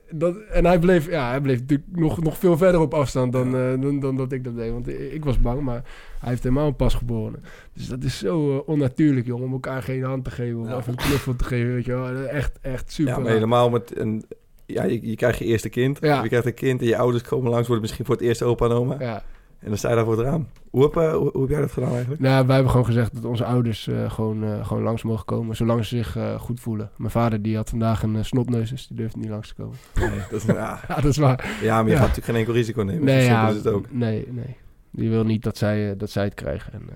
dat, 0.10 0.36
en 0.52 0.66
hij 0.66 0.80
bleef, 0.80 1.10
ja, 1.10 1.30
hij 1.30 1.42
bleef 1.42 1.60
natuurlijk 1.60 1.90
nog, 1.92 2.24
nog 2.24 2.38
veel 2.38 2.58
verder 2.58 2.82
op 2.82 2.94
afstand 2.94 3.32
dan, 3.34 3.52
dan, 3.82 4.00
dan 4.00 4.18
dat 4.18 4.32
ik 4.32 4.44
dat 4.44 4.56
deed. 4.56 4.72
Want 4.72 4.88
ik, 4.88 5.12
ik 5.12 5.26
was 5.26 5.42
bang, 5.42 5.62
maar 5.62 5.84
hij 6.20 6.30
heeft 6.30 6.44
helemaal 6.44 6.68
een 6.68 6.76
pasgeboren. 6.76 7.44
Dus 7.74 7.88
dat 7.88 8.04
is 8.04 8.18
zo 8.18 8.64
onnatuurlijk, 8.66 9.26
jongen. 9.26 9.46
Om 9.46 9.54
elkaar 9.54 9.84
geen 9.84 10.04
hand 10.04 10.24
te 10.24 10.32
geven 10.32 10.60
of 10.60 10.68
Ja. 10.68 10.78
even 10.78 10.92
een 10.92 10.98
knuffel 10.98 11.36
te 11.36 11.44
geven. 11.44 11.74
Weet 11.74 11.86
je 11.86 11.92
wel. 11.92 12.16
Echt, 12.16 12.60
echt 12.62 12.92
super. 12.92 13.14
Ja, 13.14 13.20
maar 13.20 13.32
helemaal 13.32 13.70
met 13.70 14.00
een... 14.00 14.26
Ja, 14.66 14.84
je, 14.84 15.08
je 15.08 15.16
krijgt 15.16 15.40
je 15.40 15.46
eerste 15.46 15.70
kind. 15.70 15.98
Ja. 16.02 16.22
Je 16.22 16.28
krijgt 16.28 16.46
een 16.46 16.54
kind 16.54 16.82
en 16.82 16.88
je 16.88 16.98
ouders 16.98 17.24
komen 17.24 17.50
langs, 17.50 17.66
worden 17.68 17.84
misschien 17.84 18.06
voor 18.06 18.16
het 18.16 18.24
eerst 18.24 18.42
opa 18.42 18.66
en 18.66 18.72
oma. 18.72 18.96
Ja. 19.00 19.24
En 19.62 19.68
dan 19.68 19.78
sta 19.78 19.90
je 19.90 19.96
daar 19.96 20.06
voor 20.06 20.18
het 20.18 20.26
raam. 20.28 20.48
Hoe 20.70 20.84
heb, 20.84 20.94
hoe, 20.94 21.30
hoe 21.32 21.42
heb 21.42 21.50
jij 21.50 21.60
dat 21.60 21.72
gedaan 21.72 21.92
eigenlijk? 21.92 22.22
Nou, 22.22 22.46
wij 22.46 22.54
hebben 22.54 22.72
gewoon 22.72 22.86
gezegd 22.86 23.14
dat 23.16 23.26
onze 23.26 23.46
ouders 23.46 23.88
eh, 23.88 24.12
gewoon, 24.12 24.44
eh, 24.44 24.66
gewoon 24.66 24.84
langs 24.84 25.04
mogen 25.04 25.26
komen, 25.26 25.56
zolang 25.56 25.86
ze 25.86 25.98
zich 25.98 26.18
goed 26.40 26.60
voelen. 26.60 26.90
Mijn 26.98 27.12
vader 27.12 27.42
die 27.42 27.56
had 27.56 27.70
vandaag 27.70 28.04
een 28.04 28.26
snotneus, 28.26 28.70
dus 28.70 28.88
die 28.88 28.98
durfde 28.98 29.20
niet 29.20 29.30
langs 29.30 29.48
te 29.48 29.54
komen. 29.56 29.76
Nee, 30.00 30.10
dat 30.30 30.40
is, 30.42 30.44
ja. 30.46 30.80
Ja, 30.88 30.96
dat 30.96 31.06
is 31.06 31.18
waar. 31.18 31.58
ja, 31.62 31.76
maar 31.76 31.86
je 31.86 31.90
Ja. 31.92 31.98
gaat 31.98 32.08
natuurlijk 32.08 32.26
geen 32.26 32.36
enkel 32.36 32.54
risico 32.54 32.82
nemen. 32.82 33.04
Nee, 33.04 33.26
ja, 33.26 33.50
is 33.50 33.56
het 33.56 33.68
ook. 33.68 33.92
nee, 33.92 34.28
nee. 34.32 34.56
Die 34.92 35.10
wil 35.10 35.24
niet 35.24 35.44
dat 35.44 35.58
zij, 35.58 35.98
dat 35.98 36.10
zij 36.10 36.24
het 36.24 36.34
krijgen. 36.34 36.74
En, 36.74 36.90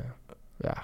ja. 0.58 0.84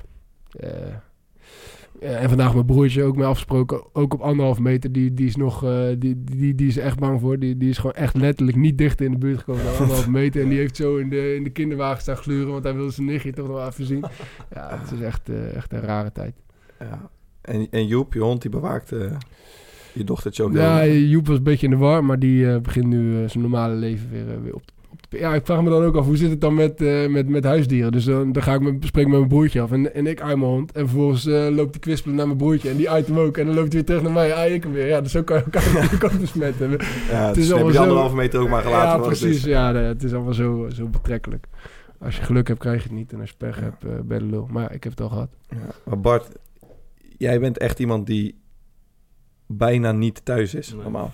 Eh, 2.01 2.21
en 2.21 2.29
vandaag 2.29 2.53
mijn 2.53 2.65
broertje 2.65 3.03
ook 3.03 3.15
mee 3.15 3.25
afgesproken, 3.25 3.83
ook 3.93 4.13
op 4.13 4.21
anderhalf 4.21 4.59
meter. 4.59 4.91
Die, 4.91 5.13
die 5.13 5.27
is 5.27 5.35
nog, 5.35 5.63
eh, 5.63 5.87
die, 5.97 6.23
die, 6.23 6.55
die 6.55 6.67
is 6.67 6.77
echt 6.77 6.99
bang 6.99 7.19
voor. 7.19 7.39
Die, 7.39 7.57
die 7.57 7.69
is 7.69 7.77
gewoon 7.77 7.95
echt 7.95 8.15
letterlijk 8.15 8.57
niet 8.57 8.77
dichter 8.77 9.05
in 9.05 9.11
de 9.11 9.17
buurt 9.17 9.39
gekomen 9.39 9.63
dan 9.63 9.77
anderhalf 9.77 10.07
meter. 10.21 10.41
En 10.41 10.49
die 10.49 10.57
heeft 10.57 10.75
zo 10.75 10.97
in 10.97 11.09
de, 11.09 11.35
in 11.35 11.43
de 11.43 11.49
kinderwagen 11.49 12.01
staan 12.01 12.15
gluren, 12.15 12.51
want 12.51 12.63
hij 12.63 12.73
wilde 12.73 12.91
zijn 12.91 13.07
nichtje 13.07 13.31
toch 13.31 13.47
nog 13.47 13.67
even 13.67 13.85
zien. 13.85 14.03
Ja, 14.53 14.79
het 14.79 14.91
is 14.91 14.99
echt, 14.99 15.29
eh, 15.29 15.55
echt 15.55 15.73
een 15.73 15.81
rare 15.81 16.11
tijd. 16.11 16.35
Ja. 16.79 17.09
En, 17.41 17.67
en 17.71 17.87
Joep, 17.87 18.13
je 18.13 18.19
hond, 18.19 18.41
die 18.41 18.51
bewaakt 18.51 18.91
eh, 18.91 19.17
je 19.93 20.03
dochtertje 20.03 20.43
ook. 20.43 20.53
Ja, 20.53 20.85
Joep 20.85 21.27
was 21.27 21.37
een 21.37 21.43
beetje 21.43 21.65
in 21.65 21.71
de 21.71 21.79
war, 21.79 22.05
maar 22.05 22.19
die 22.19 22.59
begint 22.59 22.85
nu 22.85 23.29
zijn 23.29 23.41
normale 23.43 23.75
leven 23.75 24.09
weer, 24.09 24.43
weer 24.43 24.53
op, 24.53 24.61
op 24.61 24.65
te... 24.65 24.73
Ja, 25.19 25.33
ik 25.35 25.45
vraag 25.45 25.61
me 25.61 25.69
dan 25.69 25.83
ook 25.83 25.95
af, 25.95 26.05
hoe 26.05 26.17
zit 26.17 26.29
het 26.29 26.41
dan 26.41 26.53
met, 26.53 26.81
eh, 26.81 27.07
met, 27.07 27.27
met 27.29 27.43
huisdieren? 27.43 27.91
Dus 27.91 28.03
dan, 28.05 28.31
dan 28.31 28.43
ga 28.43 28.53
ik 28.53 28.61
met, 28.61 28.79
bespreek 28.79 29.03
ik 29.03 29.09
met 29.09 29.17
mijn 29.19 29.29
broertje 29.29 29.61
af 29.61 29.71
en, 29.71 29.93
en 29.93 30.07
ik 30.07 30.21
uit 30.21 30.37
mijn 30.37 30.51
hond. 30.51 30.71
En 30.71 30.87
vervolgens 30.87 31.25
eh, 31.25 31.47
loopt 31.49 31.71
die 31.71 31.81
kwispelen 31.81 32.15
naar 32.15 32.25
mijn 32.25 32.37
broertje 32.37 32.69
en 32.69 32.75
die 32.77 32.89
uit 32.89 33.07
hem 33.07 33.17
ook. 33.19 33.37
En 33.37 33.45
dan 33.45 33.55
loopt 33.55 33.67
hij 33.67 33.75
weer 33.75 33.85
terug 33.85 34.01
naar 34.01 34.11
mij, 34.11 34.33
ah, 34.33 34.53
ik 34.53 34.63
hem 34.63 34.71
weer. 34.71 34.87
Ja, 34.87 35.01
dus 35.01 35.11
zo 35.11 35.23
kan 35.23 35.37
je 35.37 35.43
elkaar 35.43 36.03
ook 36.13 36.19
besmetten. 36.19 36.69
ja, 36.69 36.77
het 36.77 36.81
het 37.27 37.37
is 37.37 37.43
is 37.43 37.47
heb 37.47 37.51
allemaal 37.55 37.67
je 37.71 37.73
zo- 37.77 37.81
anderhalve 37.81 38.15
meter 38.15 38.39
ook 38.39 38.49
maar 38.49 38.61
gelaten. 38.61 38.87
ja, 38.87 38.95
het 38.97 39.05
precies. 39.19 39.35
is. 39.37 39.43
Ja, 39.43 39.71
nee, 39.71 39.83
het 39.83 40.03
is 40.03 40.13
allemaal 40.13 40.33
zo, 40.33 40.67
zo 40.73 40.87
betrekkelijk. 40.87 41.47
Als 41.99 42.15
je 42.17 42.23
geluk 42.23 42.47
hebt, 42.47 42.59
krijg 42.59 42.83
je 42.83 42.89
het 42.89 42.97
niet. 42.97 43.13
En 43.13 43.19
als 43.19 43.29
je 43.29 43.35
pech 43.37 43.55
Ja. 43.57 43.63
hebt, 43.63 43.83
eh 43.83 43.89
ben 44.03 44.17
je 44.19 44.23
de 44.25 44.29
lul. 44.29 44.47
Maar 44.51 44.63
ja, 44.63 44.69
ik 44.69 44.83
heb 44.83 44.91
het 44.91 45.01
al 45.01 45.09
gehad. 45.09 45.29
Ja. 45.49 45.57
Maar 45.85 45.99
Bart, 45.99 46.27
jij 47.17 47.39
bent 47.39 47.57
echt 47.57 47.79
iemand 47.79 48.05
die 48.07 48.35
bijna 49.47 49.91
niet 49.91 50.25
thuis 50.25 50.53
is, 50.55 50.73
Nee. 50.73 50.81
normaal. 50.81 51.11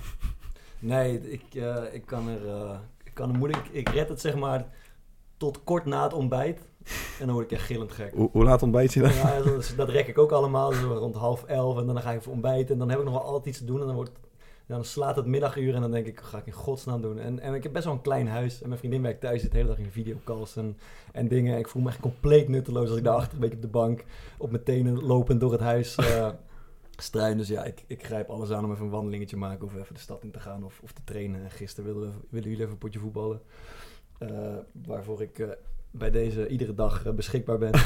Nee, 0.79 1.31
ik, 1.31 1.41
eh, 1.61 1.75
ik 1.91 2.01
kan 2.05 2.29
er, 2.29 2.47
eh, 2.47 2.69
kan 3.17 3.37
moeilijk... 3.37 3.67
Ik 3.71 3.89
red 3.89 4.09
het 4.09 4.21
zeg 4.21 4.35
maar 4.35 4.65
tot 5.37 5.63
kort 5.63 5.85
na 5.85 6.03
het 6.03 6.13
ontbijt. 6.13 6.59
En 7.19 7.25
dan 7.25 7.31
word 7.31 7.51
ik 7.51 7.57
echt 7.57 7.65
gillend 7.65 7.91
gek. 7.91 8.13
Hoe, 8.13 8.29
hoe 8.31 8.43
laat 8.43 8.63
ontbijt 8.63 8.93
je 8.93 9.01
dan? 9.01 9.13
Ja, 9.13 9.41
dat, 9.41 9.73
dat 9.77 9.89
rek 9.89 10.07
ik 10.07 10.17
ook 10.17 10.31
allemaal, 10.31 10.71
zo 10.71 10.93
rond 10.93 11.15
half 11.15 11.43
elf. 11.43 11.77
En 11.77 11.85
dan 11.85 12.01
ga 12.01 12.11
ik 12.11 12.19
even 12.19 12.31
ontbijten. 12.31 12.73
En 12.73 12.79
dan 12.79 12.89
heb 12.89 12.99
ik 12.99 13.05
nog 13.05 13.13
wel 13.13 13.23
altijd 13.23 13.45
iets 13.45 13.57
te 13.57 13.65
doen. 13.65 13.79
En 13.79 13.85
dan, 13.85 13.95
wordt, 13.95 14.11
dan 14.67 14.85
slaat 14.85 15.15
het 15.15 15.25
middaguur. 15.25 15.75
En 15.75 15.81
dan 15.81 15.91
denk 15.91 16.05
ik, 16.05 16.19
ga 16.19 16.37
ik 16.37 16.45
in 16.45 16.51
godsnaam 16.51 17.01
doen. 17.01 17.19
En, 17.19 17.39
en 17.39 17.53
ik 17.53 17.63
heb 17.63 17.73
best 17.73 17.85
wel 17.85 17.93
een 17.93 18.01
klein 18.01 18.27
huis. 18.27 18.61
En 18.61 18.67
mijn 18.67 18.79
vriendin 18.79 19.01
werkt 19.01 19.21
thuis 19.21 19.41
zit 19.41 19.51
de 19.51 19.57
hele 19.57 19.69
dag 19.69 19.79
in 19.79 19.91
videocalls 19.91 20.55
en, 20.55 20.77
en 21.11 21.27
dingen. 21.27 21.57
Ik 21.57 21.67
voel 21.67 21.81
me 21.81 21.89
echt 21.89 21.99
compleet 21.99 22.47
nutteloos 22.47 22.89
als 22.89 22.97
ik 22.97 23.03
daar 23.03 23.15
achter 23.15 23.33
een 23.33 23.39
beetje 23.39 23.55
op 23.55 23.61
de 23.61 23.67
bank... 23.67 24.05
op 24.37 24.51
mijn 24.51 24.63
tenen 24.63 25.03
lopend 25.03 25.39
door 25.39 25.51
het 25.51 25.61
huis 25.61 25.95
eh 25.95 26.29
struin. 27.01 27.37
Dus 27.37 27.47
ja, 27.47 27.63
ik, 27.63 27.83
ik 27.87 28.05
grijp 28.05 28.29
alles 28.29 28.51
aan 28.51 28.65
om 28.65 28.71
even 28.71 28.85
een 28.85 28.91
wandelingetje 28.91 29.35
te 29.35 29.41
maken... 29.41 29.65
of 29.65 29.75
even 29.75 29.93
de 29.93 29.99
stad 29.99 30.23
in 30.23 30.31
te 30.31 30.39
gaan 30.39 30.63
of, 30.63 30.79
of 30.83 30.91
te 30.91 31.03
trainen. 31.03 31.43
En 31.43 31.51
gisteren 31.51 31.93
wilden, 31.93 32.11
we, 32.11 32.17
willen 32.29 32.49
jullie 32.49 32.63
even 32.63 32.71
een 32.71 32.77
potje 32.77 32.99
voetballen. 32.99 33.41
Eh, 34.17 34.55
waarvoor 34.71 35.21
ik... 35.21 35.39
eh, 35.39 35.49
bij 35.91 36.11
deze 36.11 36.47
iedere 36.47 36.73
dag 36.73 37.05
eh, 37.05 37.13
beschikbaar 37.13 37.57
bent. 37.57 37.85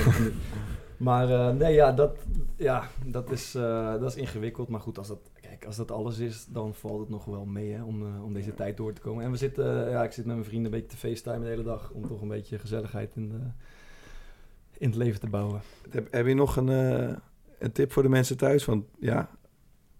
maar 0.97 1.29
eh, 1.29 1.55
nee, 1.55 1.73
ja, 1.73 1.91
dat, 1.91 2.17
ja, 2.55 2.87
dat, 3.05 3.31
is, 3.31 3.55
eh, 3.55 3.91
dat 3.91 4.09
is 4.09 4.15
ingewikkeld. 4.15 4.67
Maar 4.67 4.79
goed, 4.79 4.97
als 4.97 5.07
dat, 5.07 5.31
kijk, 5.41 5.65
als 5.65 5.75
dat 5.75 5.91
alles 5.91 6.17
is, 6.17 6.45
dan 6.45 6.73
valt 6.73 6.99
het 6.99 7.09
nog 7.09 7.25
wel 7.25 7.45
mee 7.45 7.71
hè, 7.71 7.83
om, 7.83 8.23
om 8.23 8.33
deze 8.33 8.53
tijd 8.53 8.77
door 8.77 8.93
te 8.93 9.01
komen. 9.01 9.23
En 9.23 9.31
we 9.31 9.37
zitten, 9.37 9.89
ja, 9.89 10.03
ik 10.03 10.11
zit 10.11 10.25
met 10.25 10.35
mijn 10.35 10.47
vrienden 10.47 10.71
een 10.73 10.79
beetje 10.79 10.97
te 10.97 11.07
facetime 11.07 11.39
de 11.39 11.49
hele 11.49 11.63
dag. 11.63 11.91
Om 11.91 12.07
toch 12.07 12.21
een 12.21 12.27
beetje 12.27 12.59
gezelligheid 12.59 13.15
in, 13.15 13.29
de, 13.29 13.39
in 14.77 14.89
het 14.89 14.97
leven 14.97 15.19
te 15.19 15.29
bouwen. 15.29 15.61
Heb, 15.89 16.07
heb 16.11 16.27
je 16.27 16.33
nog 16.33 16.55
een, 16.55 16.69
eh, 16.69 17.15
een 17.61 17.71
tip 17.71 17.91
voor 17.91 18.03
de 18.03 18.09
mensen 18.09 18.37
thuis? 18.37 18.65
Want 18.65 18.85
ja, 18.99 19.29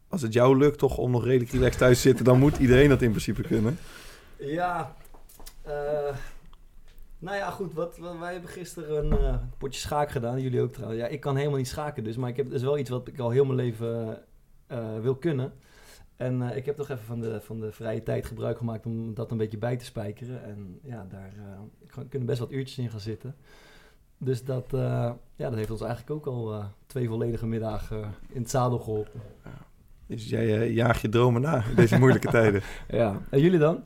als 0.07 0.21
het 0.21 0.33
jou 0.33 0.57
lukt 0.57 0.77
toch 0.77 0.97
om 0.97 1.11
nog 1.11 1.25
redelijk 1.25 1.51
relaxed 1.51 1.77
thuis 1.77 2.01
te 2.01 2.07
zitten... 2.07 2.25
dan 2.25 2.39
moet 2.39 2.57
iedereen 2.57 2.89
dat 2.89 3.01
in 3.01 3.09
principe 3.09 3.41
kunnen. 3.41 3.77
Ja, 4.37 4.95
eh, 5.61 6.15
nou 7.19 7.37
ja, 7.37 7.49
goed. 7.49 7.73
Wat, 7.73 7.97
wij 8.19 8.31
hebben 8.31 8.49
gisteren 8.49 9.05
een 9.05 9.17
eh, 9.17 9.35
potje 9.57 9.79
schaak 9.79 10.11
gedaan. 10.11 10.41
Jullie 10.41 10.61
ook 10.61 10.73
trouwens. 10.73 11.01
Ja, 11.01 11.07
ik 11.07 11.19
kan 11.19 11.35
helemaal 11.35 11.57
niet 11.57 11.67
schaken 11.67 12.03
dus. 12.03 12.17
Maar 12.17 12.29
ik 12.29 12.35
heb, 12.37 12.45
dat 12.45 12.55
is 12.55 12.63
wel 12.63 12.77
iets 12.77 12.89
wat 12.89 13.07
ik 13.07 13.19
al 13.19 13.29
heel 13.29 13.45
mijn 13.45 13.57
leven 13.57 14.23
eh, 14.67 14.99
wil 14.99 15.15
kunnen. 15.15 15.53
En 16.15 16.41
ik 16.41 16.65
heb 16.65 16.75
toch 16.75 16.89
even 16.89 17.03
van 17.03 17.19
de, 17.19 17.41
van 17.41 17.59
de 17.59 17.71
vrije 17.71 18.03
tijd 18.03 18.25
gebruik 18.25 18.57
gemaakt 18.57 18.85
om 18.85 19.13
dat 19.13 19.31
een 19.31 19.37
beetje 19.37 19.57
bij 19.57 19.77
te 19.77 19.85
spijkeren. 19.85 20.43
En 20.43 20.79
ja, 20.83 21.05
daar 21.09 21.33
kunnen 22.09 22.27
best 22.27 22.39
wat 22.39 22.51
uurtjes 22.51 22.77
in 22.77 22.89
gaan 22.89 22.99
zitten. 22.99 23.35
Dus 24.23 24.43
dat, 24.43 24.73
eh, 24.73 25.11
ja, 25.35 25.49
dat 25.49 25.55
heeft 25.55 25.71
ons 25.71 25.81
eigenlijk 25.81 26.11
ook 26.11 26.25
al 26.25 26.53
eh, 26.53 26.65
twee 26.85 27.07
volledige 27.07 27.47
middagen 27.47 28.13
in 28.29 28.41
het 28.41 28.49
zadel 28.49 28.79
geholpen. 28.79 29.21
Dus 30.07 30.29
jij 30.29 30.59
eh, 30.59 30.73
jaagt 30.73 31.01
je 31.01 31.09
dromen 31.09 31.41
na 31.41 31.63
in 31.69 31.75
deze 31.75 31.99
moeilijke 31.99 32.27
tijden. 32.39 32.61
Ja. 32.87 33.21
En 33.29 33.39
jullie 33.39 33.59
dan? 33.59 33.83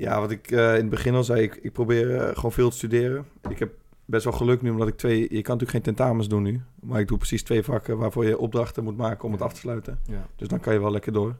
Ja, 0.00 0.20
wat 0.20 0.30
ik 0.30 0.50
eh, 0.50 0.74
in 0.74 0.80
het 0.80 0.88
begin 0.88 1.14
al 1.14 1.24
zei, 1.24 1.42
ik, 1.42 1.54
ik 1.54 1.72
probeer 1.72 2.16
eh, 2.16 2.34
gewoon 2.34 2.52
veel 2.52 2.70
te 2.70 2.76
studeren. 2.76 3.26
Ik 3.48 3.58
heb 3.58 3.72
best 4.04 4.24
wel 4.24 4.32
geluk 4.32 4.62
nu, 4.62 4.70
omdat 4.70 4.88
ik 4.88 4.96
twee... 4.96 5.20
Je 5.20 5.26
kan 5.28 5.56
natuurlijk 5.56 5.70
geen 5.70 5.82
tentamens 5.82 6.28
doen 6.28 6.42
nu. 6.42 6.60
Maar 6.80 7.00
ik 7.00 7.08
doe 7.08 7.16
precies 7.18 7.42
twee 7.42 7.62
vakken 7.62 7.98
waarvoor 7.98 8.26
je 8.26 8.38
opdrachten 8.38 8.84
moet 8.84 8.96
maken 8.96 9.24
om 9.24 9.32
het 9.32 9.42
af 9.42 9.52
te 9.52 9.60
sluiten. 9.60 9.98
Ja. 10.04 10.26
Dus 10.36 10.48
dan 10.48 10.60
kan 10.60 10.72
je 10.72 10.80
wel 10.80 10.90
lekker 10.90 11.12
door. 11.12 11.36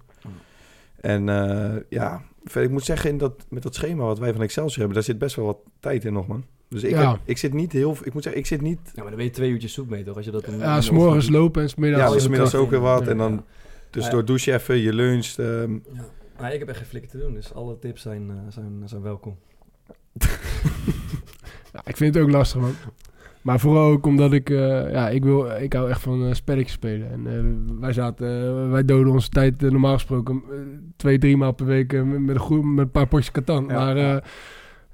En 1.00 1.28
eh, 1.28 1.82
ja, 1.88 2.22
ik 2.54 2.70
moet 2.70 2.84
zeggen, 2.84 3.10
in 3.10 3.18
dat, 3.18 3.46
met 3.48 3.62
dat 3.62 3.74
schema 3.74 4.04
wat 4.04 4.18
wij 4.18 4.32
van 4.32 4.42
Excelsior 4.42 4.78
hebben, 4.78 4.94
daar 4.94 5.04
zit 5.04 5.18
best 5.18 5.36
wel 5.36 5.46
wat 5.46 5.58
tijd 5.80 6.04
in 6.04 6.12
nog, 6.12 6.26
man. 6.26 6.44
Dus 6.70 6.82
ik, 6.82 6.90
Ja. 6.90 7.10
heb, 7.10 7.20
ik 7.24 7.38
zit 7.38 7.52
niet 7.52 7.72
heel... 7.72 7.96
Ik 8.02 8.12
moet 8.12 8.22
zeggen, 8.22 8.40
ik 8.40 8.46
zit 8.46 8.60
niet... 8.60 8.78
Ja, 8.84 8.90
maar 8.94 9.04
dan 9.06 9.14
ben 9.16 9.24
je 9.24 9.30
twee 9.30 9.50
uurtjes 9.50 9.72
zoek 9.72 9.88
mee 9.88 10.02
toch? 10.04 10.16
Als 10.16 10.24
je 10.24 10.30
dat 10.30 10.46
Ja, 10.58 10.80
s'morgens 10.80 11.28
lopen 11.28 11.62
en 11.62 11.68
s'middags... 11.68 12.02
Ja, 12.02 12.08
je 12.08 12.12
dus 12.14 12.22
moet 12.22 12.30
middags 12.30 12.50
kracht 12.50 12.64
ook 12.64 12.70
weer 12.70 12.80
wat. 12.80 13.06
En 13.08 13.16
dan 13.16 13.32
Ja. 13.32 13.42
tussendoor 13.90 14.24
douche 14.24 14.52
even, 14.52 14.78
je 14.78 14.92
luncht. 14.92 15.38
ehm, 15.38 15.72
Ja. 15.72 15.80
Maar 16.40 16.52
ik 16.52 16.58
heb 16.58 16.68
echt 16.68 16.78
geen 16.78 16.86
flikker 16.86 17.10
te 17.10 17.18
doen, 17.18 17.34
dus 17.34 17.54
alle 17.54 17.78
tips 17.78 18.02
zijn, 18.02 18.30
eh, 18.30 18.36
zijn, 18.48 18.82
zijn 18.84 19.02
welkom. 19.02 19.36
Ja, 21.72 21.80
ik 21.84 21.96
vind 21.96 22.14
het 22.14 22.24
ook 22.24 22.30
lastig, 22.30 22.60
man. 22.60 22.72
Maar 23.42 23.60
vooral 23.60 23.90
ook 23.90 24.06
omdat 24.06 24.32
ik, 24.32 24.50
eh, 24.50 24.90
ja, 24.92 25.08
ik, 25.08 25.22
wil, 25.24 25.50
ik 25.50 25.72
hou 25.72 25.90
echt 25.90 26.00
van 26.00 26.26
eh, 26.26 26.32
spelletjes 26.34 26.72
spelen. 26.72 27.10
En 27.10 27.26
eh, 27.26 27.80
wij 27.80 27.92
zaten, 27.92 28.70
wij 28.70 28.84
doden 28.84 29.12
onze 29.12 29.28
tijd 29.28 29.60
normaal 29.60 29.92
gesproken 29.94 30.42
twee, 30.96 31.18
drie 31.18 31.36
maal 31.36 31.52
per 31.52 31.66
week 31.66 31.92
met, 31.92 32.36
een 32.40 32.74
met 32.74 32.84
een 32.84 32.90
paar 32.90 33.06
potjes 33.06 33.30
katan. 33.30 33.64
Ja, 33.68 33.84
maar 33.84 34.24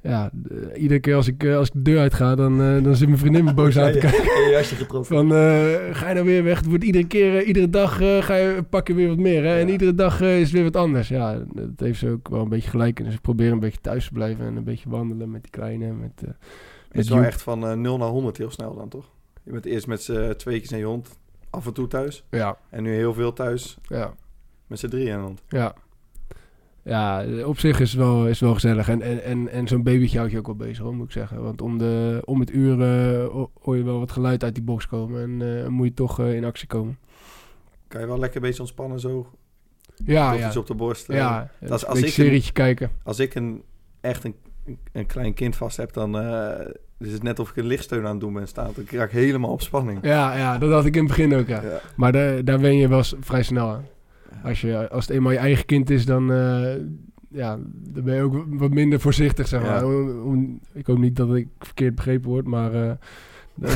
ja. 0.08 0.30
eh, 0.50 0.62
ja, 0.62 0.74
iedere 0.74 1.00
keer 1.00 1.14
als 1.14 1.26
ik, 1.28 1.42
eh, 1.44 1.56
als 1.56 1.68
ik 1.68 1.74
de 1.74 1.82
deur 1.82 1.98
uitga, 2.00 2.34
dan, 2.34 2.62
eh, 2.62 2.82
dan 2.82 2.96
zit 2.96 3.08
mijn 3.08 3.20
vriendin 3.20 3.44
me 3.44 3.54
boos 3.54 3.78
aan 3.78 3.92
te 3.92 3.98
kijken. 3.98 4.44
En 4.44 4.50
jasje 4.50 4.74
getroffen. 4.74 5.16
Van, 5.16 5.30
ga 5.94 6.08
je 6.08 6.14
nou 6.14 6.26
weer 6.26 6.44
weg? 6.44 6.58
Het 6.58 6.66
wordt 6.66 6.84
iedere 6.84 7.06
keer, 7.06 7.42
iedere 7.42 7.70
dag 7.70 7.96
ga 7.96 8.34
je, 8.34 8.62
pak 8.70 8.88
je 8.88 8.94
weer 8.94 9.08
wat 9.08 9.18
meer. 9.18 9.42
Hè? 9.44 9.58
En 9.58 9.66
Ja. 9.66 9.72
iedere 9.72 9.94
dag 9.94 10.20
is 10.20 10.50
weer 10.50 10.62
wat 10.64 10.76
anders. 10.76 11.08
Ja, 11.08 11.44
dat 11.54 11.70
heeft 11.76 11.98
ze 11.98 12.08
ook 12.10 12.28
wel 12.28 12.40
een 12.42 12.48
beetje 12.48 12.70
gelijk 12.70 12.98
in. 12.98 13.04
Dus 13.04 13.14
ik 13.14 13.20
probeer 13.20 13.52
een 13.52 13.60
beetje 13.60 13.80
thuis 13.80 14.06
te 14.06 14.12
blijven 14.12 14.46
en 14.46 14.56
een 14.56 14.64
beetje 14.64 14.88
wandelen 14.88 15.30
met 15.30 15.42
die 15.42 15.50
kleine. 15.50 15.92
Met, 15.92 16.10
eh, 16.16 16.28
Het 16.28 16.36
met 16.92 17.04
is 17.04 17.08
wel 17.10 17.22
echt 17.22 17.42
van 17.42 17.66
eh 17.66 17.72
0 17.76 17.98
naar 17.98 18.08
100 18.08 18.36
heel 18.36 18.50
snel 18.50 18.74
dan, 18.76 18.88
toch? 18.88 19.10
Je 19.42 19.52
bent 19.52 19.64
eerst 19.64 19.86
met 19.86 20.02
z'n 20.02 20.34
tweetjes 20.36 20.70
en 20.72 20.78
je 20.78 20.84
hond 20.84 21.18
af 21.50 21.66
en 21.66 21.72
toe 21.72 21.86
thuis. 21.86 22.24
Ja, 22.30 22.58
En 22.70 22.82
nu 22.82 22.94
heel 22.94 23.14
veel 23.14 23.32
thuis 23.32 23.78
ja, 23.82 24.14
met 24.66 24.78
z'n 24.78 24.88
drieën. 24.88 25.22
Want 25.22 25.42
ja. 25.48 25.74
Ja, 26.88 27.24
op 27.44 27.58
zich 27.58 27.80
is 27.80 27.90
het 27.90 28.00
wel, 28.00 28.26
is 28.26 28.40
wel 28.40 28.54
gezellig. 28.54 28.88
En, 28.88 29.02
en, 29.02 29.22
en, 29.24 29.48
en 29.48 29.68
zo'n 29.68 29.82
babytje 29.82 30.16
houdt 30.18 30.32
je 30.32 30.38
ook 30.38 30.46
wel 30.46 30.54
bezig, 30.56 30.78
hoor, 30.78 30.94
moet 30.94 31.06
ik 31.06 31.12
zeggen. 31.12 31.42
Want 31.42 31.62
om, 31.62 31.78
de, 31.78 32.22
om 32.24 32.40
het 32.40 32.50
uur 32.50 32.80
eh, 32.82 33.26
ho- 33.28 33.50
hoor 33.60 33.76
je 33.76 33.82
wel 33.82 33.98
wat 33.98 34.12
geluid 34.12 34.44
uit 34.44 34.54
die 34.54 34.62
box 34.64 34.86
komen. 34.86 35.22
En 35.22 35.62
eh, 35.62 35.68
moet 35.68 35.86
je 35.86 35.94
toch 35.94 36.20
eh, 36.20 36.34
in 36.34 36.44
actie 36.44 36.66
komen. 36.66 36.98
kan 37.88 38.00
je 38.00 38.06
wel 38.06 38.18
lekker 38.18 38.36
een 38.36 38.46
beetje 38.46 38.60
ontspannen 38.60 39.00
zo. 39.00 39.26
Ja, 40.04 40.32
ja. 40.32 40.46
iets 40.46 40.56
op 40.56 40.66
de 40.66 40.74
borst. 40.74 41.06
Ja, 41.12 41.38
Dat 41.38 41.48
is 41.60 41.70
als 41.70 41.86
als 41.86 41.98
een 41.98 42.04
ik 42.06 42.10
serietje 42.12 42.52
kijken. 42.52 42.90
Als 43.02 43.18
ik 43.18 43.34
een, 43.34 43.62
echt 44.00 44.24
een, 44.24 44.34
een 44.92 45.06
klein 45.06 45.34
kind 45.34 45.56
vast 45.56 45.76
heb, 45.76 45.92
dan 45.92 46.16
is 46.98 47.12
het 47.12 47.22
net 47.22 47.38
of 47.38 47.50
ik 47.50 47.56
een 47.56 47.66
lichtsteun 47.66 48.04
aan 48.04 48.10
het 48.10 48.20
doen 48.20 48.32
ben 48.32 48.48
staan. 48.48 48.70
Dan 48.74 48.84
raak 48.90 49.06
ik 49.08 49.12
helemaal 49.18 49.50
op 49.50 49.62
spanning. 49.62 49.98
Ja, 50.02 50.36
ja, 50.36 50.58
dat 50.58 50.70
had 50.70 50.84
ik 50.84 50.94
in 50.96 51.00
het 51.04 51.08
begin 51.16 51.34
ook, 51.34 51.46
ja. 51.46 51.62
Ja. 51.62 51.80
Maar 51.96 52.12
daar, 52.12 52.44
daar 52.44 52.60
wen 52.60 52.76
je 52.76 52.88
wel 52.88 53.02
vrij 53.20 53.42
snel 53.42 53.68
aan. 53.68 53.84
Als, 54.42 54.60
je, 54.60 54.88
als 54.90 55.06
het 55.06 55.16
eenmaal 55.16 55.32
je 55.32 55.38
eigen 55.38 55.66
kind 55.66 55.90
is, 55.90 56.06
dan, 56.06 56.32
eh, 56.32 56.74
ja, 57.28 57.58
dan 57.72 58.04
ben 58.04 58.14
je 58.14 58.22
ook 58.22 58.44
wat 58.48 58.70
minder 58.70 59.00
voorzichtig, 59.00 59.48
zeg 59.48 59.62
maar. 59.62 59.84
Ja. 59.86 60.36
Ik 60.72 60.86
hoop 60.86 60.98
niet 60.98 61.16
dat 61.16 61.34
ik 61.34 61.48
verkeerd 61.58 61.94
begrepen 61.94 62.28
word, 62.30 62.46
maar... 62.46 62.74
eh, 62.74 62.90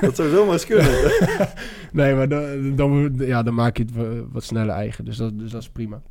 Dat 0.00 0.16
zou 0.16 0.30
zomaar 0.30 0.52
eens 0.52 0.66
kunnen. 0.66 0.86
nee, 1.92 2.14
maar 2.14 2.28
dan, 2.28 2.76
dan, 2.76 3.12
ja, 3.16 3.42
dan 3.42 3.54
maak 3.54 3.76
je 3.76 3.82
het 3.82 3.94
wa- 3.94 4.24
wat 4.32 4.42
sneller 4.44 4.74
eigen. 4.74 5.04
Dus 5.04 5.16
dat, 5.16 5.38
dus 5.38 5.50
dat 5.50 5.62
is 5.62 5.68
prima. 5.70 6.02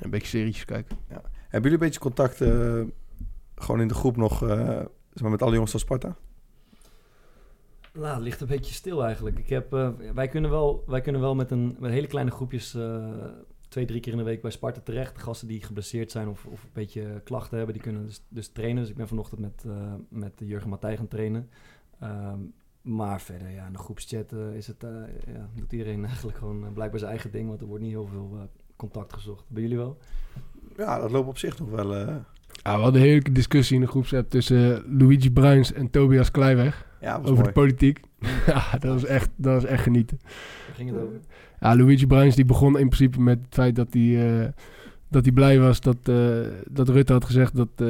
Een 0.00 0.10
beetje 0.10 0.26
serietjes 0.26 0.64
kijken. 0.64 0.96
Hebben 1.08 1.70
jullie 1.70 1.72
een 1.72 1.78
beetje 1.78 2.00
contact 2.00 2.40
eh, 2.40 2.80
gewoon 3.54 3.80
in 3.80 3.88
de 3.88 3.94
groep 3.94 4.16
nog 4.16 4.38
zeg 5.12 5.22
maar 5.22 5.30
met 5.30 5.42
alle 5.42 5.52
jongens 5.52 5.70
van 5.70 5.80
Sparta? 5.80 6.16
Nou, 7.96 8.14
het 8.14 8.22
ligt 8.22 8.40
een 8.40 8.46
beetje 8.46 8.74
stil 8.74 9.04
eigenlijk. 9.04 9.38
Ik 9.38 9.48
heb, 9.48 9.72
eh, 9.72 9.88
wij, 10.14 10.28
kunnen 10.28 10.50
wel, 10.50 10.84
wij 10.86 11.00
kunnen 11.00 11.20
wel 11.20 11.34
met, 11.34 11.50
een, 11.50 11.76
met 11.78 11.90
hele 11.90 12.06
kleine 12.06 12.30
groepjes 12.30 12.74
eh, 12.74 13.06
twee, 13.68 13.84
drie 13.84 14.00
keer 14.00 14.12
in 14.12 14.18
de 14.18 14.24
week 14.24 14.42
bij 14.42 14.50
Sparta 14.50 14.80
terecht. 14.80 15.18
Gasten 15.18 15.48
die 15.48 15.62
geblesseerd 15.62 16.10
zijn 16.10 16.28
of, 16.28 16.46
of 16.46 16.62
een 16.62 16.70
beetje 16.72 17.20
klachten 17.24 17.56
hebben, 17.56 17.74
die 17.74 17.82
kunnen 17.82 18.06
dus, 18.06 18.22
dus 18.28 18.48
trainen. 18.48 18.80
Dus 18.82 18.90
ik 18.90 18.96
ben 18.96 19.08
vanochtend 19.08 19.40
met, 19.40 19.64
eh, 19.66 19.92
met 20.08 20.32
Jurgen 20.38 20.68
Matthij 20.68 20.96
gaan 20.96 21.08
trainen. 21.08 21.48
Ehm, 22.00 22.38
maar 22.82 23.20
verder, 23.20 23.50
ja, 23.50 23.66
in 23.66 23.72
de 23.72 23.78
groepschat 23.78 24.32
is 24.32 24.66
het, 24.66 24.84
eh, 24.84 24.90
ja, 25.34 25.48
doet 25.54 25.72
iedereen 25.72 26.04
eigenlijk 26.12 26.38
gewoon 26.38 26.72
blijkbaar 26.72 26.98
zijn 26.98 27.10
eigen 27.10 27.30
ding. 27.30 27.48
Want 27.48 27.60
er 27.60 27.66
wordt 27.66 27.82
niet 27.82 27.92
heel 27.92 28.06
veel 28.06 28.30
eh, 28.34 28.40
contact 28.76 29.12
gezocht. 29.12 29.44
Bij 29.48 29.62
jullie 29.62 29.76
wel? 29.76 29.98
Ja, 30.76 30.98
dat 31.00 31.10
loopt 31.10 31.28
op 31.28 31.38
zich 31.38 31.58
nog 31.58 31.70
wel. 31.70 31.94
eh, 31.94 32.06
Ja, 32.62 32.76
we 32.76 32.82
hadden 32.82 33.00
een 33.02 33.06
hele 33.08 33.32
discussie 33.32 33.74
in 33.76 33.82
de 33.82 33.88
groepsapp 33.88 34.30
tussen 34.30 34.96
Luigi 34.98 35.30
Bruins 35.32 35.72
en 35.72 35.90
Tobias 35.90 36.30
Kleiweg 36.30 36.85
ja, 37.00 37.20
was 37.20 37.30
over 37.30 37.34
mooi. 37.34 37.46
de 37.46 37.52
politiek. 37.52 38.00
ja, 38.46 38.62
dat 38.78 38.92
was, 38.92 39.04
echt, 39.04 39.28
dat 39.36 39.54
was 39.54 39.64
echt 39.64 39.82
genieten. 39.82 40.18
Waar 40.22 40.74
ging 40.76 40.90
het 40.90 40.98
over? 40.98 41.16
Ja, 41.60 41.76
Luigi 41.76 42.06
Bruins 42.06 42.34
die 42.36 42.44
begon 42.44 42.78
in 42.78 42.88
principe 42.88 43.20
met 43.20 43.38
het 43.38 43.54
feit 43.54 43.76
dat 43.76 43.86
hij, 43.90 44.40
eh, 44.40 44.48
dat 45.08 45.24
hij 45.24 45.32
blij 45.32 45.58
was 45.58 45.80
dat, 45.80 45.96
eh, 46.02 46.16
dat 46.70 46.88
Rutte 46.88 47.12
had 47.12 47.24
gezegd 47.24 47.56
dat, 47.56 47.68
eh, 47.76 47.86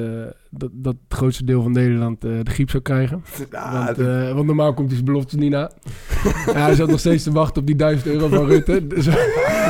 dat, 0.50 0.70
dat 0.72 0.96
het 1.08 1.18
grootste 1.18 1.44
deel 1.44 1.62
van 1.62 1.72
Nederland 1.72 2.24
eh, 2.24 2.30
de 2.42 2.50
griep 2.50 2.70
zou 2.70 2.82
krijgen. 2.82 3.22
Want, 3.50 3.98
eh, 3.98 4.32
want 4.32 4.46
normaal 4.46 4.74
komt 4.74 4.86
hij 4.86 4.94
zijn 4.94 5.04
beloftes 5.04 5.38
niet 5.38 5.50
na. 5.50 5.70
ja, 6.46 6.52
hij 6.52 6.74
zat 6.74 6.88
nog 6.88 6.98
steeds 6.98 7.22
te 7.22 7.32
wachten 7.32 7.60
op 7.60 7.66
die 7.66 7.76
1000 7.76 8.06
euro 8.06 8.28
van 8.28 8.46
Rutte. 8.46 8.86
Dus 8.86 9.06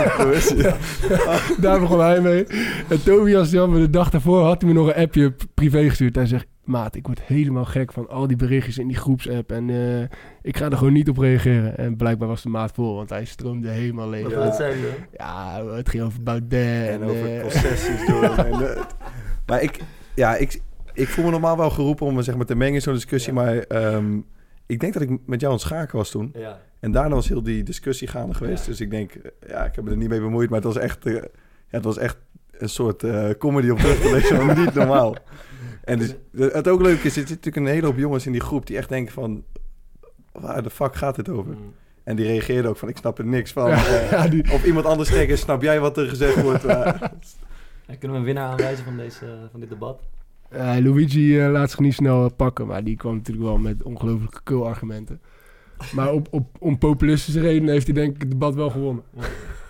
Het. 0.16 1.56
daar 1.60 1.80
begon 1.80 2.00
hij 2.00 2.20
mee. 2.20 2.46
En 2.88 3.02
Tobias, 3.04 3.50
me 3.50 3.78
de 3.78 3.90
dag 3.90 4.10
daarvoor, 4.10 4.42
had 4.42 4.60
hij 4.60 4.70
me 4.70 4.76
nog 4.78 4.86
een 4.86 5.02
appje 5.02 5.34
privé 5.54 5.88
gestuurd. 5.88 6.14
Hij 6.14 6.26
zegt, 6.26 6.46
maat, 6.66 6.94
ik 6.94 7.06
word 7.06 7.20
helemaal 7.22 7.64
gek 7.64 7.92
van 7.92 8.08
al 8.08 8.26
die 8.26 8.36
berichtjes 8.36 8.78
in 8.78 8.86
die 8.86 8.96
groepsapp. 8.96 9.52
En 9.52 9.70
eh, 9.70 10.02
ik 10.42 10.56
ga 10.56 10.70
er 10.70 10.76
gewoon 10.76 10.92
niet 10.92 11.08
op 11.08 11.18
reageren. 11.18 11.76
En 11.76 11.96
blijkbaar 11.96 12.28
was 12.28 12.42
de 12.42 12.48
maat 12.48 12.72
vol, 12.72 12.94
want 12.94 13.10
hij 13.10 13.24
stroomde 13.24 13.68
helemaal 13.68 14.08
leeg. 14.08 14.22
Wat, 14.22 14.56
je 14.56 14.62
dan? 14.62 15.06
Ja, 15.12 15.64
het 15.66 15.88
ging 15.88 16.02
over 16.02 16.22
Baudet. 16.22 16.88
En 16.88 17.02
En, 17.02 17.08
over 17.08 17.36
eh, 17.36 17.42
concessies 17.42 18.06
doen. 18.06 18.22
en, 18.46 18.76
eh, 18.76 18.82
maar 19.46 19.62
ik, 19.62 19.80
ja, 20.14 20.36
ik, 20.36 20.60
ik 20.92 21.08
voel 21.08 21.24
me 21.24 21.30
normaal 21.30 21.56
wel 21.56 21.70
geroepen 21.70 22.06
om 22.06 22.14
me 22.14 22.22
zeg 22.22 22.36
maar, 22.36 22.46
te 22.46 22.54
mengen 22.54 22.74
in 22.74 22.80
zo'n 22.80 22.94
discussie. 22.94 23.34
Ja. 23.34 23.42
Maar 23.42 23.56
ehm, 23.58 24.18
ik 24.66 24.80
denk 24.80 24.92
dat 24.92 25.02
ik 25.02 25.08
met 25.26 25.40
jou 25.40 25.52
aan 25.52 25.58
het 25.58 25.68
schaken 25.68 25.96
was 25.96 26.10
toen. 26.10 26.32
Ja. 26.34 26.60
En 26.80 26.92
daarna 26.92 27.14
was 27.14 27.28
heel 27.28 27.42
die 27.42 27.62
discussie 27.62 28.08
gaande 28.08 28.34
geweest. 28.34 28.64
Ja. 28.64 28.70
Dus 28.70 28.80
ik 28.80 28.90
denk, 28.90 29.14
eh, 29.14 29.30
ja, 29.48 29.64
ik 29.64 29.74
heb 29.74 29.84
me 29.84 29.90
er 29.90 29.96
niet 29.96 30.08
mee 30.08 30.20
bemoeid. 30.20 30.50
Maar 30.50 30.58
het 30.62 30.74
was 30.74 30.82
echt, 30.82 31.06
eh, 31.06 31.12
ja, 31.14 31.22
het 31.68 31.84
was 31.84 31.98
echt 31.98 32.16
een 32.50 32.68
soort 32.68 33.02
eh, 33.02 33.30
comedy 33.38 33.68
op 33.68 33.78
terug 33.78 34.00
te 34.00 34.12
lezen. 34.12 34.60
niet 34.64 34.74
normaal. 34.74 35.16
En 35.84 35.98
dus, 35.98 36.14
het 36.52 36.68
ook 36.68 36.80
leuk 36.80 36.98
is, 36.98 37.04
er 37.04 37.10
zitten 37.10 37.34
natuurlijk 37.34 37.56
een 37.66 37.72
hele 37.72 37.86
hoop 37.86 37.96
jongens 37.96 38.26
in 38.26 38.32
die 38.32 38.40
groep 38.40 38.66
die 38.66 38.76
echt 38.76 38.88
denken 38.88 39.12
van... 39.12 39.44
Waar 40.32 40.62
de 40.62 40.70
fuck 40.70 40.96
gaat 40.96 41.16
dit 41.16 41.28
over? 41.28 41.52
Mm. 41.52 41.74
En 42.04 42.16
die 42.16 42.26
reageerden 42.26 42.70
ook 42.70 42.76
van, 42.76 42.88
ik 42.88 42.96
snap 42.96 43.18
er 43.18 43.26
niks 43.26 43.52
van. 43.52 43.68
ja, 43.70 44.00
ja, 44.10 44.28
die, 44.28 44.52
of 44.52 44.64
iemand 44.64 44.86
anders 44.86 45.08
denkt, 45.08 45.38
snap 45.38 45.62
jij 45.62 45.80
wat 45.80 45.96
er 45.96 46.08
gezegd 46.08 46.42
wordt? 46.42 46.64
Maar- 47.86 47.96
kunnen 47.98 48.10
we 48.10 48.16
een 48.16 48.24
winnaar 48.24 48.50
aanwijzen 48.50 48.84
van, 48.84 48.96
deze, 48.96 49.26
van 49.50 49.60
dit 49.60 49.68
debat? 49.68 50.00
Eh, 50.48 50.76
Luigi 50.78 51.40
eh, 51.40 51.50
laat 51.50 51.70
zich 51.70 51.78
niet 51.78 51.94
snel 51.94 52.24
eh, 52.24 52.30
pakken, 52.36 52.66
maar 52.66 52.84
die 52.84 52.96
kwam 52.96 53.14
natuurlijk 53.14 53.46
wel 53.46 53.58
met 53.58 53.82
ongelooflijke 53.82 54.40
kul-argumenten. 54.42 55.20
Maar 55.92 56.12
op, 56.12 56.28
op, 56.30 56.56
om 56.58 56.78
populistische 56.78 57.40
redenen 57.40 57.72
heeft 57.72 57.86
hij 57.86 57.94
denk 57.94 58.14
ik 58.14 58.20
het 58.20 58.30
debat 58.30 58.54
wel 58.54 58.70
gewonnen. 58.70 59.04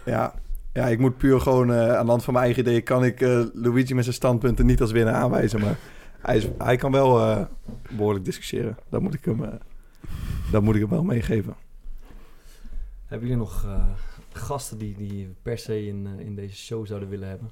Ja, 0.07 0.35
ja 0.73 0.87
ik 0.87 0.99
moet 0.99 1.17
puur 1.17 1.41
gewoon 1.41 1.73
aan 1.73 2.05
de 2.05 2.11
hand 2.11 2.25
van 2.25 2.33
mijn 2.33 2.45
eigen 2.45 2.63
ideeën... 2.63 2.83
kan 2.83 3.05
ik 3.05 3.21
eh, 3.21 3.45
Luigi 3.53 3.95
met 3.95 4.05
zijn 4.05 4.17
standpunten 4.17 4.67
niet 4.67 4.81
als 4.81 4.93
winnaar 4.93 5.15
aanwijzen. 5.15 5.61
Maar 5.61 5.79
hij, 6.21 6.37
is, 6.37 6.49
hij 6.59 6.77
kan 6.77 6.93
wel 6.93 7.21
eh, 7.21 7.45
behoorlijk 7.91 8.25
discussiëren. 8.25 8.77
Dat 8.89 9.01
moet 9.01 9.15
ik 9.15 9.25
hem, 9.25 9.45
eh, 9.45 9.53
dat 10.51 10.63
moet 10.63 10.75
ik 10.75 10.81
hem 10.81 10.91
wel 10.91 11.03
meegeven. 11.03 11.55
Hebben 13.07 13.29
jullie 13.29 13.43
nog 13.43 13.65
eh, 13.65 13.87
gasten 14.33 14.79
die, 14.79 14.95
die 14.97 15.35
per 15.43 15.59
se 15.59 15.87
in, 15.87 16.07
eh, 16.07 16.27
in 16.27 16.35
deze 16.35 16.57
show 16.57 16.87
zouden 16.87 17.09
willen 17.09 17.29
hebben? 17.29 17.51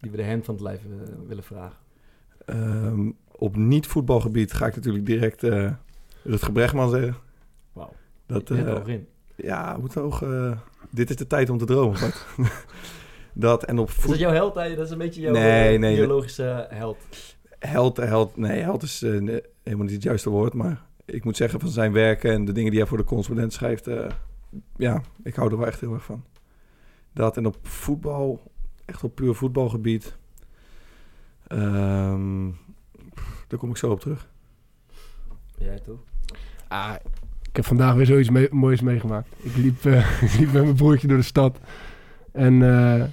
Die 0.00 0.10
we 0.10 0.16
de 0.16 0.26
hand 0.26 0.44
van 0.44 0.54
het 0.54 0.62
lijf 0.62 0.80
willen 1.26 1.44
vragen? 1.44 1.78
Ehm, 2.46 3.10
op 3.32 3.56
niet-voetbalgebied 3.56 4.52
ga 4.52 4.66
ik 4.66 4.74
natuurlijk 4.74 5.06
direct 5.06 5.42
eh 5.42 5.70
Rutger 6.22 6.52
Bregman 6.52 6.90
zeggen. 6.90 7.16
Wauw. 7.72 7.92
Dat, 8.26 8.50
al 8.50 8.86
in. 8.86 9.06
ja, 9.36 9.76
moet 9.80 9.96
ook, 9.96 10.22
eh, 10.22 10.58
dit 10.90 11.10
is 11.10 11.16
de 11.16 11.26
tijd 11.26 11.50
om 11.50 11.58
te 11.58 11.64
dromen. 11.64 11.98
Dat 13.32 13.64
en 13.64 13.78
op 13.78 13.88
Is 13.88 13.94
voet... 13.94 14.10
dat 14.10 14.18
jouw 14.18 14.32
held? 14.32 14.54
hè? 14.54 14.74
Dat 14.74 14.84
is 14.84 14.90
een 14.90 14.98
beetje 14.98 15.20
jouw 15.20 15.32
Nee, 15.32 15.78
nee, 15.78 15.96
biologische 15.96 16.66
held. 16.70 16.96
Held, 17.58 17.96
held, 17.96 18.36
nee, 18.36 18.62
held 18.62 18.82
is 18.82 19.00
helemaal 19.00 19.46
niet 19.64 19.90
het 19.90 20.02
juiste 20.02 20.30
woord. 20.30 20.54
Maar 20.54 20.82
ik 21.04 21.24
moet 21.24 21.36
zeggen 21.36 21.60
van 21.60 21.68
zijn 21.68 21.92
werken 21.92 22.32
en 22.32 22.44
de 22.44 22.52
dingen 22.52 22.70
die 22.70 22.80
hij 22.80 22.88
voor 22.88 22.98
de 22.98 23.04
correspondent 23.04 23.52
schrijft. 23.52 23.88
ja, 24.76 25.02
ik 25.22 25.34
hou 25.34 25.50
er 25.50 25.58
wel 25.58 25.66
echt 25.66 25.80
heel 25.80 25.92
erg 25.94 26.04
van. 26.04 26.24
Dat 27.12 27.36
en 27.36 27.46
op 27.46 27.56
voetbal, 27.62 28.40
echt 28.84 29.04
op 29.04 29.14
puur 29.14 29.34
voetbalgebied. 29.34 30.16
Ehm, 31.46 32.50
daar 33.48 33.58
kom 33.58 33.70
ik 33.70 33.76
zo 33.76 33.90
op 33.90 34.00
terug. 34.00 34.28
Jij 35.58 35.78
toch? 35.78 36.00
Ah, 36.68 36.94
ik 37.42 37.56
heb 37.56 37.64
vandaag 37.64 37.94
weer 37.94 38.06
zoiets 38.06 38.30
mee- 38.30 38.48
moois 38.50 38.80
meegemaakt. 38.80 39.28
Ik 39.36 39.56
liep, 39.56 39.84
eh, 39.84 40.22
ik 40.26 40.38
liep 40.38 40.52
met 40.52 40.62
mijn 40.62 40.74
broertje 40.74 41.08
door 41.08 41.16
de 41.16 41.22
stad. 41.22 41.58
En, 42.32 42.62
eh, 42.62 43.04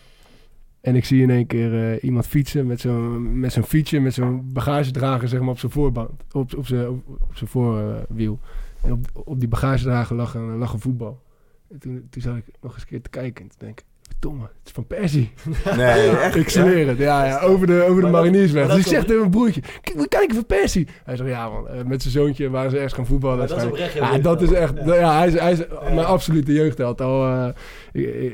en 0.82 0.96
ik 0.96 1.06
zie 1.06 1.22
in 1.22 1.30
één 1.30 1.46
keer 1.48 1.92
eh, 1.94 2.04
iemand 2.04 2.28
fietsen 2.28 2.68
met 2.68 2.80
zo'n, 2.80 3.40
met 3.40 3.54
zo'n 3.54 3.64
fietsje, 3.64 4.00
met 4.00 4.14
zo'n 4.14 4.54
bagagedrager 4.54 5.28
zeg 5.28 5.40
maar, 5.40 5.50
op 5.50 5.60
zijn 5.60 5.72
voorband. 5.72 6.24
Op, 6.32 6.54
op 6.58 6.66
zijn, 6.68 6.90
op, 6.90 7.08
op 7.08 7.36
zijn 7.36 7.50
voorwiel. 7.50 8.40
en 8.82 8.92
op, 8.92 9.08
op 9.14 9.40
die 9.40 9.50
bagagedrager 9.50 10.16
lag 10.16 10.34
een, 10.34 10.58
lag 10.58 10.74
een 10.74 10.80
voetbal. 10.80 11.22
En 11.70 11.80
toen, 11.80 12.08
toen 12.10 12.22
zat 12.22 12.36
ik 12.36 12.46
nog 12.62 12.74
eens 12.74 12.82
een 12.82 12.88
keer 12.88 13.02
te 13.02 13.10
kijken 13.10 13.44
en 13.44 13.50
te 13.50 13.58
denken... 13.60 13.86
Het 14.32 14.66
is 14.66 14.72
van 14.72 14.88
Persie. 14.88 15.32
Nee, 15.78 16.10
echt. 16.10 16.36
Ik 16.36 16.50
zweer 16.50 16.88
het, 16.88 16.98
ja, 16.98 17.26
ja, 17.26 17.40
over 17.40 17.68
de, 17.68 17.86
over 17.90 18.02
de 18.02 18.10
Mariniersweg. 18.10 18.64
Dus 18.64 18.72
dat 18.72 18.80
ik 18.80 18.86
is 18.86 18.92
zeg 18.92 19.02
tegen 19.02 19.20
mijn 19.20 19.32
broertje, 19.32 19.62
kijk, 19.82 19.98
we 19.98 20.08
kijken 20.08 20.36
van 20.36 20.46
Persie. 20.46 20.88
Hij 21.04 21.16
zegt, 21.16 21.30
ja 21.30 21.50
man, 21.50 21.68
eh, 21.68 21.84
met 21.86 22.02
zijn 22.02 22.14
zoontje 22.14 22.50
waren 22.50 22.70
ze 22.70 22.76
ergens 22.76 22.94
gaan 22.94 23.06
voetballen. 23.06 23.48
Dat 23.48 23.58
is 23.58 23.64
oprecht 23.64 23.94
Ja, 23.94 24.18
dat 24.18 24.42
is 24.42 24.52
echt, 24.52 24.74
Ja. 24.86 24.96
ja, 24.96 25.18
hij 25.18 25.28
is, 25.28 25.34
hij 25.40 25.52
is 25.52 25.60
mijn 25.84 26.06
absolute 26.06 26.54
jeugdheld. 26.54 27.02
Al, 27.02 27.26
eh, 27.26 27.48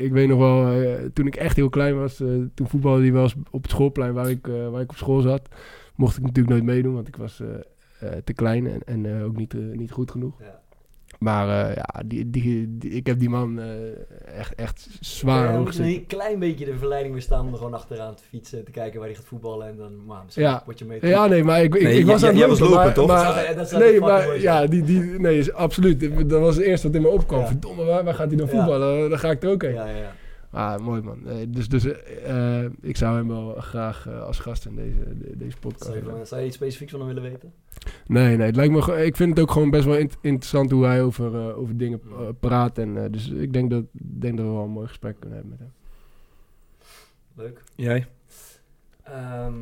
ik, 0.04 0.12
weet 0.12 0.28
nog 0.28 0.40
wel, 0.40 0.72
eh, 0.72 0.94
toen 1.14 1.28
ik 1.28 1.36
echt 1.36 1.56
heel 1.56 1.70
klein 1.70 2.00
was, 2.00 2.20
eh, 2.20 2.28
toen 2.54 2.68
voetbalde 2.68 3.02
hij 3.02 3.12
wel 3.12 3.24
eens 3.24 3.36
op 3.52 3.62
het 3.62 3.72
schoolplein 3.72 4.14
waar 4.14 4.30
ik, 4.30 4.48
eh, 4.48 4.70
waar 4.70 4.82
ik 4.82 4.90
op 4.90 4.98
school 4.98 5.22
zat. 5.22 5.48
Mocht 5.96 6.18
ik 6.18 6.24
natuurlijk 6.24 6.50
nooit 6.50 6.64
meedoen, 6.64 6.94
want 6.94 7.08
ik 7.08 7.16
was 7.16 7.42
te 8.24 8.34
klein 8.34 8.68
en, 8.68 8.82
en 8.86 9.24
ook 9.24 9.38
niet, 9.38 9.54
niet 9.54 9.92
goed 9.92 10.12
genoeg. 10.12 10.40
Ja. 10.40 10.59
Maar 11.20 11.68
eh, 11.70 11.76
ja, 11.76 12.02
die, 12.06 12.30
die, 12.30 12.78
die- 12.78 12.92
ik 12.92 13.08
heb 13.08 13.20
die 13.20 13.30
man 13.30 13.60
eh, 13.60 13.68
echt, 14.40 14.56
echt 14.56 14.88
zwaar 15.00 15.44
Ja, 15.52 15.58
hoog 15.58 15.68
een 15.68 15.74
zitten. 15.74 15.94
heel 15.94 16.04
klein 16.08 16.40
beetje 16.40 16.66
de 16.66 16.78
verleiding 16.78 17.14
weerstaan 17.14 17.46
om 17.46 17.52
er 17.52 17.58
gewoon 17.58 17.74
achteraan 17.74 18.16
te 18.16 18.24
fietsen, 18.30 18.64
te 18.66 18.72
kijken 18.72 19.00
waar 19.00 19.08
hij 19.08 19.18
gaat 19.18 19.26
voetballen 19.26 19.68
en 19.68 19.78
dan 19.78 20.06
maar, 20.06 20.22
misschien 20.26 20.46
Ja. 20.46 20.62
word 20.66 20.80
je 20.80 20.86
mee. 20.86 21.00
Ja, 21.02 21.26
nee, 21.28 21.44
maar 21.44 21.64
ik, 21.64 21.76
ik, 21.76 21.82
Nee, 21.84 22.00
ik 22.00 22.06
was 22.06 22.24
aan 22.24 22.36
het 22.36 22.48
was 22.48 22.60
lopen, 22.60 22.76
lopen, 22.76 22.86
maar- 22.86 22.94
toch? 22.94 23.08
maar- 23.08 23.26
Dat 23.26 23.36
zou- 23.46 23.56
dat 23.56 23.70
zou 23.70 23.84
nee, 23.84 24.00
maar 24.00 24.26
mooi 24.26 24.42
ja, 24.42 24.66
die, 24.66 24.84
die, 24.84 25.02
nee, 25.02 25.38
is 25.38 25.54
absoluut. 25.54 26.30
Dat 26.30 26.40
was 26.42 26.56
het 26.56 26.66
eerste 26.66 26.88
wat 26.88 26.96
in 26.96 27.02
me 27.02 27.08
opkwam. 27.08 27.40
Ja. 27.40 27.48
Verdomme, 27.48 27.84
waar, 27.84 28.04
waar 28.04 28.14
gaat 28.16 28.28
hij 28.28 28.38
dan 28.38 28.48
Ja. 28.48 28.54
voetballen? 28.56 29.10
Dan 29.10 29.20
ga 29.20 29.30
ik 29.30 29.44
er 29.44 29.50
ook 29.50 29.62
heen. 29.62 29.74
Ja, 29.74 29.86
ja, 29.86 29.96
ja. 29.98 30.12
Ah, 30.52 30.80
mooi 30.80 31.02
man. 31.02 31.20
Dus 31.48 31.68
dus 31.70 31.86
eh, 31.86 32.64
eh, 32.64 32.72
ik 32.82 32.98
zou 32.98 33.16
hem 33.18 33.28
wel 33.28 33.54
graag 33.54 34.08
eh, 34.08 34.22
als 34.24 34.40
gast 34.40 34.66
in 34.66 34.76
deze, 34.76 35.18
de- 35.18 35.38
deze 35.38 35.58
podcast 35.58 35.84
Zou 35.84 35.98
je, 35.98 36.04
van- 36.04 36.26
zou 36.28 36.42
je 36.42 36.48
iets 36.48 36.56
specifieks 36.56 36.92
van 36.92 37.00
hem 37.00 37.10
willen 37.14 37.32
weten? 37.32 37.54
Nee, 38.08 38.38
nee. 38.38 38.46
Het 38.46 38.56
lijkt 38.56 38.74
me, 38.74 39.06
ik 39.06 39.16
vind 39.16 39.30
het 39.30 39.40
ook 39.40 39.52
gewoon 39.52 39.70
best 39.70 39.86
wel 39.86 39.98
int- 39.98 40.18
interessant 40.22 40.72
hoe 40.72 40.86
hij 40.86 41.04
over, 41.04 41.56
over 41.56 41.78
dingen 41.78 42.02
eh, 42.12 42.28
praat. 42.40 42.78
En, 42.78 43.12
dus 43.12 43.30
ik 43.30 43.54
denk 43.54 43.70
dat, 43.70 43.84
denk 43.92 44.38
dat 44.38 44.46
we 44.46 44.52
wel 44.52 44.64
een 44.64 44.70
mooi 44.70 44.88
gesprek 44.88 45.20
kunnen 45.20 45.38
hebben 45.40 45.58
met 45.60 45.68
hem. 45.68 45.74
Leuk. 47.36 47.64
Jij? 47.76 48.08
Ehm, 49.04 49.54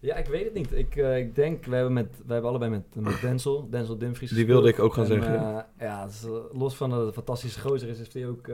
ja, 0.00 0.16
ik 0.16 0.26
weet 0.26 0.44
het 0.44 0.54
niet. 0.54 0.72
Ik, 0.72 0.96
eh, 0.96 1.18
ik 1.18 1.34
denk, 1.34 1.64
we 1.64 1.74
hebben, 1.74 1.92
met, 1.92 2.08
we 2.26 2.32
hebben 2.32 2.50
allebei 2.50 2.70
met, 2.70 2.82
met 2.94 3.20
Denzel, 3.20 3.70
Denzel 3.70 3.98
Dumfries 3.98 4.30
Die 4.30 4.46
wilde 4.46 4.68
ik 4.68 4.78
ook 4.78 4.92
gaan 4.94 5.04
En, 5.04 5.10
zeggen, 5.10 5.32
ja, 5.32 5.68
eh, 5.76 6.04
los 6.52 6.76
van 6.76 6.90
dat 6.90 6.98
het 6.98 7.08
een 7.08 7.14
fantastische 7.14 7.60
gozer 7.60 7.88
is, 7.88 7.98
heeft 7.98 8.14
hij 8.14 8.26
ook... 8.28 8.48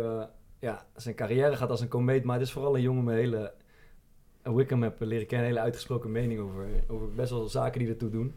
ja, 0.67 0.87
zijn 0.97 1.15
carrière 1.15 1.57
gaat 1.57 1.71
als 1.71 1.81
een 1.81 1.89
komeet, 1.89 2.25
maar 2.25 2.39
het 2.39 2.47
is 2.47 2.53
vooral 2.53 2.75
een 2.75 2.83
jongen 2.83 3.05
met 3.05 3.15
hele... 3.15 3.55
Wickham 4.43 4.83
heb 4.83 5.01
leren 5.01 5.27
kennen, 5.27 5.47
een 5.47 5.53
hele 5.53 5.65
uitgesproken 5.65 6.11
mening 6.11 6.41
over, 6.41 6.67
over 6.89 7.13
best 7.13 7.31
wel 7.31 7.49
zaken 7.49 7.79
die 7.79 7.89
ertoe 7.89 8.11
doen. 8.11 8.35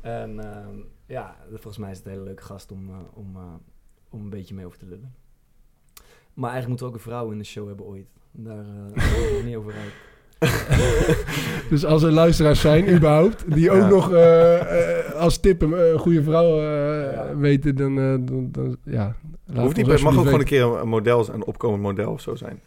En 0.00 0.40
ehm, 0.40 0.78
ja, 1.06 1.36
volgens 1.50 1.78
mij 1.78 1.90
is 1.90 1.96
het 1.96 2.06
een 2.06 2.12
hele 2.12 2.24
leuke 2.24 2.42
gast 2.42 2.72
om, 2.72 2.88
eh, 2.88 2.96
om, 3.14 3.36
eh, 3.36 3.54
om 4.10 4.20
een 4.20 4.30
beetje 4.30 4.54
mee 4.54 4.66
over 4.66 4.78
te 4.78 4.86
lullen. 4.86 5.14
Maar 6.34 6.50
eigenlijk 6.50 6.68
moeten 6.68 6.86
we 6.86 6.92
ook 6.92 6.98
een 6.98 7.10
vrouw 7.10 7.30
in 7.30 7.38
de 7.38 7.44
show 7.44 7.66
hebben 7.66 7.86
ooit. 7.86 8.08
Daar 8.30 8.64
uh, 8.64 9.44
niet 9.44 9.56
over 9.56 9.74
uit. 9.74 9.92
Dus 11.70 11.84
als 11.84 12.02
er 12.02 12.12
luisteraars 12.12 12.60
zijn, 12.60 12.90
überhaupt, 12.94 13.54
die 13.54 13.70
ook 13.70 13.80
Ja. 13.80 13.88
nog 13.88 14.12
eh, 14.12 14.98
eh, 15.08 15.14
als 15.14 15.38
tip 15.40 15.62
een 15.62 15.74
eh, 15.74 15.98
goede 15.98 16.22
vrouw 16.22 16.58
eh, 16.58 17.12
Ja. 17.12 17.36
weten, 17.36 17.76
dan, 17.76 17.98
eh, 17.98 18.04
dan, 18.20 18.48
dan 18.52 18.76
ja. 18.84 19.16
Hoeft 19.54 19.76
niet, 19.76 19.86
het 19.86 20.02
mag 20.02 20.16
ook 20.16 20.24
gewoon 20.24 20.38
een 20.40 20.44
keer 20.46 20.62
een, 20.64 20.88
model, 20.88 21.32
een 21.34 21.44
opkomend 21.44 21.82
model 21.82 22.12
of 22.12 22.20
zo 22.20 22.34
zijn. 22.34 22.60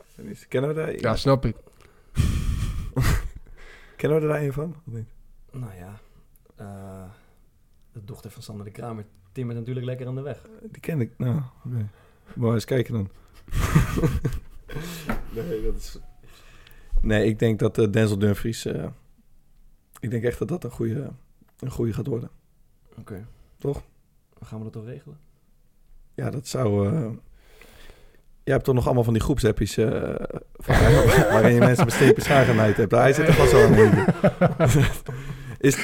Kennen 0.47 0.69
we 0.69 0.76
daar, 0.76 0.99
Ja, 0.99 1.15
snap 1.15 1.45
ik. 1.45 1.55
kennen 3.97 4.17
we 4.19 4.26
er 4.26 4.32
daar 4.34 4.41
een 4.41 4.53
van? 4.53 4.76
Of 4.88 4.93
niet? 4.93 5.07
Nou 5.51 5.71
ja, 5.80 5.99
eh, 6.55 6.65
de 7.91 8.03
dochter 8.05 8.32
van 8.32 8.41
Sander 8.41 8.65
de 8.65 8.71
Kramer 8.71 9.05
timmert 9.32 9.57
natuurlijk 9.57 9.86
lekker 9.86 10.07
aan 10.07 10.15
de 10.15 10.21
weg. 10.21 10.41
Die 10.71 10.82
ken 10.82 11.01
ik. 11.01 11.11
Nou, 11.17 11.41
oké. 11.65 11.88
Maar 12.36 12.53
eens 12.53 12.65
kijken 12.65 12.93
dan. 12.93 13.09
nee, 15.36 15.63
dat 15.63 15.76
is... 15.76 15.99
Nee, 17.04 17.26
ik 17.26 17.39
denk 17.39 17.60
dat 17.60 17.78
eh, 17.78 17.91
Denzel 17.91 18.18
Dumfries... 18.20 18.66
eh, 18.66 18.86
ik 19.99 20.12
denk 20.12 20.24
echt 20.24 20.39
dat 20.39 20.47
dat 20.47 20.64
een 20.64 20.72
goede, 20.72 21.10
een 21.60 21.72
goede 21.72 21.93
gaat 21.93 22.08
worden. 22.08 22.30
Oké. 22.99 23.26
Toch? 23.58 23.82
Dan 24.39 24.47
gaan 24.47 24.58
we 24.58 24.64
dat 24.64 24.74
toch 24.74 24.86
regelen? 24.86 25.18
Ja, 26.16 26.30
dat 26.30 26.47
zou... 26.47 26.88
eh 26.95 27.10
Jij 28.43 28.54
hebt 28.54 28.66
toch 28.66 28.76
nog 28.76 28.86
allemaal 28.86 29.04
van 29.04 29.14
die 29.14 29.22
groepsappies... 29.22 29.76
waarin 31.32 31.54
je 31.54 31.60
mensen 31.60 31.86
met 31.86 31.93
stepen 31.93 32.22
schagenheid 32.24 32.78
hebt. 32.78 32.91
Hij 32.91 33.14
zit 33.14 33.28
er 33.28 33.34
vast 33.34 33.51
wel 33.51 33.66
aan. 33.68 34.06
is, 35.60 35.78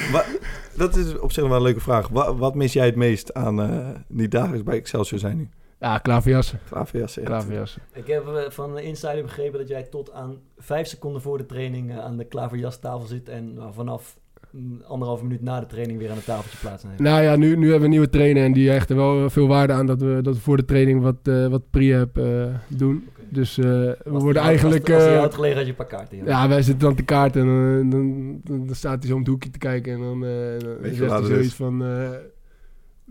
dat 0.76 0.96
is 0.96 1.18
op 1.20 1.32
zich 1.32 1.44
wel 1.48 1.56
een 1.56 1.62
leuke 1.62 1.80
vraag. 1.80 2.08
Wa- 2.08 2.36
wat 2.36 2.56
mis 2.56 2.74
jij 2.74 2.86
het 2.86 2.96
meest 2.96 3.34
aan 3.34 3.62
eh 3.62 3.90
niet 4.08 4.32
dagelijks 4.32 4.64
bij 4.64 4.78
Excelsior 4.78 5.20
zijn 5.20 5.38
nu? 5.38 5.50
Ja, 5.80 5.98
klaverjassen. 5.98 6.60
Klaverjas. 6.70 7.18
echt. 7.18 7.26
Klaverjassen. 7.28 7.82
Ik 7.94 8.08
heb 8.08 8.28
eh, 8.28 8.50
van 8.50 8.76
de 8.76 8.82
insider 8.82 9.22
begrepen 9.22 9.60
dat 9.60 9.68
jij 9.68 9.84
tot 9.84 10.12
aan 10.12 10.38
vijf 10.58 10.88
seconden 10.88 11.22
voor 11.22 11.38
de 11.38 11.46
training 11.46 11.92
eh, 11.92 12.00
aan 12.00 12.18
de 12.18 12.26
klaverjastafel 12.26 13.08
zit 13.08 13.30
en 13.30 13.54
nou, 13.54 13.74
vanaf 13.74 14.18
mm, 14.52 14.82
anderhalve 14.88 15.24
minuut 15.24 15.42
na 15.42 15.60
de 15.60 15.66
training 15.66 16.00
weer 16.00 16.10
aan 16.10 16.16
het 16.16 16.26
tafeltje 16.26 16.58
plaatsneemt. 16.58 17.00
Nou 17.00 17.24
ja, 17.24 17.36
nu, 17.36 17.56
nu 17.56 17.62
hebben 17.62 17.78
we 17.80 17.84
een 17.86 17.90
nieuwe 17.90 18.10
trainer 18.10 18.44
en 18.44 18.54
die 18.54 18.70
hecht 18.70 18.90
er 18.90 18.96
wel 18.96 19.30
veel 19.30 19.48
waarde 19.48 19.74
aan 19.74 19.86
dat 19.86 20.02
we, 20.02 20.20
dat 20.22 20.36
we 20.36 20.42
voor 20.42 20.58
de 20.58 20.66
training 20.66 21.02
wat, 21.02 21.16
eh 21.24 21.48
wat 21.48 21.70
pre-app 21.70 22.18
eh, 22.18 22.46
doen. 22.68 23.08
Dus 23.32 23.58
eh, 23.58 23.66
we 23.66 23.98
worden 24.04 24.42
eigenlijk... 24.42 24.90
Als, 24.90 25.04
eh, 25.04 25.26
gelegen 25.30 25.56
had 25.58 25.66
je 25.66 25.72
een 25.72 25.76
paar 25.78 25.86
kaarten. 25.86 26.18
Ja. 26.18 26.24
ja, 26.26 26.48
wij 26.48 26.62
zitten 26.62 26.88
dan 26.88 26.96
te 26.96 27.04
kaarten 27.04 27.42
en 27.42 27.48
eh, 27.48 27.92
dan, 27.92 28.40
dan, 28.44 28.66
dan 28.66 28.76
staat 28.76 28.98
hij 29.00 29.08
zo 29.08 29.14
om 29.14 29.20
het 29.20 29.30
hoekje 29.30 29.50
te 29.50 29.58
kijken 29.58 29.94
en 29.94 30.00
dan, 30.00 30.26
eh, 30.26 30.60
dan 30.60 30.78
Weet 30.80 30.92
je 30.92 30.98
zegt 30.98 31.12
hij 31.12 31.22
is? 31.22 31.28
zoiets 31.28 31.54
van... 31.54 31.84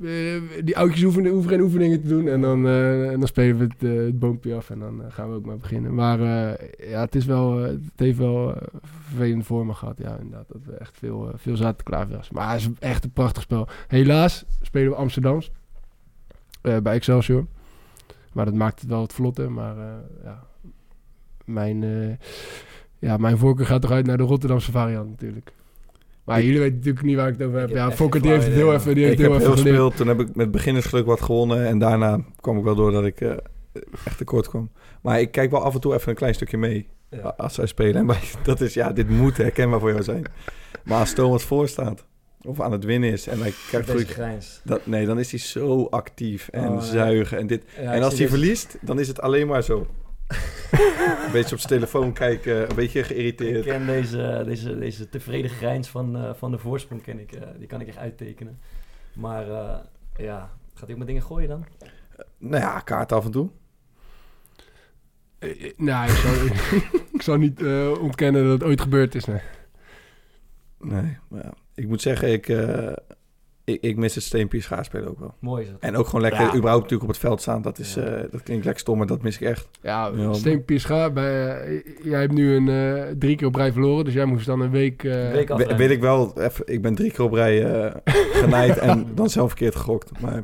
eh, 0.02 0.64
die 0.64 0.76
oudjes 0.76 1.02
hoeven 1.02 1.48
geen 1.48 1.60
oefeningen 1.60 2.00
te 2.00 2.08
doen 2.08 2.28
en 2.28 2.40
dan, 2.40 2.66
eh, 2.66 3.10
en 3.10 3.18
dan 3.18 3.28
spelen 3.28 3.58
we 3.58 3.64
het, 3.64 3.82
eh, 3.82 4.04
het 4.04 4.18
boompje 4.18 4.54
af 4.54 4.70
en 4.70 4.78
dan 4.78 5.02
gaan 5.08 5.30
we 5.30 5.36
ook 5.36 5.44
maar 5.44 5.56
beginnen. 5.56 5.94
Maar 5.94 6.18
ja, 6.88 7.00
het, 7.00 7.14
is 7.14 7.24
wel, 7.24 7.56
het 7.56 7.80
heeft 7.96 8.18
wel 8.18 8.54
vervelende 8.80 9.44
vormen 9.44 9.76
gehad. 9.76 9.98
Ja, 9.98 10.16
inderdaad, 10.16 10.48
dat 10.48 10.64
we 10.64 10.72
echt 10.72 10.98
veel, 10.98 11.32
veel 11.36 11.56
zaten 11.56 11.76
te 11.76 11.84
klaverjassen. 11.84 12.34
Maar 12.34 12.52
het 12.52 12.60
is 12.60 12.68
echt 12.78 13.04
een 13.04 13.12
prachtig 13.12 13.42
spel. 13.42 13.68
Helaas 13.88 14.44
spelen 14.62 14.90
we 14.90 14.96
Amsterdams 14.96 15.50
bij 16.60 16.82
Excelsior. 16.82 17.46
Maar 18.32 18.44
dat 18.44 18.54
maakt 18.54 18.80
het 18.80 18.88
wel 18.88 19.00
wat 19.00 19.12
vlotter. 19.12 19.52
Maar 19.52 19.76
ja, 20.24 20.46
mijn, 21.44 21.84
ja, 22.98 23.16
mijn 23.16 23.38
voorkeur 23.38 23.66
gaat 23.66 23.80
toch 23.80 23.90
uit 23.90 24.06
naar 24.06 24.16
de 24.16 24.22
Rotterdamse 24.22 24.70
variant 24.70 25.08
natuurlijk. 25.08 25.52
Maar 26.28 26.38
Ik- 26.38 26.44
jullie 26.44 26.60
weten 26.60 26.76
natuurlijk 26.76 27.04
niet 27.04 27.16
waar 27.16 27.28
ik 27.28 27.38
het 27.38 27.46
over 27.46 27.58
heb. 27.58 27.68
Heb 27.68 27.76
Ja, 27.76 27.90
Fokker 27.92 28.22
die 28.22 28.30
heeft 28.30 28.44
het 28.44 28.54
heel 28.54 28.72
even, 28.74 28.94
die 28.94 29.04
heeft 29.04 29.18
ik 29.18 29.20
heb 29.24 29.30
heel 29.30 29.38
heel 29.40 29.48
even 29.50 29.58
geleerd. 29.58 29.76
gespeeld. 29.76 29.96
Toen 29.96 30.06
heb 30.18 30.20
ik 30.28 30.34
met 30.36 30.50
beginnersgeluk 30.50 31.06
wat 31.06 31.20
gewonnen. 31.20 31.66
En 31.66 31.78
daarna 31.78 32.20
kwam 32.40 32.58
ik 32.58 32.64
wel 32.64 32.74
door 32.74 32.92
dat 32.92 33.04
ik 33.04 33.20
eh, 33.20 33.30
echt 34.04 34.18
tekort 34.18 34.48
kwam. 34.48 34.70
Maar 35.02 35.20
ik 35.20 35.30
kijk 35.32 35.50
wel 35.50 35.62
af 35.62 35.74
en 35.74 35.80
toe 35.80 35.94
even 35.94 36.08
een 36.08 36.14
klein 36.14 36.34
stukje 36.34 36.56
mee. 36.56 36.88
Ja. 37.10 37.34
Als 37.36 37.54
zij 37.54 37.66
spelen. 37.66 38.08
En 38.10 38.16
dat 38.42 38.60
is, 38.60 38.74
ja, 38.74 38.92
dit 38.92 39.08
moet 39.10 39.36
herkenbaar 39.36 39.80
voor 39.80 39.90
jou 39.90 40.02
zijn. 40.02 40.24
Maar 40.84 40.98
als 40.98 41.12
Thomas 41.14 41.42
voor 41.42 41.68
staat. 41.68 42.04
Of 42.42 42.60
aan 42.60 42.72
het 42.72 42.84
winnen 42.84 43.10
is. 43.12 43.26
En 43.26 43.40
hij 43.40 43.52
krijgt. 43.68 44.60
Dat, 44.64 44.86
nee, 44.86 45.06
dan 45.06 45.18
is 45.18 45.30
hij 45.30 45.40
zo 45.40 45.84
actief 45.84 46.48
en 46.48 46.68
Oh, 46.68 46.80
zuigen. 46.80 47.38
En, 47.38 47.46
dit. 47.46 47.62
Ja, 47.80 47.92
en 47.92 48.02
als 48.02 48.18
hij 48.18 48.28
verliest, 48.28 48.78
dan 48.80 48.98
is 49.00 49.08
het 49.08 49.20
alleen 49.20 49.46
maar 49.46 49.62
zo. 49.62 49.86
Een 50.28 51.32
beetje 51.32 51.54
op 51.54 51.60
zijn 51.60 51.72
telefoon 51.80 52.12
kijken. 52.12 52.70
Een 52.70 52.76
beetje 52.76 52.98
Ik 52.98 53.04
geïrriteerd. 53.06 53.64
ken 53.64 53.86
deze, 53.86 54.42
deze, 54.46 54.78
deze 54.78 55.08
tevreden 55.08 55.50
grijns 55.50 55.88
van, 55.88 56.16
eh, 56.16 56.34
van 56.34 56.50
de 56.50 56.58
voorsprong, 56.58 57.02
ken 57.02 57.18
ik, 57.20 57.32
eh, 57.32 57.48
die 57.58 57.66
kan 57.66 57.80
ik 57.80 57.88
echt 57.88 57.96
uittekenen. 57.98 58.60
Maar 59.14 59.48
eh, 59.50 59.78
ja, 60.16 60.50
gaat 60.74 60.82
hij 60.84 60.90
ook 60.92 60.98
met 60.98 61.06
dingen 61.06 61.22
gooien 61.22 61.48
dan? 61.48 61.64
Nou 62.38 62.62
ja, 62.62 62.80
kaart 62.80 63.12
af 63.12 63.24
en 63.24 63.30
toe. 63.30 63.50
Eh, 65.38 65.64
eh, 65.64 65.72
Nou, 65.76 66.10
ik 66.10 66.16
zou, 66.16 66.46
ik 67.12 67.22
zou 67.28 67.38
niet 67.38 67.62
eh, 67.62 67.92
ontkennen 68.00 68.42
dat 68.42 68.52
het 68.52 68.62
ooit 68.62 68.80
gebeurd 68.80 69.14
is. 69.14 69.24
Nee. 69.24 69.40
Nee, 70.80 71.18
maar 71.28 71.42
ja. 71.44 71.52
ik 71.74 71.88
moet 71.88 72.02
zeggen, 72.02 72.32
ik, 72.32 72.48
eh, 72.48 72.92
ik, 73.68 73.78
ik 73.82 73.96
mis 73.96 74.14
het 74.14 74.24
steempje 74.24 74.60
schaarspelen 74.60 75.08
ook 75.08 75.18
wel. 75.18 75.34
Mooi 75.38 75.62
is 75.62 75.68
het. 75.68 75.76
En 75.80 75.96
ook 75.96 76.06
gewoon 76.06 76.20
lekker, 76.20 76.40
Ja. 76.40 76.46
überhaupt 76.54 76.82
natuurlijk 76.82 77.02
op 77.02 77.08
het 77.08 77.18
veld 77.18 77.40
staan. 77.40 77.62
Dat, 77.62 77.78
is, 77.78 77.94
Ja. 77.94 78.02
eh, 78.02 78.30
dat 78.30 78.42
klinkt 78.42 78.64
lekker 78.64 78.80
stom, 78.82 78.98
maar 78.98 79.06
dat 79.06 79.22
mis 79.22 79.34
ik 79.34 79.40
echt. 79.48 79.68
Ja, 79.82 80.10
Ja, 80.16 81.10
bij, 81.10 81.60
eh, 81.60 81.80
jij 82.02 82.20
hebt 82.20 82.32
nu 82.32 82.54
een, 82.54 82.68
eh, 82.68 83.02
drie 83.18 83.36
keer 83.36 83.46
op 83.46 83.54
rij 83.54 83.72
verloren, 83.72 84.04
dus 84.04 84.14
jij 84.14 84.24
moest 84.24 84.46
dan 84.46 84.60
een 84.60 84.70
week... 84.70 85.04
eh, 85.04 85.24
Een 85.26 85.32
week 85.32 85.76
weet 85.76 85.90
ik 85.90 86.00
wel, 86.00 86.40
even, 86.40 86.66
ik 86.66 86.82
ben 86.82 86.94
drie 86.94 87.10
keer 87.12 87.24
op 87.24 87.32
rij 87.32 87.64
eh 87.64 87.94
genaaid 88.32 88.78
en 88.88 89.06
dan 89.14 89.30
zelf 89.30 89.48
verkeerd 89.48 89.76
gegokt. 89.76 90.20
Maar 90.20 90.42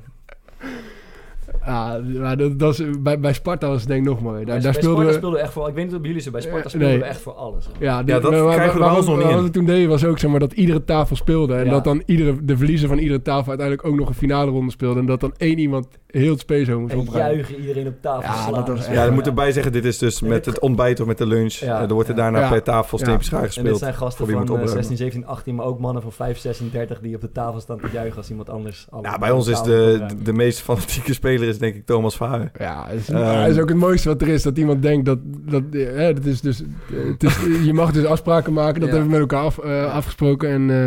Ja, 1.66 2.00
maar 2.20 2.36
dat, 2.36 2.58
dat 2.58 2.78
is, 2.78 2.82
bij, 3.00 3.20
bij 3.20 3.32
Sparta 3.32 3.68
was 3.68 3.78
het 3.80 3.88
denk 3.88 4.00
ik 4.02 4.08
nog 4.08 4.20
mooi. 4.20 4.36
Daar, 4.36 4.44
Bij- 4.44 4.54
daar 4.54 4.62
bij 4.72 4.72
speelden 4.72 4.90
Sparta 4.92 5.10
we... 5.10 5.16
speelden 5.16 5.38
we 5.38 5.44
echt 5.44 5.52
voor... 5.52 5.68
Ik 5.68 5.74
weet 5.74 5.84
niet 5.84 5.94
of 5.94 6.00
bij 6.00 6.08
jullie 6.08 6.22
zo, 6.24 6.30
bij 6.30 6.40
Sparta 6.40 6.62
Eh, 6.62 6.68
speelden 6.68 6.88
nee. 6.90 6.98
we 6.98 7.04
echt 7.04 7.20
voor 7.20 7.32
alles. 7.32 7.66
Ja, 7.78 8.02
Ja, 8.06 8.20
dat 8.20 8.30
krijgen 8.54 8.80
we 8.80 8.96
ons 8.96 9.06
nog 9.06 9.16
niet 9.16 9.26
Wat 9.26 9.42
we 9.42 9.50
toen 9.50 9.64
deden 9.64 9.88
was 9.88 10.04
ook 10.04 10.18
zeg 10.18 10.30
maar, 10.30 10.40
dat 10.40 10.52
iedere 10.52 10.84
tafel 10.84 11.16
speelde. 11.16 11.54
En 11.54 11.64
Ja. 11.64 11.70
dat 11.70 11.84
dan 11.84 12.02
iedere, 12.06 12.44
de 12.44 12.56
verliezer 12.56 12.88
van 12.88 12.98
iedere 12.98 13.22
tafel 13.22 13.48
uiteindelijk 13.48 13.88
ook 13.88 13.96
nog 13.96 14.08
een 14.08 14.14
finale 14.14 14.50
ronde 14.50 14.70
speelde. 14.70 15.00
En 15.00 15.06
dat 15.06 15.20
dan 15.20 15.32
één 15.36 15.58
iemand 15.58 15.86
heel 16.20 16.30
het 16.30 16.40
space 16.40 16.74
moest 16.76 16.92
En 16.92 16.98
opruimen. 16.98 17.34
juichen 17.34 17.60
iedereen 17.60 17.86
op 17.86 17.94
tafel 18.00 18.22
Ja, 18.22 18.42
slaan. 18.42 18.54
dat 18.64 18.68
was 18.68 18.78
echt- 18.86 18.94
ja, 18.94 19.04
dan 19.04 19.14
moet 19.14 19.26
erbij 19.26 19.52
zeggen, 19.52 19.72
dit 19.72 19.84
is 19.84 19.98
dus 19.98 20.20
met 20.20 20.46
het 20.46 20.58
ontbijt 20.58 21.00
of 21.00 21.06
met 21.06 21.18
de 21.18 21.26
lunch. 21.26 21.52
Ja, 21.52 21.76
Eh, 21.80 21.88
er 21.88 21.94
wordt 21.94 22.08
er 22.08 22.16
ja. 22.16 22.22
daarna 22.22 22.40
Ja. 22.40 22.48
per 22.50 22.62
tafel 22.62 22.98
Ja. 22.98 23.04
schaar 23.20 23.38
En 23.38 23.44
dit 23.46 23.52
gespeeld. 23.52 23.78
zijn 23.78 23.94
gasten 23.94 24.16
voor 24.16 24.26
wie 24.26 24.34
van 24.36 24.44
moet 24.44 24.54
eh, 24.54 24.60
opruimen. 24.62 24.84
16, 24.84 24.96
17, 24.96 25.26
18, 25.26 25.54
maar 25.54 25.66
ook 25.66 25.78
mannen 25.78 26.02
van 26.02 26.12
5, 26.12 26.38
36 26.38 27.00
die 27.00 27.14
op 27.14 27.20
de 27.20 27.32
tafel 27.32 27.60
staan 27.60 27.78
te 27.80 27.88
juichen 27.92 28.16
als 28.16 28.30
iemand 28.30 28.50
anders... 28.50 28.86
alle- 28.90 29.02
Ja, 29.02 29.18
bij 29.18 29.30
ons 29.30 29.46
is 29.46 29.56
tafel 29.58 29.72
de, 29.72 29.90
opruimt. 29.94 30.24
de 30.26 30.32
meest 30.32 30.60
fanatieke 30.60 31.12
speler 31.14 31.48
is 31.48 31.58
denk 31.58 31.74
ik 31.74 31.86
Thomas 31.86 32.16
Verhaar. 32.16 32.50
Ja, 32.58 32.84
het 32.88 33.00
is, 33.00 33.08
Ehm. 33.10 33.50
is 33.50 33.58
ook 33.58 33.68
het 33.68 33.78
mooiste 33.78 34.08
wat 34.08 34.22
er 34.22 34.28
is. 34.28 34.42
Dat 34.42 34.58
iemand 34.58 34.82
denkt 34.82 35.06
dat... 35.06 35.18
dat 35.24 35.62
eh, 35.72 35.86
hè, 35.94 36.12
dat 36.14 36.24
is 36.24 36.40
dus, 36.40 36.62
het 36.92 37.22
is, 37.22 37.36
je 37.64 37.72
mag 37.72 37.92
dus 37.92 38.04
afspraken 38.04 38.52
maken. 38.52 38.80
Dat 38.80 38.88
Ja. 38.88 38.94
hebben 38.94 39.12
we 39.12 39.18
met 39.18 39.30
elkaar 39.30 39.44
af, 39.46 39.58
eh, 39.58 39.92
afgesproken. 39.94 40.48
En, 40.50 40.70
eh, 40.70 40.86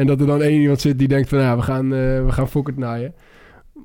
en 0.00 0.06
dat 0.06 0.20
er 0.20 0.26
dan 0.26 0.42
één 0.42 0.60
iemand 0.60 0.80
zit 0.80 0.98
die 0.98 1.08
denkt 1.08 1.28
van... 1.28 1.38
Ja, 1.38 1.56
we 1.56 1.62
gaan, 1.62 1.84
eh 1.92 1.98
we 2.24 2.32
gaan 2.32 2.48
fokkert 2.48 2.76
naaien. 2.76 3.14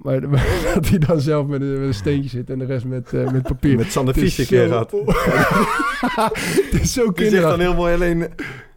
Maar, 0.01 0.29
maar 0.29 0.71
dat 0.73 0.87
hij 0.87 0.97
dan 0.99 1.21
zelf 1.21 1.47
met 1.47 1.61
een, 1.61 1.71
met 1.71 1.81
een 1.81 1.93
steentje 1.93 2.29
zit 2.29 2.49
en 2.49 2.59
de 2.59 2.65
rest 2.65 2.85
met, 2.85 3.13
eh, 3.13 3.31
met 3.31 3.43
papier. 3.43 3.77
Met 3.77 3.91
Sander 3.91 4.17
een 4.17 4.45
keer 4.45 4.67
gehad. 4.67 4.91
het 6.71 6.81
is 6.81 6.93
zo 6.93 7.11
Die 7.11 7.29
zegt 7.29 7.41
dan 7.41 7.57
kinderachtig. 7.57 7.61
heel 7.61 7.75
mooi 7.75 7.93
alleen... 7.93 8.27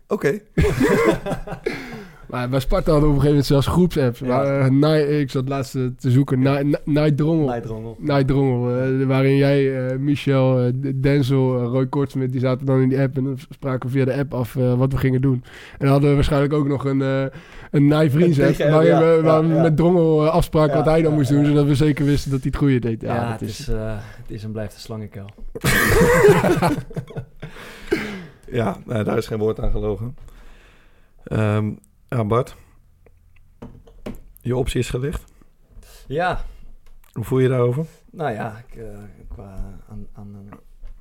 Oké. 0.06 0.38
Maar 2.32 2.48
bij 2.48 2.60
Sparta 2.60 2.90
hadden 2.90 3.08
we 3.10 3.14
op 3.16 3.22
een 3.22 3.28
gegeven 3.28 3.28
moment 3.28 3.46
zelfs 3.46 3.66
groepsapps. 3.66 4.18
Ja. 4.18 4.26
Maar, 4.26 4.60
eh, 4.60 4.70
Night- 4.70 5.10
ik 5.10 5.30
zat 5.30 5.48
laatst 5.48 5.74
eh, 5.74 5.82
te 5.98 6.10
zoeken. 6.10 6.40
Night, 6.84 7.16
Drongel. 7.16 7.46
Nijdrongel. 7.46 7.96
Night 7.98 8.26
Drongel. 8.26 8.76
eh, 9.00 9.06
waarin 9.06 9.36
jij, 9.36 9.86
eh, 9.86 9.96
Michel, 9.98 10.70
Denzel, 11.00 11.62
Roy 11.62 11.86
Kortsmit, 11.86 12.32
die 12.32 12.40
zaten 12.40 12.66
dan 12.66 12.80
in 12.80 12.88
die 12.88 13.00
app. 13.00 13.16
En 13.16 13.24
dan 13.24 13.38
spraken 13.50 13.88
we 13.88 13.94
via 13.94 14.04
de 14.04 14.14
app 14.14 14.34
af 14.34 14.52
wat 14.54 14.92
we 14.92 14.98
gingen 14.98 15.20
doen. 15.20 15.42
En 15.72 15.78
dan 15.78 15.88
hadden 15.88 16.08
we 16.08 16.14
waarschijnlijk 16.14 16.52
ook 16.52 16.66
nog 16.68 16.84
een, 16.84 17.02
eh 17.02 17.24
een 17.70 17.86
Night 17.86 18.12
waar 19.22 19.42
we 19.42 19.48
met 19.62 19.76
Drongel 19.76 20.28
afspraken 20.28 20.70
Ja, 20.70 20.76
wat 20.76 20.86
hij 20.92 21.02
dan 21.02 21.10
ja, 21.10 21.16
moest 21.16 21.30
ja. 21.30 21.34
doen. 21.36 21.44
Zodat 21.44 21.66
we 21.66 21.74
zeker 21.74 22.04
wisten 22.04 22.30
dat 22.30 22.40
hij 22.40 22.48
het 22.52 22.60
goede 22.60 22.78
deed. 22.78 23.00
Ja, 23.02 23.32
het, 23.32 23.40
is... 23.42 23.68
eh, 23.68 23.94
het 23.96 24.30
is 24.30 24.44
en 24.44 24.52
blijft 24.52 24.74
een 24.74 24.80
slangenkuil. 24.80 25.26
Ja, 28.50 28.76
daar 28.86 29.16
is 29.16 29.26
geen 29.26 29.38
woord 29.38 29.60
aan 29.60 29.70
gelogen. 29.70 30.16
Ehm, 31.24 31.70
ja, 32.12 32.24
Bart. 32.24 32.56
je 34.40 34.56
optie 34.56 34.78
is 34.80 34.90
gelicht. 34.90 35.32
Ja, 36.06 36.44
Hoe 37.12 37.24
voel 37.24 37.38
je 37.38 37.48
daarover? 37.48 37.86
nou 38.10 38.32
ja, 38.32 38.58
ik, 38.68 38.74
eh, 38.76 38.98
qua 39.28 39.78
aan, 39.88 40.06
aan 40.12 40.34
eh, 40.50 40.56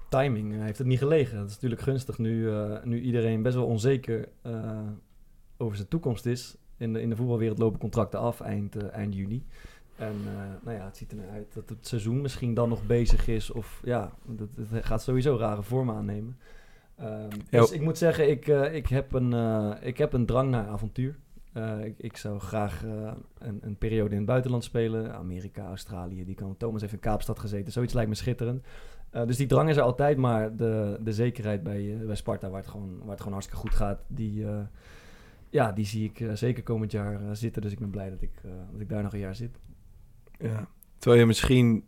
timing 0.10 0.62
heeft 0.62 0.78
het 0.78 0.88
niet 0.88 0.98
gelegen. 1.00 1.38
Het 1.38 1.48
is 1.50 1.54
natuurlijk 1.54 1.82
gunstig 1.82 2.18
nu, 2.18 2.50
eh, 2.52 2.84
nu 2.84 3.02
iedereen 3.02 3.42
best 3.42 3.56
wel 3.56 3.66
onzeker 3.66 4.30
eh, 4.42 4.80
over 5.58 5.76
zijn 5.76 5.88
toekomst 5.88 6.26
is. 6.26 6.56
In 6.78 6.94
de, 6.94 7.02
in 7.02 7.10
de 7.10 7.16
voetbalwereld 7.16 7.58
lopen 7.60 7.80
contracten 7.80 8.20
af 8.20 8.42
eind, 8.42 8.76
eh, 8.76 8.94
eind 8.94 9.16
juni. 9.16 9.46
En 9.96 10.16
eh, 10.26 10.64
nou 10.64 10.78
ja, 10.78 10.86
het 10.86 10.98
ziet 10.98 11.12
er 11.12 11.18
naar 11.18 11.30
uit 11.30 11.54
dat 11.54 11.70
het 11.70 11.88
seizoen 11.88 12.22
misschien 12.22 12.54
dan 12.54 12.70
nog 12.70 12.86
bezig 12.86 13.28
is. 13.28 13.52
Of 13.52 13.82
ja, 13.84 14.12
dat, 14.26 14.48
het 14.70 14.86
gaat 14.86 15.02
sowieso 15.04 15.36
rare 15.38 15.64
vormen 15.64 15.96
aannemen. 15.96 16.38
Ehm, 17.02 17.30
dus 17.50 17.72
ik 17.72 17.82
moet 17.82 17.98
zeggen, 17.98 18.30
ik, 18.30 18.48
eh, 18.48 18.76
ik, 18.76 18.88
heb 18.88 19.14
een, 19.14 19.34
eh, 19.34 19.72
ik 19.82 19.98
heb 19.98 20.14
een 20.14 20.26
drang 20.26 20.50
naar 20.50 20.68
avontuur. 20.68 21.18
Eh, 21.54 21.86
ik, 21.86 21.96
ik 21.98 22.18
zou 22.18 22.40
graag 22.40 22.84
een, 23.38 23.60
een 23.62 23.78
periode 23.78 24.12
in 24.12 24.18
het 24.18 24.26
buitenland 24.26 24.64
spelen. 24.64 25.16
Amerika, 25.16 25.66
Australië, 25.66 26.26
die 26.26 26.36
kan. 26.36 26.58
Thomas 26.58 26.82
heeft 26.82 26.94
in 26.94 27.00
Kaapstad 27.00 27.40
gezeten. 27.40 27.72
Zoiets 27.72 27.94
lijkt 27.94 28.10
me 28.10 28.16
schitterend. 28.16 28.66
Dus 29.26 29.38
die 29.38 29.48
drang 29.48 29.70
is 29.70 29.78
er 29.78 29.84
altijd, 29.84 30.18
maar 30.18 30.56
de, 30.56 30.98
de 31.02 31.14
zekerheid 31.14 31.64
bij, 31.64 31.98
bij 32.06 32.16
Sparta, 32.16 32.50
waar 32.50 32.62
het, 32.62 32.70
gewoon, 32.70 32.98
waar 33.00 33.10
het 33.10 33.18
gewoon 33.18 33.34
hartstikke 33.34 33.62
goed 33.62 33.76
gaat, 33.76 34.04
die, 34.08 34.46
ja, 35.50 35.72
die 35.72 35.86
zie 35.86 36.12
ik 36.14 36.30
zeker 36.34 36.64
komend 36.64 36.92
jaar 36.92 37.36
zitten. 37.36 37.62
Dus 37.62 37.72
ik 37.72 37.80
ben 37.80 37.90
blij 37.90 38.10
dat 38.10 38.22
ik, 38.22 38.42
dat 38.72 38.82
ik 38.82 38.90
daar 38.90 39.04
nog 39.04 39.14
een 39.14 39.20
jaar 39.20 39.36
zit. 39.36 39.60
Ja. 40.38 40.68
Terwijl 40.98 41.22
je 41.22 41.28
misschien 41.28 41.84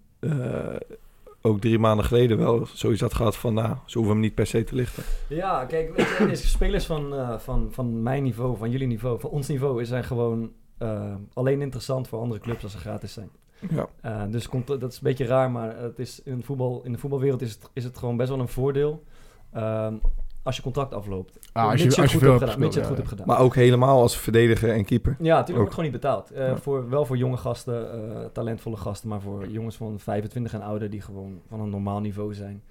ook 1.45 1.61
drie 1.61 1.79
maanden 1.79 2.05
geleden 2.05 2.37
wel 2.37 2.67
zoiets 2.73 3.01
had 3.01 3.13
gehad 3.13 3.35
van... 3.35 3.53
nou, 3.53 3.75
ze 3.85 3.97
hoeven 3.97 4.15
hem 4.15 4.23
niet 4.23 4.35
per 4.35 4.47
se 4.47 4.63
te 4.63 4.75
lichten. 4.75 5.03
Ja, 5.29 5.65
kijk, 5.65 5.99
er 6.19 6.31
is 6.31 6.51
spelers 6.51 6.85
van, 6.85 7.15
eh, 7.15 7.39
van, 7.39 7.67
van 7.71 8.03
mijn 8.03 8.23
niveau, 8.23 8.57
van 8.57 8.71
jullie 8.71 8.87
niveau, 8.87 9.19
van 9.19 9.29
ons 9.29 9.47
niveau, 9.47 9.85
zijn 9.85 10.03
gewoon 10.03 10.51
eh, 10.77 11.15
alleen 11.33 11.61
interessant 11.61 12.07
voor 12.07 12.19
andere 12.19 12.41
clubs 12.41 12.63
als 12.63 12.71
ze 12.71 12.77
gratis 12.77 13.13
zijn. 13.13 13.29
Ja. 13.69 13.87
Eh, 14.01 14.23
dus 14.29 14.49
komt, 14.49 14.67
dat 14.67 14.91
is 14.91 14.95
een 14.95 15.03
beetje 15.03 15.25
raar, 15.25 15.51
maar 15.51 15.77
het 15.77 15.99
is 15.99 16.21
in, 16.23 16.35
het 16.35 16.45
voetbal, 16.45 16.81
in 16.83 16.91
de 16.91 16.97
voetbalwereld 16.97 17.41
is 17.41 17.51
het, 17.51 17.69
is 17.73 17.83
het 17.83 17.97
gewoon 17.97 18.17
best 18.17 18.29
wel 18.29 18.39
een 18.39 18.47
voordeel 18.47 19.03
ehm, 19.51 19.95
als 20.43 20.55
je 20.55 20.61
contract 20.61 20.93
afloopt. 20.93 21.39
Ah, 21.53 21.69
als 21.69 21.79
je- 21.79 21.85
Mits 21.85 21.99
als 21.99 22.11
je 22.11 22.17
het 22.17 22.27
goed 22.27 22.39
hebt 22.39 22.43
gedaan. 22.51 22.59
mits 22.59 22.73
je 22.73 22.79
het 22.79 22.89
goed 22.89 22.97
ja. 22.97 23.03
hebt 23.03 23.19
gedaan. 23.19 23.27
Maar 23.35 23.45
ook 23.45 23.55
helemaal 23.55 24.01
als 24.01 24.17
verdediger 24.17 24.69
en 24.69 24.85
keeper. 24.85 25.15
Ja, 25.19 25.29
natuurlijk 25.29 25.57
wordt 25.57 25.69
gewoon 25.73 25.91
niet 25.91 26.01
betaald. 26.01 26.31
Eh, 26.31 26.47
Ja. 26.47 26.57
voor, 26.57 26.89
wel 26.89 27.05
voor 27.05 27.17
jonge 27.17 27.37
gasten, 27.37 27.91
eh, 27.91 28.25
talentvolle 28.25 28.77
gasten, 28.77 29.09
maar 29.09 29.21
voor 29.21 29.47
jongens 29.47 29.75
van 29.75 29.99
25 29.99 30.53
en 30.53 30.61
ouder 30.61 30.89
die 30.89 31.01
gewoon 31.01 31.41
van 31.47 31.59
een 31.59 31.69
normaal 31.69 31.99
niveau 31.99 32.33
zijn. 32.33 32.63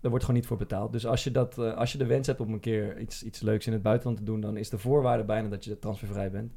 Daar 0.00 0.10
wordt 0.10 0.24
gewoon 0.24 0.40
niet 0.40 0.48
voor 0.50 0.56
betaald. 0.58 0.92
Dus 0.92 1.06
als 1.06 1.24
je, 1.24 1.30
dat, 1.30 1.58
eh, 1.58 1.76
als 1.76 1.92
je 1.92 1.98
de 1.98 2.06
wens 2.06 2.26
hebt 2.26 2.40
om 2.40 2.52
een 2.52 2.60
keer 2.60 2.98
iets, 2.98 3.22
iets 3.22 3.40
leuks 3.40 3.66
in 3.66 3.72
het 3.72 3.82
buitenland 3.82 4.18
te 4.18 4.24
doen, 4.24 4.40
dan 4.40 4.56
is 4.56 4.70
de 4.70 4.78
voorwaarde 4.78 5.24
bijna 5.24 5.48
dat 5.48 5.64
je 5.64 5.78
transfervrij 5.78 6.30
bent. 6.30 6.52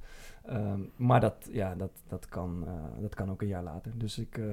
Ehm, 0.46 0.80
maar 0.96 1.20
dat, 1.20 1.36
ja, 1.52 1.76
dat, 1.76 1.92
dat, 2.08 2.26
kan, 2.26 2.64
eh, 2.68 2.74
dat 3.02 3.14
kan 3.16 3.32
ook 3.32 3.42
een 3.42 3.48
jaar 3.48 3.64
later. 3.64 3.92
Dus 3.96 4.18
ik, 4.20 4.38
eh, 4.38 4.44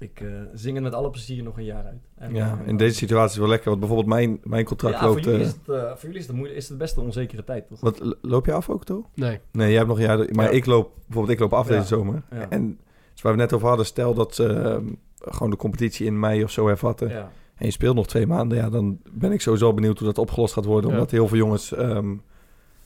ik 0.00 0.20
eh, 0.20 0.28
zing 0.54 0.74
het 0.74 0.84
met 0.84 0.94
alle 0.94 1.10
plezier 1.10 1.42
nog 1.42 1.56
een 1.56 1.64
jaar 1.64 1.84
uit. 1.84 2.08
En, 2.14 2.34
Ja, 2.34 2.58
eh, 2.62 2.68
in 2.68 2.76
deze 2.76 2.94
situatie 2.94 3.26
is 3.26 3.32
het 3.32 3.40
wel 3.40 3.48
lekker. 3.48 3.68
Want 3.68 3.78
bijvoorbeeld 3.80 4.08
mijn, 4.08 4.40
mijn 4.44 4.64
contract 4.64 4.94
ja, 4.94 5.00
voor 5.00 5.08
loopt... 5.10 5.24
jullie, 5.24 5.40
eh, 5.40 5.46
is 5.46 5.52
het, 5.52 5.68
eh, 5.68 5.82
voor 5.90 6.08
jullie 6.08 6.18
is 6.18 6.26
het, 6.26 6.56
is 6.56 6.68
het 6.68 6.78
best 6.78 6.96
een 6.96 7.02
onzekere 7.02 7.44
tijd, 7.44 7.68
toch? 7.68 7.80
wat, 7.80 8.16
loop 8.22 8.46
je 8.46 8.52
af 8.52 8.68
ook, 8.70 8.84
toch? 8.84 9.04
Nee. 9.14 9.40
Nee, 9.52 9.68
jij 9.68 9.76
hebt 9.76 9.88
nog 9.88 9.96
een 9.98 10.04
jaar... 10.04 10.18
Maar 10.32 10.44
Ja. 10.44 10.50
ik 10.50 10.66
loop... 10.66 10.92
Bijvoorbeeld, 11.06 11.34
ik 11.34 11.40
loop 11.40 11.52
af 11.52 11.68
Ja. 11.68 11.74
deze 11.74 11.86
zomer. 11.86 12.22
Ja. 12.30 12.48
En 12.50 12.78
dus 13.12 13.22
waar 13.22 13.32
we 13.32 13.38
net 13.38 13.52
over 13.52 13.68
hadden... 13.68 13.86
Stel 13.86 14.14
dat 14.14 14.34
ze 14.34 14.46
ehm, 14.46 14.86
gewoon 15.18 15.50
de 15.50 15.56
competitie 15.56 16.06
in 16.06 16.18
mei 16.20 16.44
of 16.44 16.50
zo 16.50 16.66
hervatten... 16.66 17.08
ja. 17.08 17.30
en 17.56 17.66
je 17.66 17.72
speelt 17.72 17.94
nog 17.96 18.06
twee 18.06 18.26
maanden... 18.26 18.58
Ja, 18.58 18.70
dan 18.70 18.98
ben 19.10 19.32
ik 19.32 19.40
sowieso 19.40 19.74
benieuwd 19.74 19.98
hoe 19.98 20.06
dat 20.06 20.18
opgelost 20.18 20.52
gaat 20.54 20.64
worden. 20.64 20.90
Ja. 20.90 20.96
Omdat 20.96 21.10
heel 21.10 21.28
veel 21.28 21.38
jongens... 21.38 21.72
ehm, 21.74 22.14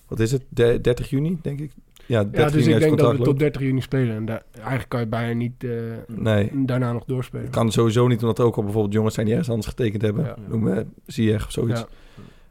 wat 0.08 0.20
is 0.20 0.32
het? 0.32 0.44
De- 0.48 0.80
30 0.80 1.10
juni, 1.10 1.38
denk 1.42 1.60
ik? 1.60 1.72
Ja, 2.08 2.24
30 2.24 2.40
Ja, 2.40 2.50
dus 2.50 2.64
juni 2.64 2.74
ik 2.74 2.80
denk 2.80 2.98
dat 2.98 3.10
we 3.10 3.16
tot 3.16 3.26
loopt. 3.26 3.38
30 3.38 3.62
juni 3.62 3.80
spelen. 3.80 4.16
En 4.16 4.24
daar, 4.24 4.42
eigenlijk 4.54 4.88
kan 4.88 5.00
je 5.00 5.06
bijna 5.06 5.32
niet 5.32 5.64
eh, 5.64 5.70
Nee, 6.06 6.50
daarna 6.54 6.92
nog 6.92 7.04
doorspelen. 7.04 7.50
kan 7.50 7.72
sowieso 7.72 8.06
niet... 8.06 8.20
omdat 8.20 8.38
er 8.38 8.44
ook 8.44 8.56
al 8.56 8.62
bijvoorbeeld 8.62 8.94
jongens 8.94 9.14
zijn 9.14 9.26
die 9.26 9.34
ergens 9.34 9.54
anders 9.54 9.68
getekend 9.74 10.02
hebben. 10.02 10.24
Ja. 10.24 10.36
Noem 10.48 10.62
me 10.62 10.86
Ziyech 11.06 11.44
of 11.46 11.52
zoiets. 11.52 11.80
Ja. 11.80 11.86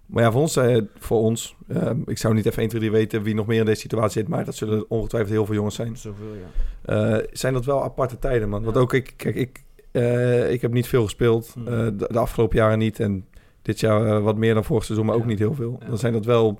Maar 0.05 0.23
ja, 0.23 0.31
voor 0.31 0.41
ons, 0.41 0.55
eh, 0.55 0.81
voor 0.99 1.19
ons 1.19 1.55
ehm, 1.67 1.97
ik 2.05 2.17
zou 2.17 2.33
niet 2.33 2.45
even 2.45 2.59
1, 2.59 2.69
2, 2.69 2.81
3 2.81 2.91
weten 2.93 3.23
wie 3.23 3.35
nog 3.35 3.47
meer 3.47 3.59
in 3.59 3.65
deze 3.65 3.79
situatie 3.81 4.19
zit, 4.21 4.27
maar 4.27 4.45
dat 4.45 4.55
zullen 4.55 4.85
ongetwijfeld 4.89 5.33
heel 5.33 5.45
veel 5.45 5.55
jongens 5.55 5.75
zijn. 5.75 5.97
Zoveel, 5.97 6.25
ja. 6.85 7.15
Eh, 7.17 7.23
zijn 7.31 7.53
dat 7.53 7.65
wel 7.65 7.83
aparte 7.83 8.19
tijden, 8.19 8.49
man. 8.49 8.63
Want 8.63 8.77
ook 8.77 8.93
ik, 8.93 9.13
kijk, 9.15 9.35
ik, 9.35 9.63
eh, 9.91 10.51
ik 10.51 10.61
heb 10.61 10.73
niet 10.73 10.87
veel 10.87 11.03
gespeeld, 11.03 11.51
Hmm. 11.53 11.67
eh, 11.67 11.73
de, 11.73 12.07
de 12.11 12.19
afgelopen 12.19 12.57
jaren 12.57 12.77
niet. 12.79 12.99
En 12.99 13.25
dit 13.61 13.79
jaar 13.79 14.21
wat 14.21 14.37
meer 14.37 14.53
dan 14.53 14.63
vorig 14.63 14.83
seizoen, 14.85 15.05
maar 15.07 15.15
ook 15.15 15.25
niet 15.25 15.39
heel 15.39 15.53
veel. 15.53 15.77
Ja. 15.79 15.87
Dan 15.87 15.97
zijn 15.97 16.13
dat 16.13 16.25
wel, 16.25 16.59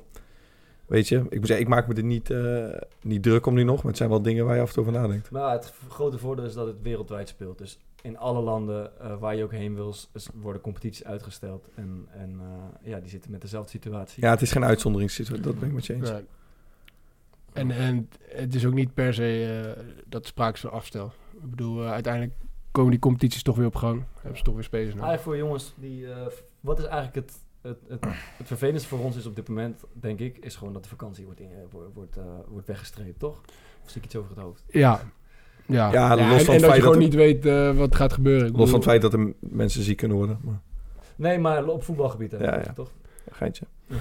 weet 0.87 1.07
je, 1.07 1.15
ik 1.29 1.37
moet 1.37 1.47
zeggen, 1.47 1.65
ik 1.65 1.71
maak 1.71 1.87
me 1.87 1.93
er 1.93 2.03
niet, 2.03 2.29
eh, 2.29 2.81
niet 3.01 3.23
druk 3.23 3.45
om 3.45 3.53
nu 3.53 3.63
nog, 3.63 3.77
maar 3.77 3.87
het 3.87 3.97
zijn 3.97 4.09
wel 4.09 4.21
dingen 4.21 4.45
waar 4.45 4.55
je 4.55 4.61
af 4.61 4.67
en 4.67 4.73
toe 4.73 4.83
over 4.83 4.99
nadenkt. 4.99 5.31
Maar 5.31 5.51
het 5.51 5.73
grote 5.89 6.17
voordeel 6.17 6.45
is 6.45 6.53
dat 6.53 6.67
het 6.67 6.81
wereldwijd 6.81 7.29
speelt. 7.29 7.57
Dus 7.57 7.79
in 8.01 8.17
alle 8.17 8.41
landen 8.41 8.99
eh, 8.99 9.19
waar 9.19 9.35
je 9.35 9.43
ook 9.43 9.51
heen 9.51 9.75
wil, 9.75 9.95
worden 10.33 10.61
competities 10.61 11.03
uitgesteld. 11.03 11.69
En, 11.75 12.07
en 12.11 12.39
eh, 12.39 12.89
ja, 12.91 12.99
die 12.99 13.09
zitten 13.09 13.31
met 13.31 13.41
dezelfde 13.41 13.69
situatie. 13.69 14.23
Ja, 14.23 14.29
het 14.29 14.41
is 14.41 14.51
geen 14.51 14.65
uitzonderingssituatie, 14.65 15.43
dat 15.43 15.59
ben 15.59 15.67
ik 15.67 15.75
met 15.75 15.85
je 15.85 15.93
eens. 15.93 16.09
Ja. 16.09 16.21
En, 17.53 17.71
en 17.71 18.09
het 18.21 18.55
is 18.55 18.65
ook 18.65 18.73
niet 18.73 18.93
per 18.93 19.13
se 19.13 19.63
eh, 19.75 19.83
dat 20.05 20.25
sprake 20.25 20.53
is 20.53 20.59
van 20.59 20.71
afstel. 20.71 21.11
Ik 21.33 21.49
bedoel, 21.49 21.85
uiteindelijk 21.85 22.33
komen 22.71 22.91
die 22.91 22.99
competities 22.99 23.43
toch 23.43 23.55
weer 23.55 23.65
op 23.65 23.75
gang. 23.75 24.03
Hebben 24.15 24.37
ze 24.37 24.43
toch 24.43 24.53
weer 24.53 24.63
spelers 24.63 24.93
nodig. 24.93 25.07
Eigenlijk 25.07 25.37
voor 25.37 25.47
jongens 25.47 25.73
die... 25.77 26.11
eh, 26.11 26.27
wat 26.59 26.79
is 26.79 26.85
eigenlijk 26.85 27.15
het, 27.15 27.39
het, 27.67 27.77
het, 28.01 28.05
het 28.37 28.47
vervelendste 28.47 28.89
voor 28.89 28.99
ons 28.99 29.15
is 29.17 29.25
op 29.25 29.35
dit 29.35 29.47
moment, 29.47 29.83
denk 29.93 30.19
ik, 30.19 30.37
is 30.37 30.55
gewoon 30.55 30.73
dat 30.73 30.83
de 30.83 30.89
vakantie 30.89 31.25
wordt, 31.25 31.39
in, 31.39 31.49
wordt, 31.71 31.93
wordt, 31.93 32.17
eh, 32.17 32.23
wordt 32.47 32.67
weggestreept, 32.67 33.19
toch? 33.19 33.41
Of 33.83 33.89
zie 33.89 33.97
ik 34.01 34.05
iets 34.05 34.15
over 34.15 34.29
het 34.29 34.39
hoofd? 34.39 34.63
Ja. 34.67 34.99
Ja, 35.65 35.91
Ja, 35.91 36.15
los 36.15 36.19
en, 36.39 36.45
van 36.45 36.55
en 36.55 36.61
dat 36.61 36.69
je 36.69 36.75
dat 36.75 36.75
gewoon 36.75 36.93
er- 36.93 36.99
niet 37.01 37.13
weet 37.13 37.45
eh, 37.45 37.71
wat 37.77 37.95
gaat 37.95 38.13
gebeuren. 38.13 38.47
Ik 38.47 38.55
Los 38.57 38.69
van 38.69 38.79
het 38.79 38.87
feit 38.87 39.01
dat 39.01 39.13
er 39.13 39.33
mensen 39.39 39.83
ziek 39.83 39.97
kunnen 39.97 40.17
worden. 40.17 40.39
Maar, 40.41 40.59
Nee, 41.15 41.39
maar 41.39 41.65
op 41.65 41.83
voetbalgebied, 41.83 42.31
hè, 42.31 42.37
Ja, 42.37 42.55
ja. 42.63 42.73
toch? 42.73 42.91
geintje. 43.31 43.65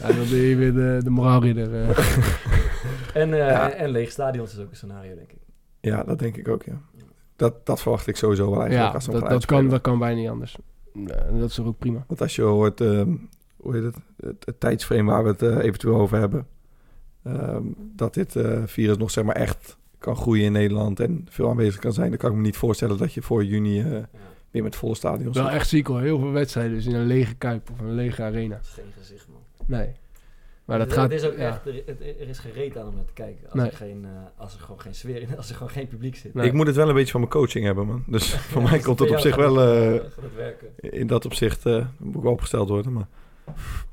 ja, 0.00 0.06
dan 0.06 0.28
ben 0.30 0.38
je 0.38 0.56
weer 0.56 0.72
de, 0.74 1.00
de 1.04 1.10
moraalridder. 1.10 1.82
eh. 1.88 1.98
En, 3.14 3.32
eh, 3.32 3.38
Ja. 3.38 3.70
en, 3.70 3.78
en 3.78 3.88
leeg 3.90 4.10
stadions 4.10 4.52
is 4.52 4.58
ook 4.58 4.70
een 4.70 4.76
scenario, 4.76 5.14
denk 5.14 5.32
ik. 5.32 5.38
Ja, 5.80 6.02
dat 6.04 6.18
denk 6.18 6.36
ik 6.36 6.48
ook, 6.48 6.62
ja. 6.62 6.80
Dat, 7.36 7.66
dat 7.66 7.80
verwacht 7.82 8.06
ik 8.06 8.16
sowieso 8.16 8.50
wel 8.50 8.60
eigenlijk. 8.60 8.88
ja, 8.88 8.94
als 8.94 9.04
dat, 9.06 9.28
dat, 9.30 9.44
kan, 9.44 9.68
dat 9.68 9.80
kan 9.80 9.98
bijna 9.98 10.20
niet 10.20 10.28
anders. 10.28 10.56
En 10.94 11.38
dat 11.38 11.48
is 11.48 11.54
toch 11.54 11.66
ook 11.66 11.78
prima. 11.78 12.04
Want 12.06 12.20
als 12.20 12.36
je 12.36 12.42
hoort, 12.42 12.80
ehm, 12.80 13.14
hoe 13.56 13.74
heet 13.74 13.82
het, 13.82 13.96
het, 14.16 14.44
het 14.44 14.60
tijdsframe 14.60 15.10
waar 15.10 15.22
we 15.24 15.28
het 15.30 15.42
eh, 15.42 15.56
eventueel 15.58 15.96
over 16.00 16.18
hebben, 16.18 16.46
ehm, 17.24 17.62
dat 17.76 18.14
dit 18.14 18.36
eh, 18.36 18.62
virus 18.66 18.96
nog 18.96 19.10
zeg 19.10 19.24
maar 19.24 19.36
echt 19.36 19.76
kan 19.98 20.16
groeien 20.16 20.44
in 20.44 20.52
Nederland 20.52 21.00
en 21.00 21.26
veel 21.30 21.50
aanwezig 21.50 21.80
kan 21.80 21.92
zijn, 21.92 22.08
dan 22.08 22.18
kan 22.18 22.30
ik 22.30 22.36
me 22.36 22.42
niet 22.42 22.56
voorstellen 22.56 22.98
dat 22.98 23.12
je 23.12 23.22
voor 23.22 23.44
juni 23.44 23.80
eh, 23.80 23.90
Ja. 23.92 24.08
weer 24.50 24.62
met 24.62 24.76
volle 24.76 24.94
stadions 24.94 25.36
Wel 25.36 25.50
echt 25.50 25.68
ziek 25.68 25.86
hoor. 25.86 26.00
Heel 26.00 26.18
veel 26.18 26.30
wedstrijden. 26.32 26.74
Dus 26.74 26.86
in 26.86 26.94
een 26.94 27.06
lege 27.06 27.34
kuip 27.34 27.70
of 27.70 27.80
een 27.80 27.94
lege 27.94 28.22
arena. 28.22 28.54
Dat 28.54 28.64
is 28.64 28.70
geen 28.72 28.92
gezicht, 28.98 29.28
man. 29.28 29.40
Nee. 29.66 29.88
Maar 30.64 30.78
dat 30.78 30.86
het, 30.86 30.96
gaat... 30.96 31.10
het 31.10 31.20
is 31.22 31.28
ook 31.28 31.36
ja. 31.36 31.48
echt, 31.48 31.66
er, 31.66 31.82
er 32.20 32.28
is 32.28 32.38
gereed 32.38 32.76
aan 32.78 32.86
om 32.86 32.94
naar 32.94 33.04
te 33.04 33.12
kijken. 33.12 33.44
Als, 33.44 33.54
Nee. 33.54 33.70
er, 33.70 33.76
geen, 33.76 34.04
eh, 34.04 34.10
als 34.42 34.54
er 34.54 34.60
gewoon 34.60 34.80
geen 34.80 34.94
sfeer 34.94 35.20
in, 35.22 35.36
als 35.36 35.48
er 35.48 35.54
gewoon 35.54 35.70
geen 35.72 35.88
publiek 35.88 36.16
zit. 36.16 36.34
Nee. 36.34 36.46
Ik 36.46 36.52
moet 36.52 36.66
het 36.66 36.76
wel 36.76 36.88
een 36.88 36.94
beetje 36.94 37.10
van 37.10 37.20
mijn 37.20 37.32
coaching 37.32 37.64
hebben, 37.64 37.86
man. 37.86 38.04
Dus 38.06 38.34
voor 38.52 38.62
mij 38.62 38.72
dus 38.72 38.82
komt 38.84 38.98
het 38.98 39.10
op 39.10 39.18
zich 39.18 39.36
wel 39.36 39.56
het, 39.56 40.00
eh, 40.02 40.10
gaat 40.10 40.22
het 40.22 40.34
werken. 40.36 40.68
in 40.76 41.06
dat 41.06 41.24
opzicht 41.24 41.66
eh, 41.66 41.86
moet 41.98 42.16
ik 42.16 42.22
wel 42.22 42.32
opgesteld 42.32 42.68
worden. 42.68 42.92
Maar 42.92 43.06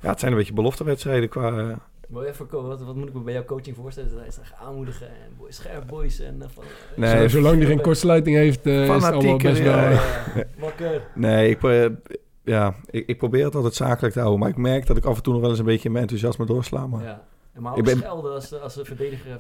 ja, 0.01 0.09
het 0.09 0.19
zijn 0.19 0.32
een 0.32 0.38
beetje 0.38 0.53
beloftewedstrijden 0.53 1.30
qua... 1.30 1.80
Maar 2.07 2.24
even, 2.24 2.47
co- 2.47 2.67
wat, 2.67 2.82
wat 2.82 2.95
moet 2.95 3.07
ik 3.07 3.13
me 3.13 3.19
bij 3.19 3.34
jouw 3.34 3.45
coaching 3.45 3.76
voorstellen? 3.76 4.09
Is 4.09 4.15
dat 4.15 4.28
is 4.28 4.38
echt 4.39 4.53
aanmoedigen 4.61 5.07
en 5.07 5.32
boys, 5.38 5.55
scherp 5.55 5.88
boys 5.88 6.19
en... 6.19 6.41
van, 6.53 6.63
Nee, 6.95 7.28
zolang 7.30 7.57
die 7.57 7.65
geen 7.67 7.82
kortsluiting 7.82 8.36
heeft, 8.36 8.65
eh, 8.65 8.74
is 8.74 9.03
het 9.03 9.03
allemaal 9.13 9.38
best 9.38 9.61
wel... 9.61 9.97
wakker. 10.59 11.01
Nee, 11.15 11.49
ik, 11.49 11.59
ja, 12.43 12.75
ik, 12.89 13.07
ik 13.07 13.17
probeer 13.17 13.45
het 13.45 13.55
altijd 13.55 13.73
zakelijk 13.73 14.13
te 14.13 14.19
houden. 14.19 14.39
Maar 14.41 14.49
ik 14.49 14.57
merk 14.57 14.85
dat 14.87 14.97
ik 14.97 15.05
af 15.05 15.17
en 15.17 15.23
toe 15.23 15.31
nog 15.33 15.41
wel 15.41 15.49
eens 15.51 15.59
een 15.59 15.65
beetje 15.65 15.89
mijn 15.89 16.01
enthousiasme 16.03 16.45
doorsla. 16.45 16.87
Maar 16.87 17.03
Ja. 17.03 17.23
Maar 17.59 17.71
Ik 17.71 17.77
ook 17.79 17.85
ben- 17.85 17.97
schelden 17.97 18.33
als, 18.33 18.59
als 18.61 18.73
de 18.75 18.85
verdediger 18.85 19.37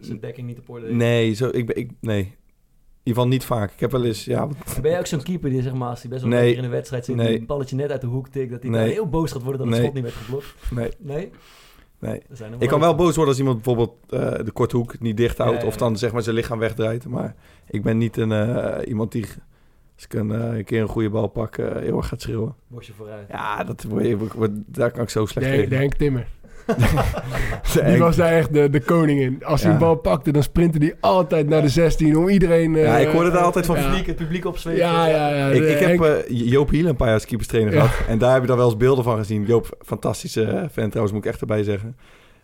zijn- 0.00 0.20
dekking 0.20 0.46
niet 0.46 0.58
op 0.58 0.68
orde 0.68 0.86
heeft. 0.86 0.96
nee, 0.98 1.32
zo, 1.34 1.48
ik, 1.52 1.66
ben- 1.66 1.76
ik, 1.76 1.90
nee, 2.00 2.18
in 2.20 2.26
ieder 2.26 2.34
geval 3.04 3.26
niet 3.28 3.44
vaak. 3.44 3.72
Ik 3.72 3.80
heb 3.80 3.90
wel 3.90 4.04
eens, 4.04 4.24
ja, 4.24 4.46
wat- 4.46 4.78
Ben 4.82 4.90
je 4.90 4.98
ook 4.98 5.06
zo'n 5.06 5.22
keeper 5.22 5.50
die 5.50 5.62
zeg 5.62 5.72
maar, 5.74 5.88
als 5.88 6.00
hij 6.00 6.10
best 6.10 6.22
wel 6.22 6.30
Nee. 6.30 6.54
in 6.54 6.62
de 6.62 6.68
wedstrijd 6.68 7.04
zit, 7.04 7.16
Nee. 7.16 7.38
een 7.38 7.46
balletje 7.46 7.76
net 7.76 7.90
uit 7.90 8.00
de 8.00 8.06
hoek 8.06 8.28
tikt, 8.28 8.50
dat 8.50 8.62
hij 8.62 8.70
Nee. 8.70 8.92
heel 8.92 9.08
boos 9.08 9.32
gaat 9.32 9.42
worden 9.42 9.60
dat 9.60 9.68
het 9.70 9.76
schot 9.78 9.94
niet 9.94 10.02
werd 10.02 10.14
geblokt? 10.14 10.54
nee, 10.70 10.90
Nee? 10.98 11.30
nee. 11.98 12.22
Ik 12.58 12.68
kan 12.68 12.80
wel 12.80 12.94
boos 12.94 13.06
worden 13.16 13.28
als 13.28 13.38
iemand 13.38 13.62
bijvoorbeeld 13.62 13.94
eh, 14.08 14.44
de 14.44 14.50
korte 14.52 14.76
hoek 14.76 15.00
niet 15.00 15.16
dicht 15.16 15.38
houdt. 15.38 15.54
Ja, 15.54 15.60
ja, 15.60 15.66
Of 15.66 15.76
dan 15.76 15.98
zeg 15.98 16.12
maar 16.12 16.22
zijn 16.22 16.36
lichaam 16.36 16.58
wegdraait. 16.58 17.06
Maar 17.06 17.34
ik 17.68 17.82
ben 17.82 17.98
niet 17.98 18.16
een, 18.16 18.32
eh, 18.32 18.88
iemand 18.88 19.12
die, 19.12 19.26
als 20.00 20.08
ik 20.12 20.14
een, 20.20 20.32
eh, 20.50 20.56
een 20.56 20.64
keer 20.64 20.80
een 20.80 20.88
goede 20.88 21.10
bal 21.10 21.26
pak, 21.26 21.56
eh, 21.56 21.76
heel 21.76 21.96
erg 21.96 22.08
gaat 22.08 22.20
schreeuwen. 22.20 22.54
Bosje 22.66 22.92
vooruit. 22.92 23.26
Ja, 23.30 23.64
dat, 23.64 23.86
daar 24.66 24.90
kan 24.90 25.02
ik 25.02 25.10
zo 25.10 25.26
slecht 25.26 25.46
tegen. 25.46 25.68
de 25.70 25.76
Henk 25.76 25.94
Timmer. 25.94 26.26
Die 27.72 27.82
Henk- 27.82 27.98
was 27.98 28.16
daar 28.16 28.32
echt 28.32 28.52
de, 28.52 28.70
de 28.70 28.80
koning 28.80 29.20
in. 29.20 29.44
Als 29.44 29.60
hij 29.62 29.68
Ja. 29.70 29.76
een 29.76 29.82
bal 29.82 29.94
pakte, 29.94 30.32
dan 30.32 30.42
sprintte 30.42 30.78
hij 30.78 30.94
altijd 31.00 31.48
naar 31.48 31.62
de 31.62 31.68
16 31.68 32.16
om 32.16 32.28
iedereen... 32.28 32.76
eh, 32.76 32.82
Ja, 32.82 32.96
ik 32.96 33.08
hoorde 33.08 33.30
daar 33.30 33.42
altijd 33.42 33.66
van 33.66 33.74
Het 33.74 33.84
ja. 33.84 33.90
publiek, 33.90 34.06
het 34.06 34.16
publiek 34.16 34.44
opzweept. 34.44 34.78
Ja, 34.78 35.06
ja, 35.06 35.28
ja. 35.34 35.46
Ik, 35.48 35.62
ik 35.62 35.78
heb 35.78 36.00
eh, 36.00 36.12
Joop 36.28 36.70
Hiel 36.70 36.86
een 36.86 36.96
paar 36.96 37.06
jaar 37.06 37.16
als 37.16 37.26
keeperstrainer 37.26 37.72
Ja. 37.74 37.80
gehad. 37.86 38.08
En 38.08 38.18
daar 38.18 38.32
heb 38.32 38.40
je 38.40 38.46
dan 38.48 38.56
wel 38.56 38.66
eens 38.66 38.76
beelden 38.76 39.04
van 39.04 39.16
gezien. 39.16 39.44
Joop, 39.44 39.76
fantastische 39.84 40.42
eh, 40.44 40.68
fan 40.72 40.88
trouwens, 40.88 41.12
moet 41.14 41.24
ik 41.24 41.30
echt 41.30 41.40
erbij 41.40 41.62
zeggen. 41.62 41.96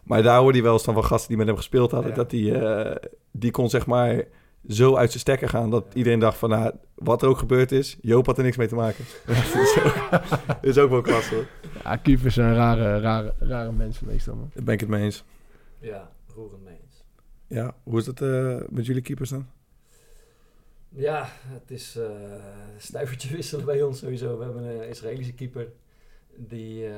Maar 0.03 0.23
daar 0.23 0.39
hoorde 0.39 0.55
hij 0.55 0.63
wel 0.63 0.73
eens 0.73 0.85
dan 0.85 0.95
van 0.95 1.05
gasten 1.05 1.29
die 1.29 1.37
met 1.37 1.47
hem 1.47 1.57
gespeeld 1.57 1.91
hadden... 1.91 2.11
Ja. 2.11 2.17
dat 2.17 2.31
hij, 2.31 2.53
eh, 2.53 2.97
die 3.31 3.51
kon 3.51 3.71
zeg 3.71 3.87
maar 3.87 4.23
zo 4.69 4.97
uit 4.97 5.09
zijn 5.09 5.21
stekker 5.21 5.49
gaan... 5.49 5.71
dat 5.71 5.85
iedereen 5.95 6.19
dacht 6.19 6.39
van, 6.39 6.51
nou, 6.51 6.75
wat 6.95 7.23
er 7.23 7.29
ook 7.29 7.39
gebeurd 7.39 7.73
is... 7.73 7.97
Joop 8.01 8.27
had 8.27 8.39
er 8.39 8.45
niks 8.45 8.57
mee 8.57 8.69
te 8.69 8.75
maken. 8.75 9.05
dat, 9.27 9.37
is 9.37 9.79
ook, 9.85 10.11
dat 10.47 10.59
is 10.61 10.79
ook 10.79 10.91
wel 10.91 11.01
klasse, 11.01 11.35
hoor. 11.35 11.47
Ja, 11.83 11.97
keepers 11.97 12.35
zijn 12.35 12.55
rare, 12.55 13.01
rare, 13.01 13.35
rare 13.39 13.73
mensen 13.73 14.07
meestal, 14.07 14.35
man. 14.35 14.51
Daar 14.55 14.65
ben 14.65 14.75
ik 14.75 14.81
het 14.81 14.89
mee 14.89 15.05
eens. 15.05 15.25
Ja, 15.79 16.11
roerend 16.35 16.65
mee 16.65 16.77
eens. 16.85 17.05
Ja, 17.47 17.75
hoe 17.83 17.99
is 17.99 18.05
dat 18.05 18.21
eh, 18.21 18.57
met 18.69 18.87
jullie 18.87 19.03
keepers 19.03 19.31
dan? 19.31 19.47
Ja, 20.89 21.29
het 21.47 21.71
is 21.71 21.97
eh 21.97 22.11
stuivertje 22.79 23.33
wisselen 23.37 23.65
bij 23.65 23.83
ons 23.83 23.99
sowieso. 23.99 24.39
We 24.39 24.45
hebben 24.45 24.63
een 24.63 24.89
Israëlische 24.89 25.33
keeper. 25.33 25.69
Die, 26.39 26.85
eh, 26.87 26.93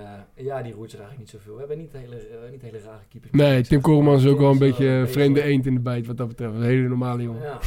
ja, 0.44 0.62
die 0.62 0.72
roert 0.72 0.90
zich 0.90 1.00
eigenlijk 1.00 1.32
niet 1.32 1.40
zoveel. 1.40 1.52
We 1.52 1.58
hebben 1.58 1.78
niet 1.78 1.92
hele, 1.92 2.48
niet 2.50 2.62
hele 2.62 2.78
rare 2.84 3.02
keepers. 3.08 3.32
Nee, 3.32 3.62
Tim 3.62 3.80
Koreman 3.80 4.16
is 4.16 4.26
ook 4.26 4.38
wel 4.38 4.50
een 4.50 4.58
beetje 4.58 4.86
een 4.86 5.08
vreemde 5.08 5.42
eend 5.42 5.66
in 5.66 5.74
de 5.74 5.80
bijt 5.80 6.06
wat 6.06 6.16
dat 6.16 6.28
betreft. 6.28 6.54
Een 6.54 6.62
hele 6.62 6.88
normale 6.88 7.22
jongen. 7.22 7.42
Ja. 7.42 7.58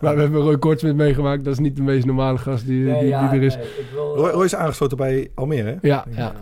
Maar 0.00 0.14
we 0.14 0.20
hebben 0.20 0.40
Roy 0.42 0.58
Kortsmit 0.58 0.96
meegemaakt. 0.96 1.44
Dat 1.44 1.52
is 1.52 1.58
niet 1.58 1.76
de 1.76 1.82
meest 1.82 2.06
normale 2.06 2.38
gast 2.38 2.66
die, 2.66 2.84
Nee, 2.84 3.00
die, 3.00 3.08
ja, 3.08 3.30
die 3.30 3.38
er 3.40 3.46
is. 3.46 3.56
nee, 3.56 3.64
ik 3.64 3.86
wil, 3.92 4.16
Roy, 4.16 4.30
Roy 4.30 4.44
is 4.44 4.54
aangesloten 4.54 4.96
bij 4.96 5.30
Almere, 5.34 5.68
hè? 5.68 5.76
Ja, 5.88 6.04
ja. 6.10 6.32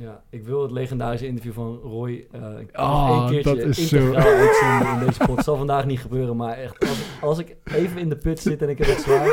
Ja. 0.00 0.22
Ik 0.30 0.44
wil 0.44 0.62
het 0.62 0.70
legendarische 0.70 1.26
interview 1.26 1.52
van 1.52 1.78
Roy 1.82 2.26
eh 2.32 2.40
Oh, 2.74 3.08
nog 3.08 3.18
één 3.32 3.42
keertje 3.42 3.64
dat 3.64 3.76
is 3.76 3.88
zo- 3.88 3.96
integraal 3.96 4.26
uitzenden 4.36 5.00
in 5.00 5.06
deze 5.06 5.18
pot. 5.26 5.36
Het 5.36 5.44
zal 5.44 5.56
vandaag 5.56 5.86
niet 5.86 6.00
gebeuren, 6.00 6.36
maar 6.36 6.56
echt, 6.56 6.80
als, 6.80 6.98
als 7.20 7.38
ik 7.38 7.56
even 7.64 8.00
in 8.00 8.08
de 8.08 8.16
put 8.16 8.40
zit 8.40 8.62
en 8.62 8.68
ik 8.68 8.78
heb 8.78 8.86
het 8.86 9.00
zwaar, 9.00 9.26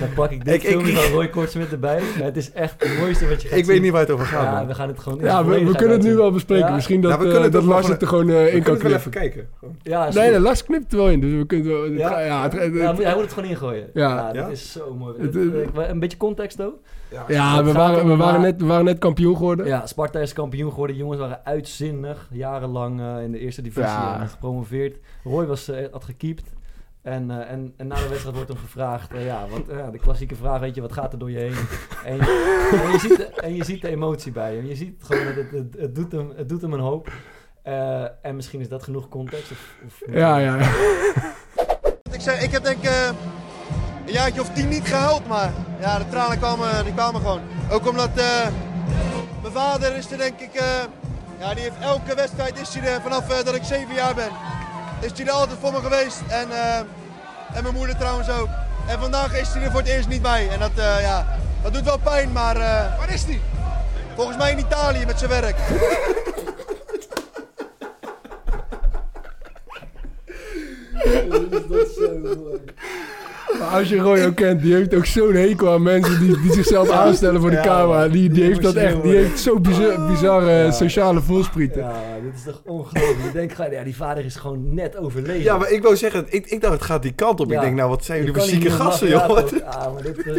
dan 0.00 0.08
pak 0.14 0.30
ik 0.30 0.44
dit 0.44 0.54
Ik- 0.54 0.62
ik- 0.62 0.68
filmpje 0.68 0.92
van 0.92 1.12
Roy 1.12 1.28
Kortsmit 1.28 1.72
erbij. 1.72 2.00
Ja, 2.18 2.24
het 2.24 2.36
is 2.36 2.52
echt 2.52 2.82
het 2.88 2.98
mooiste 2.98 3.28
wat 3.28 3.42
je 3.42 3.48
gaat 3.48 3.58
Ik 3.58 3.64
zien. 3.64 3.72
weet 3.74 3.82
niet 3.82 3.92
waar 3.92 4.00
het 4.00 4.10
over 4.10 4.26
gaat, 4.26 4.42
Ja, 4.44 4.52
man. 4.52 4.66
we 4.66 4.74
gaan 4.74 4.88
het 4.88 4.98
gewoon 4.98 5.18
Ja, 5.20 5.44
we, 5.44 5.74
kunnen 5.76 5.96
het 5.96 6.06
nu 6.06 6.14
wel 6.16 6.30
bespreken. 6.32 6.66
Ja. 6.68 6.74
Misschien 6.74 7.00
dat, 7.00 7.10
Ja, 7.10 7.16
we 7.18 7.24
eh, 7.24 7.30
kunnen 7.30 7.44
het 7.50 7.52
dat 7.52 7.64
Lars 7.64 7.76
gewoon- 7.80 7.92
het 7.92 8.02
er 8.02 8.08
gewoon 8.08 8.26
We 8.26 8.32
in 8.32 8.44
kunnen 8.44 8.62
kan 8.62 8.72
het 8.72 8.82
wel 8.82 8.90
knippen. 8.92 9.20
even 9.20 9.30
kijken. 9.32 9.48
Gewoon. 9.58 9.76
Ja, 9.82 10.08
Nee, 10.14 10.30
nee, 10.30 10.40
Lars 10.40 10.64
knipt 10.64 10.92
er 10.92 10.98
wel 10.98 11.08
in. 11.08 11.20
Dus 11.20 11.32
we 11.32 11.46
kunnen 11.46 11.66
wel... 11.72 11.82
het- 11.82 11.98
Ja? 11.98 12.20
ja, 12.20 12.42
het- 12.42 12.52
het- 12.52 12.74
Ja, 12.74 12.92
moet- 12.92 13.02
hij 13.02 13.12
moet 13.14 13.22
het 13.22 13.32
gewoon 13.32 13.50
ingooien. 13.50 13.90
Ja. 13.94 14.08
Ja, 14.16 14.26
dat 14.26 14.34
Ja? 14.34 14.46
is 14.48 14.72
zo 14.72 14.94
mooi. 14.94 15.14
Een 15.88 15.98
beetje 15.98 16.16
context 16.16 16.62
ook. 16.62 16.74
Ja, 17.28 17.64
we 17.64 17.72
waren, 17.72 18.06
we, 18.08 18.16
waren 18.16 18.40
net, 18.40 18.60
we 18.60 18.66
waren 18.66 18.84
net 18.84 18.98
kampioen 18.98 19.36
geworden. 19.36 19.66
Ja, 19.66 19.86
Sparta 19.86 20.18
is 20.18 20.32
kampioen 20.32 20.70
geworden. 20.70 20.96
De 20.96 21.02
jongens 21.02 21.20
waren 21.20 21.40
uitzinnig. 21.44 22.28
Jarenlang 22.30 23.00
eh, 23.00 23.22
in 23.22 23.32
de 23.32 23.38
eerste 23.38 23.62
divisie 23.62 23.82
Ja. 23.90 24.20
en 24.20 24.28
gepromoveerd. 24.28 24.98
Roy 25.24 25.46
was, 25.46 25.68
eh, 25.68 25.86
had 25.92 26.04
gekiept. 26.04 26.54
En, 27.02 27.30
eh, 27.30 27.50
en, 27.52 27.74
en 27.76 27.86
na 27.86 27.94
de 27.94 28.08
wedstrijd 28.08 28.34
wordt 28.36 28.50
hem 28.50 28.58
gevraagd, 28.60 29.12
eh, 29.12 29.24
ja, 29.26 29.46
wat, 29.50 29.62
ja, 29.78 29.90
de 29.90 29.98
klassieke 29.98 30.34
vraag, 30.34 30.60
weet 30.60 30.74
je, 30.74 30.80
wat 30.80 30.92
gaat 30.92 31.12
er 31.12 31.18
door 31.18 31.30
je 31.30 31.38
heen? 31.38 31.54
En, 32.04 32.16
je- 32.16 32.80
en, 32.84 32.92
je, 32.92 32.98
ziet, 32.98 33.16
de- 33.16 33.40
en 33.40 33.54
je 33.54 33.64
ziet 33.64 33.80
de 33.82 33.88
emotie 33.88 34.32
bij 34.32 34.54
hem. 34.54 34.66
Je 34.66 34.74
ziet 34.76 35.02
gewoon, 35.04 35.24
dat 35.24 35.34
het, 35.34 35.50
het, 35.50 35.76
het, 35.78 35.94
doet, 35.94 36.12
hem, 36.12 36.32
het 36.36 36.48
doet 36.48 36.62
hem 36.62 36.72
een 36.72 36.80
hoop. 36.80 37.12
Eh, 37.62 38.02
en 38.22 38.36
misschien 38.36 38.60
is 38.60 38.68
dat 38.68 38.82
genoeg 38.82 39.08
context. 39.08 39.50
Of, 39.50 39.74
of 39.86 40.02
Ja, 40.14 40.38
ja, 40.38 40.56
ja. 40.56 40.68
Ik, 42.12 42.20
zeg, 42.20 42.42
ik 42.44 42.50
heb 42.50 42.64
denk 42.64 42.76
ik 42.76 42.84
eh, 42.84 43.10
een 44.06 44.12
jaartje 44.12 44.40
of 44.40 44.48
tien 44.54 44.68
niet 44.68 44.86
gehuild, 44.88 45.26
maar 45.26 45.50
ja, 45.80 45.98
de 45.98 46.08
tranen 46.08 46.38
kwamen, 46.38 46.84
die 46.84 46.92
kwamen 46.94 47.20
gewoon. 47.20 47.40
Ook 47.70 47.88
omdat 47.88 48.10
eh, 48.14 48.46
mijn 49.42 49.52
vader 49.54 49.96
is 49.96 50.10
er 50.10 50.18
denk 50.18 50.40
ik, 50.40 50.54
eh, 50.54 50.64
ja, 51.38 51.54
die 51.54 51.62
heeft 51.62 51.80
elke 51.80 52.14
wedstrijd 52.14 52.60
is 52.60 52.74
hij 52.74 52.92
er 52.94 53.00
vanaf 53.00 53.28
eh, 53.30 53.44
dat 53.44 53.54
ik 53.54 53.64
zeven 53.64 53.94
jaar 53.94 54.14
ben. 54.14 54.30
Is 55.00 55.10
hij 55.16 55.26
er 55.26 55.32
altijd 55.32 55.58
voor 55.60 55.72
me 55.72 55.80
geweest 55.80 56.20
en, 56.28 56.50
eh, 56.50 56.76
en 57.54 57.62
mijn 57.62 57.74
moeder 57.74 57.96
trouwens 57.96 58.28
ook. 58.30 58.48
En 58.88 59.00
vandaag 59.00 59.34
is 59.40 59.48
hij 59.52 59.62
er 59.62 59.70
voor 59.70 59.80
het 59.80 59.88
eerst 59.88 60.08
niet 60.08 60.22
bij 60.22 60.48
en 60.48 60.58
dat, 60.58 60.70
eh, 60.76 61.00
ja, 61.00 61.26
dat 61.62 61.72
doet 61.74 61.84
wel 61.84 61.98
pijn, 61.98 62.32
maar... 62.32 62.56
eh, 62.56 62.98
Waar 62.98 63.12
is 63.12 63.24
hij? 63.24 63.40
Volgens 64.14 64.36
mij 64.36 64.50
in 64.50 64.58
Italië 64.58 65.06
met 65.06 65.18
zijn 65.18 65.30
werk. 65.30 65.56
Maar 73.58 73.68
als 73.68 73.88
je 73.88 73.98
Roy 73.98 74.24
ook 74.24 74.34
kent, 74.34 74.62
die 74.62 74.74
heeft 74.74 74.94
ook 74.94 75.06
zo'n 75.06 75.34
hekel 75.34 75.72
aan 75.72 75.82
mensen 75.82 76.20
die, 76.20 76.40
die 76.40 76.52
zichzelf 76.52 76.90
aanstellen 77.04 77.40
voor 77.40 77.50
de 77.50 77.56
Ja, 77.56 77.62
camera. 77.62 78.08
Die, 78.08 78.28
die 78.28 78.42
heeft 78.42 78.62
dat 78.62 78.74
echt, 78.74 79.02
die 79.02 79.14
heeft 79.14 79.38
zo 79.40 79.60
bizar, 79.60 80.06
bizarre 80.06 80.50
Ja. 80.50 80.70
sociale 80.70 81.20
voelsprieten. 81.20 81.80
Ja, 81.82 81.92
dit 82.22 82.34
is 82.34 82.42
toch 82.44 82.60
ongelooflijk. 82.64 83.18
Je 83.24 83.30
denkt 83.32 83.54
gewoon, 83.54 83.70
ja, 83.70 83.84
die 83.84 83.96
vader 83.96 84.24
is 84.24 84.36
gewoon 84.36 84.74
net 84.74 84.96
overleden. 84.96 85.42
Ja, 85.42 85.56
maar 85.58 85.70
ik 85.70 85.82
wou 85.82 85.96
zeggen, 85.96 86.26
ik, 86.28 86.46
ik 86.46 86.60
dacht 86.60 86.72
het 86.72 86.82
gaat 86.82 87.02
die 87.02 87.12
kant 87.12 87.40
op. 87.40 87.48
Ja. 87.50 87.54
Ik 87.56 87.60
denk, 87.60 87.76
nou 87.76 87.88
wat 87.90 88.04
zijn 88.04 88.18
jullie 88.18 88.34
voor 88.34 88.42
zieke 88.42 88.70
gasten, 88.70 89.08
joh. 89.08 89.38
ja, 89.58 89.90
maar 89.92 90.02
dit, 90.02 90.18
eh, 90.18 90.32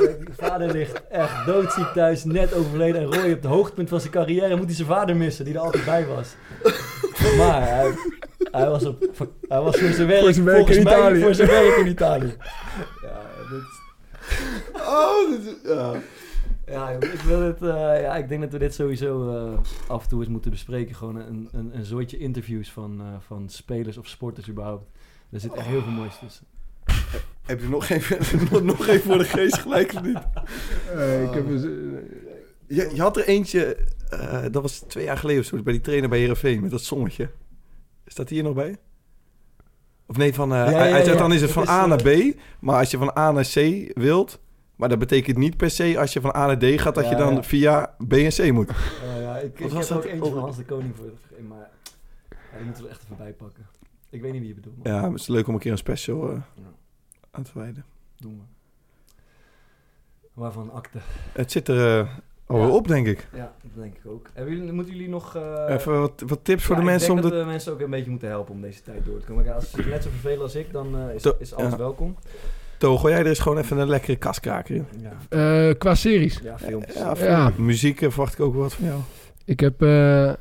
die 0.00 0.34
vader 0.38 0.72
ligt 0.72 1.02
echt 1.10 1.46
doodziek 1.46 1.86
thuis, 1.94 2.24
net 2.24 2.54
overleden. 2.54 3.00
En 3.00 3.06
Roy 3.06 3.30
op 3.32 3.42
het 3.42 3.44
hoogtepunt 3.50 3.88
van 3.88 4.00
zijn 4.00 4.12
carrière 4.12 4.56
moet 4.56 4.66
hij 4.66 4.74
zijn 4.74 4.88
vader 4.88 5.16
missen, 5.16 5.44
die 5.44 5.54
er 5.54 5.60
altijd 5.60 5.84
bij 5.84 6.06
was. 6.16 6.28
Maar 7.36 7.68
hij, 7.68 7.92
hij, 8.50 8.68
was, 8.68 8.84
op, 8.84 9.08
hij 9.48 9.60
was 9.60 9.76
voor 9.78 9.88
zijn 9.92 10.06
werk, 10.08 10.20
Voor 10.22 10.32
zijn 10.32 10.44
werk 10.44 10.56
volgens 10.56 10.76
in 10.78 10.84
mij 10.84 10.92
Italië. 10.98 11.20
voor 11.22 11.34
zijn 11.34 11.48
werk 11.48 11.76
in 11.76 11.86
Italië. 11.86 12.34
Ja, 13.02 13.20
dit 13.50 13.60
is- 13.60 13.82
Oh, 14.86 15.30
dit 15.30 15.40
is- 15.46 15.70
ja. 15.70 15.92
ja, 16.66 16.90
ik, 16.90 17.20
wil 17.20 17.40
het, 17.40 17.62
eh, 17.62 18.00
ja, 18.02 18.16
ik 18.16 18.28
denk 18.28 18.40
dat 18.40 18.52
we 18.52 18.58
dit 18.58 18.74
sowieso 18.74 19.30
eh, 19.36 19.58
af 19.90 20.02
en 20.02 20.08
toe 20.08 20.20
eens 20.20 20.28
moeten 20.28 20.50
bespreken. 20.50 20.94
Gewoon 20.94 21.16
een, 21.16 21.48
een, 21.52 21.70
een 21.74 21.84
zooitje 21.84 22.18
interviews 22.18 22.70
van, 22.72 23.00
eh, 23.00 23.06
van 23.26 23.48
spelers 23.48 23.98
of 23.98 24.08
sporters 24.08 24.48
überhaupt. 24.48 24.86
Er 25.30 25.40
zit 25.40 25.52
echt 25.54 25.66
heel 25.66 25.82
veel 25.82 25.92
moois 25.92 26.18
tussen. 26.18 26.46
Heb 27.46 27.60
je 27.60 27.68
nog 27.68 27.88
even, 27.88 28.18
nog, 28.50 28.62
nog 28.62 28.86
even 28.86 29.00
voor 29.02 29.18
de 29.18 29.24
geest 29.24 29.58
gelijk 29.58 29.92
of 29.94 30.02
niet? 30.02 30.18
Eh, 30.94 31.22
ik 31.22 31.32
heb 31.34 31.48
eens, 31.48 31.62
eh, 31.64 31.70
Je, 32.68 32.90
je 32.94 33.00
had 33.00 33.16
er 33.16 33.24
eentje, 33.26 33.76
eh, 34.10 34.42
dat 34.50 34.62
was 34.62 34.78
twee 34.78 35.04
jaar 35.04 35.16
geleden 35.18 35.40
of 35.40 35.46
zo, 35.46 35.62
bij 35.62 35.72
die 35.72 35.82
trainer 35.82 36.08
bij 36.08 36.18
Heerenveen, 36.18 36.60
met 36.60 36.70
dat 36.70 36.82
zonnetje. 36.82 37.30
Staat 38.06 38.28
die 38.28 38.36
hier 38.36 38.46
nog 38.46 38.54
bij? 38.54 38.76
Of 40.06 40.16
nee, 40.16 40.34
van, 40.34 40.52
eh, 40.52 40.58
Ja, 40.58 40.64
hij, 40.64 40.72
ja, 40.88 40.94
hij 40.94 41.04
zegt 41.04 41.16
ja. 41.16 41.22
dan 41.22 41.32
is 41.32 41.40
het 41.40 41.50
van 41.50 41.62
is, 41.62 41.68
A 41.68 41.86
naar 41.86 42.00
eh, 42.04 42.30
B, 42.30 42.36
maar 42.60 42.78
als 42.78 42.90
je 42.90 42.96
van 42.98 43.16
A 43.18 43.30
naar 43.32 43.44
C 43.54 43.54
wilt, 43.98 44.40
maar 44.76 44.88
dat 44.88 44.98
betekent 44.98 45.36
niet 45.36 45.56
per 45.56 45.70
se 45.70 45.98
als 45.98 46.12
je 46.12 46.20
van 46.20 46.34
A 46.36 46.46
naar 46.46 46.58
D 46.58 46.80
gaat, 46.80 46.94
dat 46.94 47.04
Ja, 47.04 47.10
je 47.10 47.16
dan 47.16 47.34
ja. 47.34 47.42
via 47.42 47.96
B 48.08 48.12
en 48.12 48.30
C 48.30 48.52
moet. 48.52 48.70
Ja, 49.04 49.20
ja, 49.20 49.36
ik, 49.36 49.58
Wat 49.58 49.66
ik 49.68 49.74
was 49.74 49.88
heb 49.88 49.88
dat? 49.88 49.96
ook 49.98 50.04
eentje 50.12 50.24
Oh. 50.28 50.32
van 50.32 50.42
Hans 50.42 50.56
de 50.56 50.64
Koning 50.64 50.96
voor 50.96 51.04
vergeten, 51.20 51.46
maar 51.46 51.70
ja, 52.30 52.56
die 52.56 52.64
moeten 52.64 52.82
we 52.84 52.88
echt 52.88 53.02
even 53.04 53.16
bijpakken. 53.16 53.66
Ik 54.10 54.20
weet 54.20 54.30
niet 54.32 54.40
wie 54.40 54.48
je 54.48 54.54
bedoelt, 54.54 54.76
maar 54.84 54.92
Ja, 54.92 55.10
het 55.10 55.20
is 55.20 55.26
leuk 55.26 55.46
om 55.48 55.54
een 55.54 55.60
keer 55.60 55.72
een 55.72 55.78
special 55.78 56.30
eh, 56.30 56.36
Ja. 56.54 56.62
aan 57.30 57.42
te 57.42 57.50
wijden. 57.54 57.84
doen 58.16 58.36
we. 58.38 58.42
Waarvan 60.32 60.70
akte. 60.72 60.98
Het 61.32 61.52
zit 61.52 61.68
er 61.68 61.98
eh, 62.00 62.08
alweer 62.46 62.66
Ja. 62.66 62.72
op, 62.72 62.88
denk 62.88 63.06
ik. 63.06 63.28
Ja, 63.34 63.52
dat 63.62 63.70
denk 63.82 63.94
ik 63.94 64.10
ook. 64.10 64.28
Hebben 64.32 64.54
jullie, 64.56 64.72
moeten 64.72 64.92
jullie 64.92 65.08
nog... 65.08 65.36
eh, 65.36 65.64
Even 65.74 66.00
wat, 66.00 66.22
wat 66.26 66.38
tips 66.42 66.64
voor 66.64 66.76
de 66.76 66.82
mensen 66.82 67.08
ik 67.10 67.14
om 67.14 67.20
denk 67.20 67.30
de... 67.32 67.36
dat 67.38 67.46
we 67.46 67.52
mensen 67.52 67.72
ook 67.72 67.80
een 67.80 67.90
beetje 67.90 68.10
moeten 68.10 68.28
helpen 68.28 68.54
om 68.54 68.60
deze 68.60 68.82
tijd 68.82 69.04
door 69.04 69.20
te 69.20 69.26
komen. 69.26 69.44
Kijk, 69.44 69.54
als 69.56 69.70
ze 69.70 69.82
net 69.88 70.02
zo 70.02 70.08
vervelen 70.10 70.42
als 70.42 70.54
ik, 70.54 70.72
dan 70.72 70.98
eh, 71.08 71.14
is, 71.14 71.22
To- 71.22 71.36
is 71.38 71.54
alles 71.54 71.70
ja. 71.70 71.76
welkom. 71.78 72.16
To, 72.78 72.96
gooi 72.98 73.12
jij 73.12 73.22
er 73.22 73.28
eens 73.28 73.38
gewoon 73.38 73.58
even 73.58 73.78
een 73.78 73.88
lekkere 73.88 74.16
kaskraker 74.16 74.74
in. 74.74 74.86
Ja, 75.00 75.68
eh, 75.68 75.74
qua 75.78 75.94
series. 75.94 76.40
ja 76.42 76.58
filmpjes. 76.58 76.94
Ja, 76.94 77.14
Ja. 77.18 77.52
muziek 77.56 77.98
verwacht 77.98 78.32
ik 78.32 78.40
ook 78.40 78.54
wat 78.54 78.74
van 78.74 78.84
jou. 78.86 79.00
Ik 79.44 79.60
heb, 79.60 79.82
eh, 79.82 80.32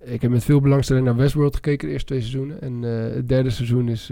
ik 0.00 0.22
heb 0.22 0.30
met 0.30 0.44
veel 0.44 0.60
belangstelling 0.60 1.04
naar 1.04 1.16
Westworld 1.16 1.54
gekeken 1.54 1.86
de 1.86 1.92
eerste 1.92 2.06
twee 2.08 2.20
seizoenen. 2.20 2.60
En 2.60 2.84
eh, 2.84 3.14
het 3.14 3.28
derde 3.28 3.50
seizoen 3.50 3.88
is 3.88 4.10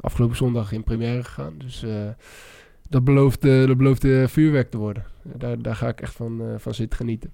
afgelopen 0.00 0.36
zondag 0.36 0.72
in 0.72 0.84
première 0.84 1.24
gegaan. 1.24 1.54
Dus 1.58 1.82
eh, 1.82 1.90
dat, 2.92 3.04
belooft, 3.04 3.44
eh, 3.44 3.66
dat 3.66 3.76
belooft 3.76 4.04
eh, 4.04 4.26
vuurwerk 4.26 4.70
te 4.70 4.78
worden. 4.78 5.04
daar, 5.22 5.62
daar 5.62 5.76
ga 5.76 5.88
ik 5.88 6.00
echt 6.00 6.14
van, 6.14 6.40
eh, 6.42 6.54
van 6.58 6.74
zitten 6.74 6.96
genieten. 6.98 7.32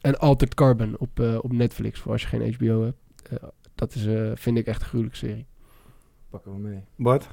En 0.00 0.18
Altered 0.18 0.54
Carbon 0.54 0.98
op, 0.98 1.20
eh, 1.20 1.38
op 1.40 1.52
Netflix, 1.52 2.00
voor 2.00 2.12
als 2.12 2.22
je 2.22 2.28
geen 2.28 2.54
HBO 2.54 2.82
hebt. 2.82 2.98
Eh, 3.30 3.48
dat 3.74 3.94
is, 3.94 4.06
eh, 4.06 4.30
vind 4.34 4.58
ik 4.58 4.66
echt 4.66 4.80
een 4.80 4.86
gruwelijke 4.86 5.18
serie. 5.18 5.46
Pakken 6.30 6.52
we 6.52 6.58
mee. 6.58 6.84
Bart? 6.96 7.28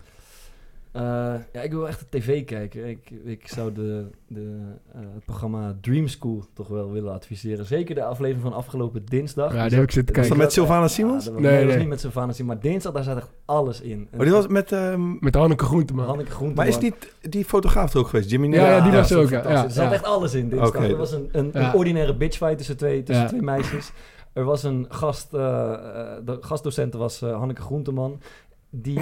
Eh, 0.95 1.01
ja, 1.53 1.61
ik 1.61 1.71
wil 1.71 1.87
echt 1.87 1.99
de 1.99 2.17
tv 2.19 2.45
kijken. 2.45 2.89
Ik, 2.89 3.11
ik 3.23 3.47
zou 3.47 3.73
de, 3.73 4.05
de, 4.27 4.57
eh, 4.93 4.99
het 5.13 5.25
programma 5.25 5.75
Dream 5.81 6.07
School 6.07 6.43
toch 6.53 6.67
wel 6.67 6.91
willen 6.91 7.13
adviseren. 7.13 7.65
Zeker 7.65 7.95
de 7.95 8.03
aflevering 8.03 8.41
van 8.43 8.53
afgelopen 8.53 9.05
dinsdag. 9.05 9.53
Ja, 9.53 9.67
die 9.67 9.73
heb 9.77 9.83
ik 9.83 9.91
zitten 9.91 10.13
dat- 10.15 10.23
Is 10.23 10.29
dat 10.29 10.37
kijken. 10.37 10.37
met 10.37 10.51
Sylvana 10.53 10.81
Ja, 10.81 10.87
Simons? 10.87 11.25
dat 11.25 11.33
was, 11.33 11.41
Nee, 11.41 11.51
nee, 11.51 11.59
dat 11.61 11.69
was 11.69 11.79
niet 11.79 11.87
met 11.89 11.99
Sylvana 11.99 12.31
Simons. 12.31 12.53
Maar 12.53 12.63
dinsdag, 12.71 12.93
daar 12.93 13.03
zat 13.03 13.17
echt 13.17 13.29
alles 13.45 13.81
in. 13.81 14.07
Oh, 14.13 14.19
die 14.19 14.31
was 14.31 14.47
met... 14.47 14.71
ehm, 14.71 15.11
Met 15.19 15.35
Hanneke 15.35 15.65
Groenteman. 15.65 16.05
Hanneke 16.05 16.31
Groenteman. 16.31 16.55
maar 16.55 16.67
is 16.67 16.77
niet 16.77 17.13
die 17.21 17.45
fotograaf 17.45 17.93
er 17.93 17.99
ook 17.99 18.07
geweest? 18.07 18.29
Jimmy 18.29 18.47
Ja, 18.53 18.67
ja, 18.67 18.81
die 18.81 18.91
was 18.91 19.11
er 19.11 19.17
ook, 19.19 19.31
Er 19.31 19.71
zat 19.71 19.91
echt 19.91 20.03
alles 20.05 20.33
in 20.33 20.49
dinsdag. 20.49 20.87
Er 20.89 20.97
was 20.97 21.11
een, 21.11 21.29
een, 21.31 21.49
Ja. 21.53 21.67
een 21.69 21.73
ordinaire 21.75 22.15
bitchfight 22.15 22.57
tussen 22.57 22.77
twee, 22.77 23.03
tussen 23.03 23.23
Ja. 23.23 23.29
twee 23.29 23.41
meisjes. 23.41 23.91
Er 24.33 24.43
was 24.43 24.63
een 24.63 24.85
gast, 24.89 25.33
eh, 25.33 25.73
eh, 25.73 26.25
de 26.25 26.37
gastdocent 26.41 26.93
was 26.93 27.21
eh, 27.21 27.37
Hanneke 27.37 27.61
Groenteman. 27.61 28.21
Die, 28.81 28.99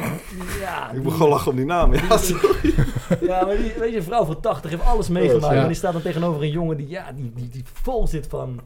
ja... 0.61 0.87
Ik 0.87 0.93
die- 0.93 1.01
begon 1.01 1.29
lachen 1.29 1.51
om 1.51 1.57
die 1.57 1.65
naam. 1.65 1.93
Ja, 1.93 2.17
sorry. 2.17 2.73
Ja, 3.21 3.45
maar 3.45 3.57
die, 3.57 3.73
weet 3.79 3.91
je, 3.91 3.97
een 3.97 4.03
vrouw 4.03 4.25
van 4.25 4.39
80 4.39 4.71
heeft 4.71 4.83
alles 4.83 5.09
meegemaakt. 5.09 5.53
Ja. 5.53 5.59
Maar 5.59 5.67
die 5.67 5.75
staat 5.77 5.93
dan 5.93 6.01
tegenover 6.01 6.41
een 6.41 6.49
jongen 6.49 6.77
die, 6.77 6.87
ja, 6.89 7.11
die, 7.15 7.31
die, 7.35 7.49
die 7.49 7.63
vol 7.73 8.07
zit 8.07 8.27
van, 8.27 8.59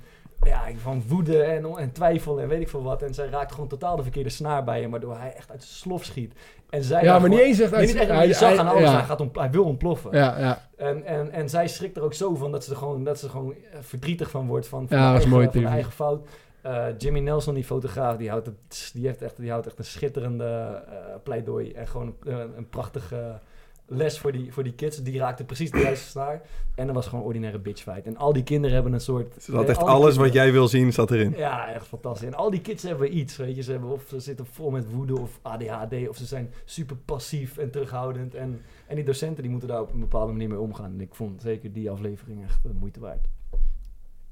ja, 0.44 0.62
van 0.82 1.04
woede 1.08 1.42
en, 1.44 1.66
en 1.78 1.92
twijfel 1.92 2.40
en 2.42 2.48
weet 2.48 2.62
ik 2.62 2.70
veel 2.70 2.84
wat. 2.84 3.02
En 3.02 3.14
zij 3.14 3.28
raakt 3.30 3.52
gewoon 3.52 3.68
totaal 3.70 3.96
de 3.96 4.02
verkeerde 4.04 4.30
snaar 4.30 4.64
bij 4.64 4.82
hem, 4.82 4.92
waardoor 4.92 5.18
hij 5.18 5.34
echt 5.36 5.52
uit 5.52 5.64
zijn 5.64 5.76
slof 5.76 6.04
schiet. 6.04 6.34
En 6.70 6.84
zij 6.84 7.04
Ja, 7.04 7.20
maar 7.20 7.30
niet 7.30 7.40
eens 7.40 7.60
echt 7.60 7.74
uit 7.74 7.94
hij- 8.08 8.28
je 8.28 8.34
zag 8.34 8.58
aan 8.58 8.68
alles, 8.68 8.82
ja. 8.82 8.92
hij, 8.96 9.04
gaat 9.04 9.22
ontpl- 9.22 9.40
hij 9.40 9.52
wil 9.52 9.64
ontploffen. 9.64 10.10
Ja, 10.18 10.40
ja. 10.40 10.62
En, 10.78 11.06
en, 11.06 11.32
en 11.32 11.50
zij 11.50 11.68
schrikt 11.68 11.98
er 11.98 12.04
ook 12.04 12.14
zo 12.14 12.36
van 12.36 12.52
dat 12.52 12.64
ze 12.64 12.72
er 12.72 12.78
gewoon, 12.78 13.04
dat 13.04 13.20
ze 13.20 13.30
gewoon 13.30 13.54
verdrietig 13.82 14.30
van 14.30 14.48
wordt 14.48 14.68
van, 14.68 14.88
van, 14.88 14.98
Ja, 14.98 15.04
de, 15.04 15.12
dat 15.20 15.24
was 15.24 15.24
eigen, 15.24 15.30
mooi 15.30 15.50
van 15.52 15.62
de 15.62 15.68
eigen 15.76 15.92
fout. 15.92 16.28
Eh, 16.68 16.88
Jimmy 16.98 17.20
Nelson, 17.20 17.54
die 17.54 17.64
fotograaf, 17.64 18.18
die 18.18 18.30
houdt, 18.30 18.46
het, 18.46 18.92
die, 18.94 19.06
heeft 19.06 19.22
echt, 19.22 19.38
die 19.38 19.52
houdt 19.52 19.68
echt 19.68 19.78
een 19.78 19.86
schitterende 19.86 20.84
eh, 20.88 21.16
pleidooi. 21.24 21.72
En 21.72 21.88
gewoon 21.88 22.16
een, 22.24 22.58
een 22.58 22.70
prachtige 22.70 23.40
les 23.86 24.20
voor 24.20 24.32
die, 24.32 24.54
voor 24.54 24.64
die 24.64 24.74
kids. 24.74 25.04
Die 25.04 25.18
raakte 25.20 25.44
precies 25.44 25.72
de 25.72 25.80
juiste 25.80 26.10
snaar. 26.10 26.42
En 26.76 26.86
dat 26.86 26.96
was 26.96 27.06
gewoon 27.06 27.20
een 27.20 27.28
ordinaire 27.28 27.60
bitchfight. 27.60 28.06
En 28.06 28.18
al 28.18 28.34
die 28.34 28.44
kinderen 28.44 28.76
hebben 28.76 28.94
een 28.94 29.02
soort... 29.02 29.44
Ze 29.44 29.56
had 29.56 29.70
echt 29.70 29.84
alles 29.84 30.16
wat 30.16 30.34
jij 30.34 30.52
wil 30.52 30.68
zien, 30.68 30.94
zat 30.94 31.12
erin. 31.12 31.34
ja, 31.38 31.74
echt 31.74 31.88
fantastisch. 31.88 32.28
En 32.28 32.34
al 32.34 32.50
die 32.50 32.62
kids 32.62 32.84
hebben 32.84 33.18
iets, 33.18 33.38
weet 33.38 33.56
je. 33.56 33.64
Ze 33.64 33.72
hebben 33.72 33.90
of 33.90 34.04
ze 34.08 34.20
zitten 34.20 34.46
vol 34.46 34.70
met 34.70 34.92
woede 34.92 35.20
of 35.20 35.40
ADHD, 35.42 36.10
of 36.10 36.18
ze 36.18 36.26
zijn 36.26 36.54
super 36.66 36.96
passief 36.96 37.58
en 37.58 37.72
terughoudend. 37.72 38.36
En, 38.36 38.62
en 38.88 38.96
die 38.96 39.06
docenten 39.06 39.42
die 39.42 39.52
moeten 39.52 39.70
daar 39.70 39.82
op 39.82 39.94
een 39.94 40.00
bepaalde 40.00 40.32
manier 40.32 40.50
mee 40.50 40.60
omgaan. 40.60 40.94
En 40.94 41.02
ik 41.02 41.16
vond 41.16 41.42
zeker 41.42 41.74
die 41.74 41.90
aflevering 41.90 42.44
echt 42.44 42.64
de 42.64 42.74
moeite 42.80 43.00
waard. 43.00 43.28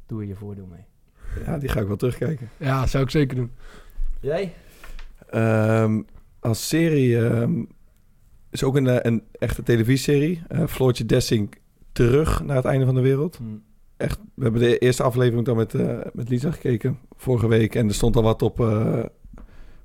Doe 0.06 0.22
er 0.22 0.28
je 0.28 0.36
voordeel 0.36 0.66
mee. 0.66 0.86
Ja, 1.46 1.58
die 1.58 1.70
ga 1.70 1.80
ik 1.80 1.88
wel 1.88 1.96
terugkijken. 1.96 2.50
ja, 2.58 2.88
zou 2.88 3.04
ik 3.04 3.10
zeker 3.10 3.36
doen. 3.36 3.52
Jij? 4.20 4.54
Ehm, 5.30 6.02
als 6.40 6.68
serie 6.68 7.26
ehm, 7.26 7.64
is 8.52 8.64
ook 8.64 8.76
een, 8.76 8.88
eh, 8.88 8.98
een 9.02 9.24
echte 9.32 9.64
televisieserie. 9.64 10.42
Eh 10.48 10.68
Floortje 10.68 11.06
Dessing 11.06 11.58
terug 11.92 12.44
naar 12.44 12.56
het 12.56 12.66
einde 12.66 12.86
van 12.86 12.96
de 12.96 13.02
wereld. 13.02 13.38
Hm. 13.38 13.44
Echt, 13.98 14.20
we 14.34 14.44
hebben 14.44 14.62
de 14.62 14.78
eerste 14.78 15.04
aflevering 15.04 15.46
dan 15.46 15.56
met, 15.56 15.74
eh, 15.74 15.98
met 16.14 16.30
Lisa 16.30 16.52
gekeken 16.52 17.00
vorige 17.16 17.48
week. 17.48 17.76
En 17.76 17.88
er 17.88 17.94
stond 17.94 18.16
al 18.16 18.24
wat 18.24 18.42
op, 18.42 18.60
eh, 18.60 18.66
hoe 18.66 19.06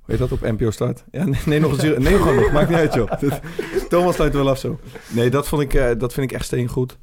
heet 0.06 0.18
dat, 0.18 0.32
op 0.32 0.40
NPO 0.40 0.70
Start. 0.70 1.04
Ja, 1.10 1.24
nee, 1.24 1.40
nee 1.46 1.60
nog 1.60 1.72
een 1.72 1.80
zuur. 1.80 2.00
Nee, 2.00 2.16
gewoon 2.16 2.34
nog. 2.34 2.52
Maakt 2.52 2.68
niet 2.68 2.78
uit, 2.78 2.94
joh. 2.94 3.12
Thomas 3.88 4.14
sluit 4.14 4.34
wel 4.34 4.48
af 4.48 4.58
zo. 4.58 4.78
Nee, 5.14 5.30
dat, 5.30 5.48
vond 5.48 5.62
ik, 5.62 5.74
eh, 5.74 5.98
dat 5.98 6.12
vind 6.12 6.30
ik 6.30 6.36
echt 6.36 6.44
steengoed. 6.44 6.98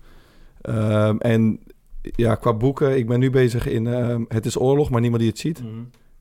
Ehm, 0.62 1.18
en 1.18 1.60
ja, 2.16 2.36
qua 2.36 2.54
boeken, 2.54 2.98
ik 2.98 3.08
ben 3.08 3.20
nu 3.20 3.30
bezig 3.30 3.68
in 3.68 3.88
ehm, 3.88 4.24
Het 4.28 4.46
is 4.46 4.60
oorlog, 4.60 4.90
maar 4.90 5.02
niemand 5.02 5.22
die 5.22 5.32
het 5.32 5.40
ziet. 5.40 5.60
Hm. 5.60 5.66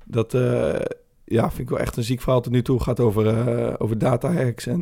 Dat 0.04 0.34
eh, 0.34 0.80
ja, 1.24 1.48
vind 1.48 1.60
ik 1.60 1.68
wel 1.68 1.78
echt 1.78 1.96
een 1.96 2.02
ziek 2.02 2.20
verhaal 2.20 2.40
tot 2.40 2.52
nu 2.52 2.62
toe. 2.62 2.82
gaat 2.82 3.00
over, 3.00 3.26
eh 3.26 3.74
over 3.78 3.98
data 3.98 4.32
hacks 4.32 4.66
en 4.66 4.80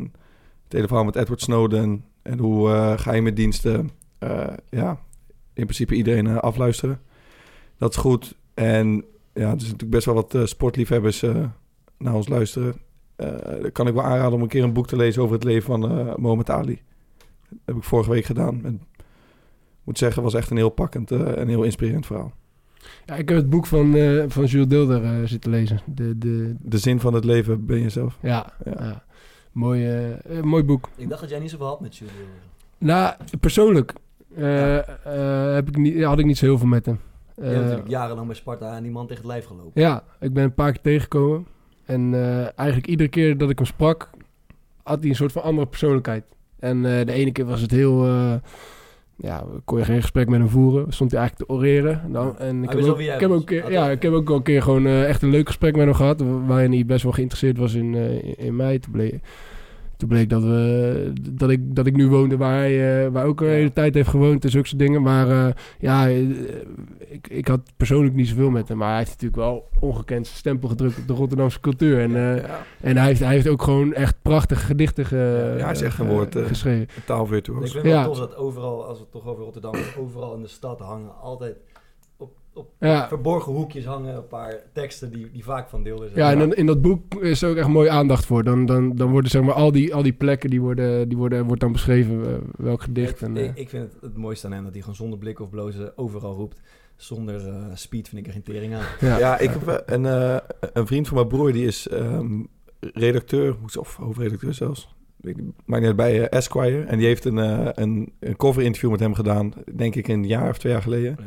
het 0.63 0.73
hele 0.73 0.87
verhaal 0.87 1.05
met 1.05 1.15
Edward 1.15 1.41
Snowden. 1.41 2.05
En 2.21 2.39
hoe 2.39 2.69
eh 2.69 2.97
geheime 2.97 3.33
diensten 3.33 3.89
ja, 4.69 4.99
in 5.53 5.63
principe 5.63 5.95
iedereen 5.95 6.27
afluisteren. 6.27 7.01
Dat 7.77 7.89
is 7.89 7.97
goed. 7.97 8.35
En 8.53 8.87
ja, 9.33 9.41
er 9.41 9.43
zijn 9.43 9.51
natuurlijk 9.51 9.89
best 9.89 10.05
wel 10.05 10.15
wat 10.15 10.37
sportliefhebbers 10.43 11.21
naar 11.97 12.13
ons 12.13 12.27
luisteren. 12.27 12.75
Kan 13.71 13.87
ik 13.87 13.93
wel 13.93 14.03
aanraden 14.03 14.33
om 14.33 14.41
een 14.41 14.47
keer 14.47 14.63
een 14.63 14.73
boek 14.73 14.87
te 14.87 14.95
lezen 14.95 15.21
over 15.21 15.35
het 15.35 15.43
leven 15.43 15.63
van 15.63 15.79
Mohammed 16.17 16.49
Ali. 16.49 16.81
Dat 17.49 17.59
heb 17.65 17.75
ik 17.75 17.83
vorige 17.83 18.09
week 18.09 18.25
gedaan. 18.25 18.65
En 18.65 18.81
moet 19.85 19.97
zeggen, 19.97 20.23
was 20.23 20.33
echt 20.33 20.49
een 20.49 20.57
heel 20.57 20.69
pakkend 20.69 21.11
eh, 21.11 21.37
en 21.37 21.47
heel 21.47 21.63
inspirerend 21.63 22.05
verhaal. 22.05 22.31
Ja, 23.05 23.15
ik 23.15 23.29
heb 23.29 23.37
het 23.37 23.49
boek 23.49 23.65
van, 23.65 23.95
eh, 23.95 24.23
van 24.27 24.45
Jules 24.45 24.67
Deelder 24.67 25.03
eh, 25.03 25.11
zitten 25.23 25.51
lezen. 25.51 25.79
De, 25.85 26.17
de, 26.17 26.55
De 26.59 26.77
zin 26.77 26.99
van 26.99 27.13
het 27.13 27.23
leven 27.23 27.65
ben 27.65 27.81
jezelf. 27.81 28.17
ja, 28.21 28.53
Ja. 28.65 28.73
ja. 28.79 29.03
Mooi, 29.51 29.89
mooi 30.43 30.63
boek. 30.63 30.89
Ik 30.95 31.09
dacht 31.09 31.21
dat 31.21 31.29
jij 31.29 31.39
niet 31.39 31.49
zoveel 31.49 31.67
had 31.67 31.79
met 31.79 31.97
Jules. 31.97 32.13
Nou, 32.77 33.15
persoonlijk 33.39 33.93
eh, 34.35 34.77
eh, 34.77 35.53
heb 35.53 35.67
ik 35.67 35.77
niet, 35.77 36.03
had 36.03 36.19
ik 36.19 36.25
niet 36.25 36.37
zo 36.37 36.45
heel 36.45 36.57
veel 36.57 36.67
met 36.67 36.85
hem. 36.85 36.99
Je 37.35 37.41
hebt 37.41 37.61
natuurlijk 37.61 37.87
jarenlang 37.87 38.27
bij 38.27 38.35
Sparta 38.35 38.75
en 38.75 38.83
die 38.83 38.91
man 38.91 39.07
tegen 39.07 39.23
het 39.23 39.31
lijf 39.31 39.45
gelopen. 39.45 39.81
Ja, 39.81 40.03
ik 40.19 40.33
ben 40.33 40.43
een 40.43 40.53
paar 40.53 40.71
keer 40.71 40.81
tegengekomen. 40.81 41.47
En 41.85 42.13
eh, 42.13 42.39
eigenlijk 42.55 42.87
iedere 42.87 43.09
keer 43.09 43.37
dat 43.37 43.49
ik 43.49 43.57
hem 43.57 43.67
sprak, 43.67 44.09
had 44.83 44.99
hij 44.99 45.09
een 45.09 45.15
soort 45.15 45.31
van 45.31 45.43
andere 45.43 45.67
persoonlijkheid. 45.67 46.23
En 46.59 46.85
eh, 46.85 47.05
de 47.05 47.11
ene 47.11 47.31
keer 47.31 47.45
was 47.45 47.61
het 47.61 47.71
heel... 47.71 48.07
ja, 49.17 49.43
kon 49.65 49.77
je 49.77 49.85
geen 49.85 50.01
gesprek 50.01 50.29
met 50.29 50.39
hem 50.39 50.49
voeren. 50.49 50.93
Stond 50.93 51.11
hij 51.11 51.19
eigenlijk 51.19 51.49
te 51.49 51.55
oreren. 51.55 52.01
En, 52.03 52.11
dan, 52.11 52.37
en 52.39 52.63
ik, 52.63 52.69
heb 52.69 52.79
al 52.79 52.89
ook, 52.89 52.99
ik, 52.99 53.19
heb 53.19 53.29
ook, 53.31 53.49
ja, 53.49 53.89
ik 53.89 54.01
heb 54.01 54.13
ook 54.13 54.27
wel 54.27 54.37
een 54.37 54.43
keer 54.43 54.61
gewoon 54.61 54.85
eh, 54.85 55.09
echt 55.09 55.21
een 55.21 55.29
leuk 55.29 55.47
gesprek 55.47 55.75
met 55.75 55.85
hem 55.85 55.93
gehad. 55.93 56.23
Waarin 56.45 56.71
hij 56.71 56.85
best 56.85 57.03
wel 57.03 57.11
geïnteresseerd 57.11 57.57
was 57.57 57.73
in, 57.73 57.95
eh, 57.95 58.45
in- 58.45 58.55
mij. 58.55 58.79
Toen 58.79 58.91
toen 59.97 60.09
bleek 60.09 60.29
dat, 60.29 60.43
we, 60.43 61.13
dat, 61.31 61.49
ik, 61.49 61.75
dat 61.75 61.85
ik 61.87 61.95
nu 61.95 62.07
woonde 62.07 62.37
waar 62.37 62.57
hij 62.57 63.05
eh, 63.05 63.11
waar 63.11 63.25
ook 63.25 63.41
een 63.41 63.47
Ja. 63.47 63.53
hele 63.53 63.73
tijd 63.73 63.93
heeft 63.93 64.09
gewoond. 64.09 64.43
En 64.43 64.49
zulke 64.49 64.75
dingen. 64.75 65.01
Maar 65.01 65.29
eh, 65.29 65.53
ja, 65.79 66.07
eh, 66.09 66.29
ik, 67.07 67.27
ik 67.27 67.47
had 67.47 67.59
persoonlijk 67.77 68.15
niet 68.15 68.27
zoveel 68.27 68.49
met 68.49 68.67
hem. 68.67 68.77
Maar 68.77 68.87
hij 68.89 68.97
heeft 68.97 69.09
natuurlijk 69.09 69.41
wel 69.41 69.69
ongekend 69.79 70.25
zijn 70.25 70.37
stempel 70.37 70.69
gedrukt 70.69 70.97
op 70.97 71.07
de 71.07 71.13
Rotterdamse 71.13 71.59
cultuur. 71.59 71.99
En, 72.01 72.15
eh, 72.15 72.41
ja. 72.47 72.59
en 72.81 72.97
hij, 72.97 73.05
heeft, 73.07 73.19
hij 73.19 73.33
heeft 73.33 73.47
ook 73.47 73.61
gewoon 73.61 73.93
echt 73.93 74.15
prachtige 74.21 74.65
gedichten 74.65 75.05
ge- 75.05 75.53
Ja, 75.57 75.63
hij 75.63 75.71
is 75.73 75.81
echt 75.81 75.99
een 75.99 76.07
woord, 76.07 76.35
eh, 76.35 76.45
geschreven. 76.45 76.87
Een 76.95 77.03
taalvirtuoos. 77.05 77.65
Ik 77.65 77.71
vind 77.71 77.83
het 77.83 77.93
Ja. 77.93 77.99
wel 78.03 78.13
tof 78.13 78.19
dat 78.19 78.35
overal, 78.35 78.85
als 78.85 78.97
we 78.97 79.03
het 79.03 79.11
toch 79.11 79.27
over 79.27 79.43
Rotterdam 79.43 79.73
hebben, 79.73 80.01
overal 80.03 80.35
in 80.35 80.41
de 80.41 80.47
stad 80.47 80.79
hangen 80.79 81.19
altijd 81.21 81.55
op, 82.55 82.69
Ja. 82.79 83.07
verborgen 83.07 83.53
hoekjes 83.53 83.85
hangen 83.85 84.15
een 84.15 84.27
paar 84.27 84.55
teksten 84.73 85.11
die, 85.11 85.31
die 85.31 85.43
vaak 85.43 85.69
van 85.69 85.83
deel 85.83 85.97
zijn. 85.97 86.11
Ja, 86.15 86.31
en 86.31 86.39
dan, 86.39 86.53
in 86.53 86.65
dat 86.65 86.81
boek 86.81 87.13
is 87.23 87.41
er 87.41 87.49
ook 87.49 87.55
echt 87.55 87.67
mooi 87.67 87.89
aandacht 87.89 88.25
voor. 88.25 88.43
Dan, 88.43 88.65
dan, 88.65 88.95
dan 88.95 89.11
worden 89.11 89.29
zeg 89.31 89.41
maar 89.41 89.53
al 89.53 89.71
die, 89.71 89.93
al 89.95 90.03
die 90.03 90.13
plekken 90.13 90.49
die 90.49 90.61
worden, 90.61 91.07
die 91.09 91.17
worden, 91.17 91.45
wordt 91.45 91.61
dan 91.61 91.71
beschreven 91.71 92.25
eh, 92.25 92.33
welk 92.57 92.81
gedicht. 92.81 93.11
ik, 93.21 93.27
En, 93.27 93.37
eh, 93.37 93.43
ik, 93.43 93.55
ik 93.55 93.69
vind 93.69 93.83
het 93.93 94.01
het 94.01 94.17
mooiste 94.17 94.45
aan 94.45 94.53
hem 94.53 94.63
dat 94.63 94.71
hij 94.71 94.81
gewoon 94.81 94.95
zonder 94.95 95.19
blik 95.19 95.39
of 95.39 95.49
blozen 95.49 95.97
overal 95.97 96.35
roept. 96.35 96.61
Zonder 96.95 97.47
eh, 97.47 97.55
speed 97.73 98.09
vind 98.09 98.21
ik 98.21 98.27
er 98.27 98.33
geen 98.33 98.43
tering 98.43 98.75
aan. 98.75 98.85
ja. 98.99 99.17
Ja, 99.17 99.37
ik 99.39 99.49
heb 99.49 99.83
een, 99.85 100.05
eh, 100.05 100.37
een 100.73 100.87
vriend 100.87 101.07
van 101.07 101.15
mijn 101.17 101.27
broer, 101.27 101.51
die 101.51 101.65
is 101.65 101.87
ehm, 101.87 102.43
redacteur, 102.79 103.55
of 103.79 103.95
hoofdredacteur 103.95 104.53
zelfs. 104.53 104.93
Maakt 105.65 105.81
niet 105.81 105.85
uit, 105.85 105.95
bij 105.95 106.29
Esquire. 106.29 106.83
En 106.83 106.97
die 106.97 107.07
heeft 107.07 107.25
een, 107.25 107.37
een, 107.81 108.13
een 108.19 108.35
cover 108.35 108.63
interview 108.63 108.91
met 108.91 108.99
hem 108.99 109.13
gedaan, 109.13 109.53
denk 109.75 109.95
ik 109.95 110.07
een 110.07 110.27
jaar 110.27 110.49
of 110.49 110.57
twee 110.57 110.71
jaar 110.71 110.81
geleden. 110.81 111.15
Ja. 111.19 111.23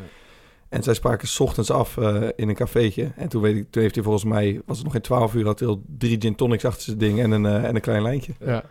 En 0.69 0.83
zij 0.83 0.95
spraken 0.95 1.29
's 1.29 1.41
ochtends 1.41 1.71
af 1.71 1.97
eh, 1.97 2.23
in 2.37 2.49
een 2.49 2.55
cafeetje. 2.55 3.11
En 3.17 3.29
toen, 3.29 3.43
weet 3.43 3.57
ik, 3.57 3.71
toen 3.71 3.83
heeft 3.83 3.95
hij 3.95 4.05
volgens 4.05 4.25
mij, 4.25 4.61
was 4.67 4.77
het 4.77 4.85
nog 4.85 4.93
geen 4.93 5.03
12 5.03 5.35
uur, 5.35 5.45
had 5.47 5.59
hij 5.59 5.69
al 5.69 5.83
drie 5.99 6.21
gin 6.21 6.35
tonics 6.35 6.65
achter 6.65 6.83
zijn 6.83 6.99
ding 6.99 7.21
en 7.21 7.31
een, 7.31 7.47
eh, 7.47 7.65
en 7.65 7.75
een 7.75 7.81
klein 7.81 8.03
lijntje. 8.03 8.33
ja. 8.41 8.63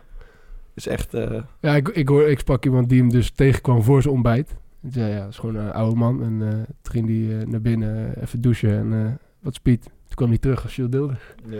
Dus 0.74 0.86
echt, 0.86 1.14
eh, 1.14 1.42
ja 1.60 1.76
ik, 1.76 1.88
ik, 1.88 2.08
hoor, 2.08 2.28
ik 2.28 2.38
sprak 2.38 2.64
iemand 2.64 2.88
die 2.88 3.00
hem 3.00 3.10
dus 3.10 3.30
tegenkwam 3.30 3.82
voor 3.82 4.02
zijn 4.02 4.14
ontbijt. 4.14 4.56
En 4.82 4.92
zei, 4.92 5.12
ja, 5.12 5.20
dat 5.20 5.28
is 5.28 5.38
gewoon 5.38 5.54
een 5.54 5.72
oude 5.72 5.96
man. 5.96 6.22
En 6.22 6.42
eh, 6.42 6.52
toen 6.82 6.92
ging 6.92 7.06
hij 7.06 7.44
naar 7.44 7.60
binnen, 7.60 8.20
even 8.22 8.40
douchen 8.40 8.70
en 8.78 9.06
eh, 9.06 9.12
wat 9.40 9.54
speed. 9.54 9.82
Toen 9.82 10.14
kwam 10.14 10.28
hij 10.28 10.38
terug 10.38 10.62
als 10.62 10.76
Jules 10.76 10.90
Deelder. 10.92 11.34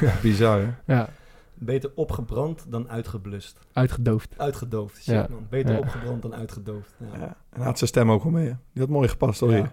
Ja. 0.00 0.14
bizar, 0.22 0.60
hè? 0.60 0.94
Ja, 0.94 1.08
Beter 1.54 1.90
opgebrand 1.94 2.66
dan 2.68 2.88
uitgeblust. 2.88 3.58
uitgedoofd. 3.72 4.34
Uitgedoofd, 4.36 4.96
shit 4.96 5.04
Ja. 5.14 5.26
man. 5.30 5.46
Beter 5.50 5.72
Ja. 5.72 5.78
opgebrand 5.78 6.22
dan 6.22 6.34
uitgedoofd. 6.34 6.94
Ja. 7.12 7.18
Ja. 7.18 7.36
En 7.50 7.60
had 7.62 7.78
zijn 7.78 7.90
stem 7.90 8.10
ook 8.10 8.22
wel 8.22 8.32
mee, 8.32 8.46
hè? 8.46 8.52
Die 8.72 8.82
had 8.82 8.88
mooi 8.90 9.08
gepast 9.08 9.42
alweer. 9.42 9.72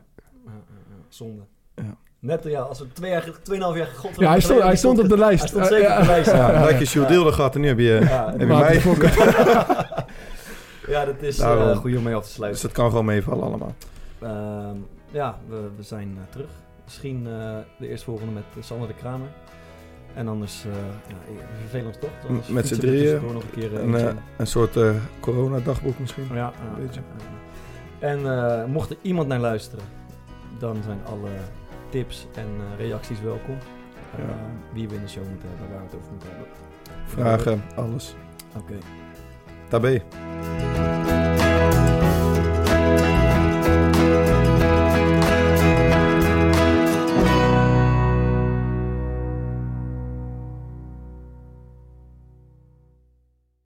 Zonde. 1.14 1.42
Ja. 1.76 1.96
Net, 2.20 2.44
ja, 2.44 2.60
als 2.60 2.80
we 2.80 2.88
twee 2.94 3.12
jaar, 3.12 3.30
tweeënhalf 3.44 3.76
jaar 3.78 3.88
god. 3.88 4.16
Ja, 4.20 4.30
hij 4.30 4.40
stond, 4.40 4.62
hij 4.62 4.76
stond 4.76 5.00
op 5.00 5.10
de 5.10 5.18
lijst. 5.18 5.40
Hij 5.40 5.48
stond 5.50 5.66
zeker 5.68 5.84
Ja, 5.90 5.96
op 5.98 6.02
de 6.02 6.08
lijst. 6.08 6.32
Ja, 6.32 6.52
Ja, 6.52 6.72
dat 6.78 6.90
je 6.92 7.06
Deelder 7.06 7.34
gehad 7.34 7.56
en 7.56 7.62
nu 7.62 7.68
heb 7.68 7.78
je, 7.80 7.84
Ja, 8.10 8.30
heb 8.32 8.40
je 8.40 8.46
mij. 8.46 8.82
ja, 10.88 11.06
dat 11.06 11.22
is 11.22 11.40
eh 11.40 11.76
goed 11.78 11.98
om 11.98 12.04
mee 12.04 12.16
af 12.16 12.22
te 12.22 12.28
Dus 12.28 12.36
sluiten. 12.36 12.62
dat 12.62 12.72
kan 12.72 12.90
gewoon 12.90 13.06
meevallen 13.06 13.44
allemaal. 13.44 13.76
Ehm, 14.22 14.76
ja, 15.12 15.38
we, 15.48 15.70
we 15.78 15.84
zijn 15.84 16.18
eh, 16.18 16.32
terug. 16.32 16.50
Misschien 16.84 17.28
eh, 17.28 17.58
de 17.80 17.88
eerstvolgende 17.88 18.32
met 18.32 18.66
Sander 18.66 18.88
de 18.88 18.94
Kramer. 18.94 19.28
En 20.14 20.28
anders, 20.28 20.64
eh 20.66 20.72
ja, 21.08 21.16
we 21.28 21.60
vervelen 21.60 21.86
ons 21.88 21.98
toch? 22.00 22.10
Anders 22.28 22.48
Met 22.48 22.68
z'n 22.68 22.76
drieën. 22.80 23.00
tussendoor 23.02 23.34
nog 23.34 23.44
een 23.44 23.52
keer 23.60 23.74
Een, 23.80 23.96
in. 23.96 24.18
een 24.38 24.48
soort 24.48 24.76
eh 24.78 24.90
corona-dagboek 25.20 26.00
misschien. 26.00 26.28
Ja, 26.34 26.46
een 26.76 26.86
beetje. 26.86 27.02
En 28.00 28.26
eh, 28.40 28.66
mocht 28.66 28.90
er 28.90 28.98
iemand 29.02 29.28
naar 29.28 29.40
luisteren, 29.40 29.86
dan 30.62 30.78
zijn 30.84 31.00
alle 31.06 31.30
tips 31.90 32.28
en 32.36 32.48
eh, 32.48 32.86
reacties 32.86 33.22
welkom. 33.22 33.58
Eh, 34.18 34.20
Ja. 34.28 34.36
Wie 34.74 34.88
we 34.90 34.96
in 34.96 35.02
de 35.02 35.08
show 35.08 35.28
moeten 35.30 35.50
hebben, 35.50 35.70
waar 35.70 35.78
we 35.80 35.86
het 35.86 35.96
over 35.96 36.12
moeten 36.12 36.30
hebben. 36.30 36.48
Vragen, 37.06 37.64
alles. 37.76 38.16
Oké. 38.58 38.78
Tabé. 39.70 40.02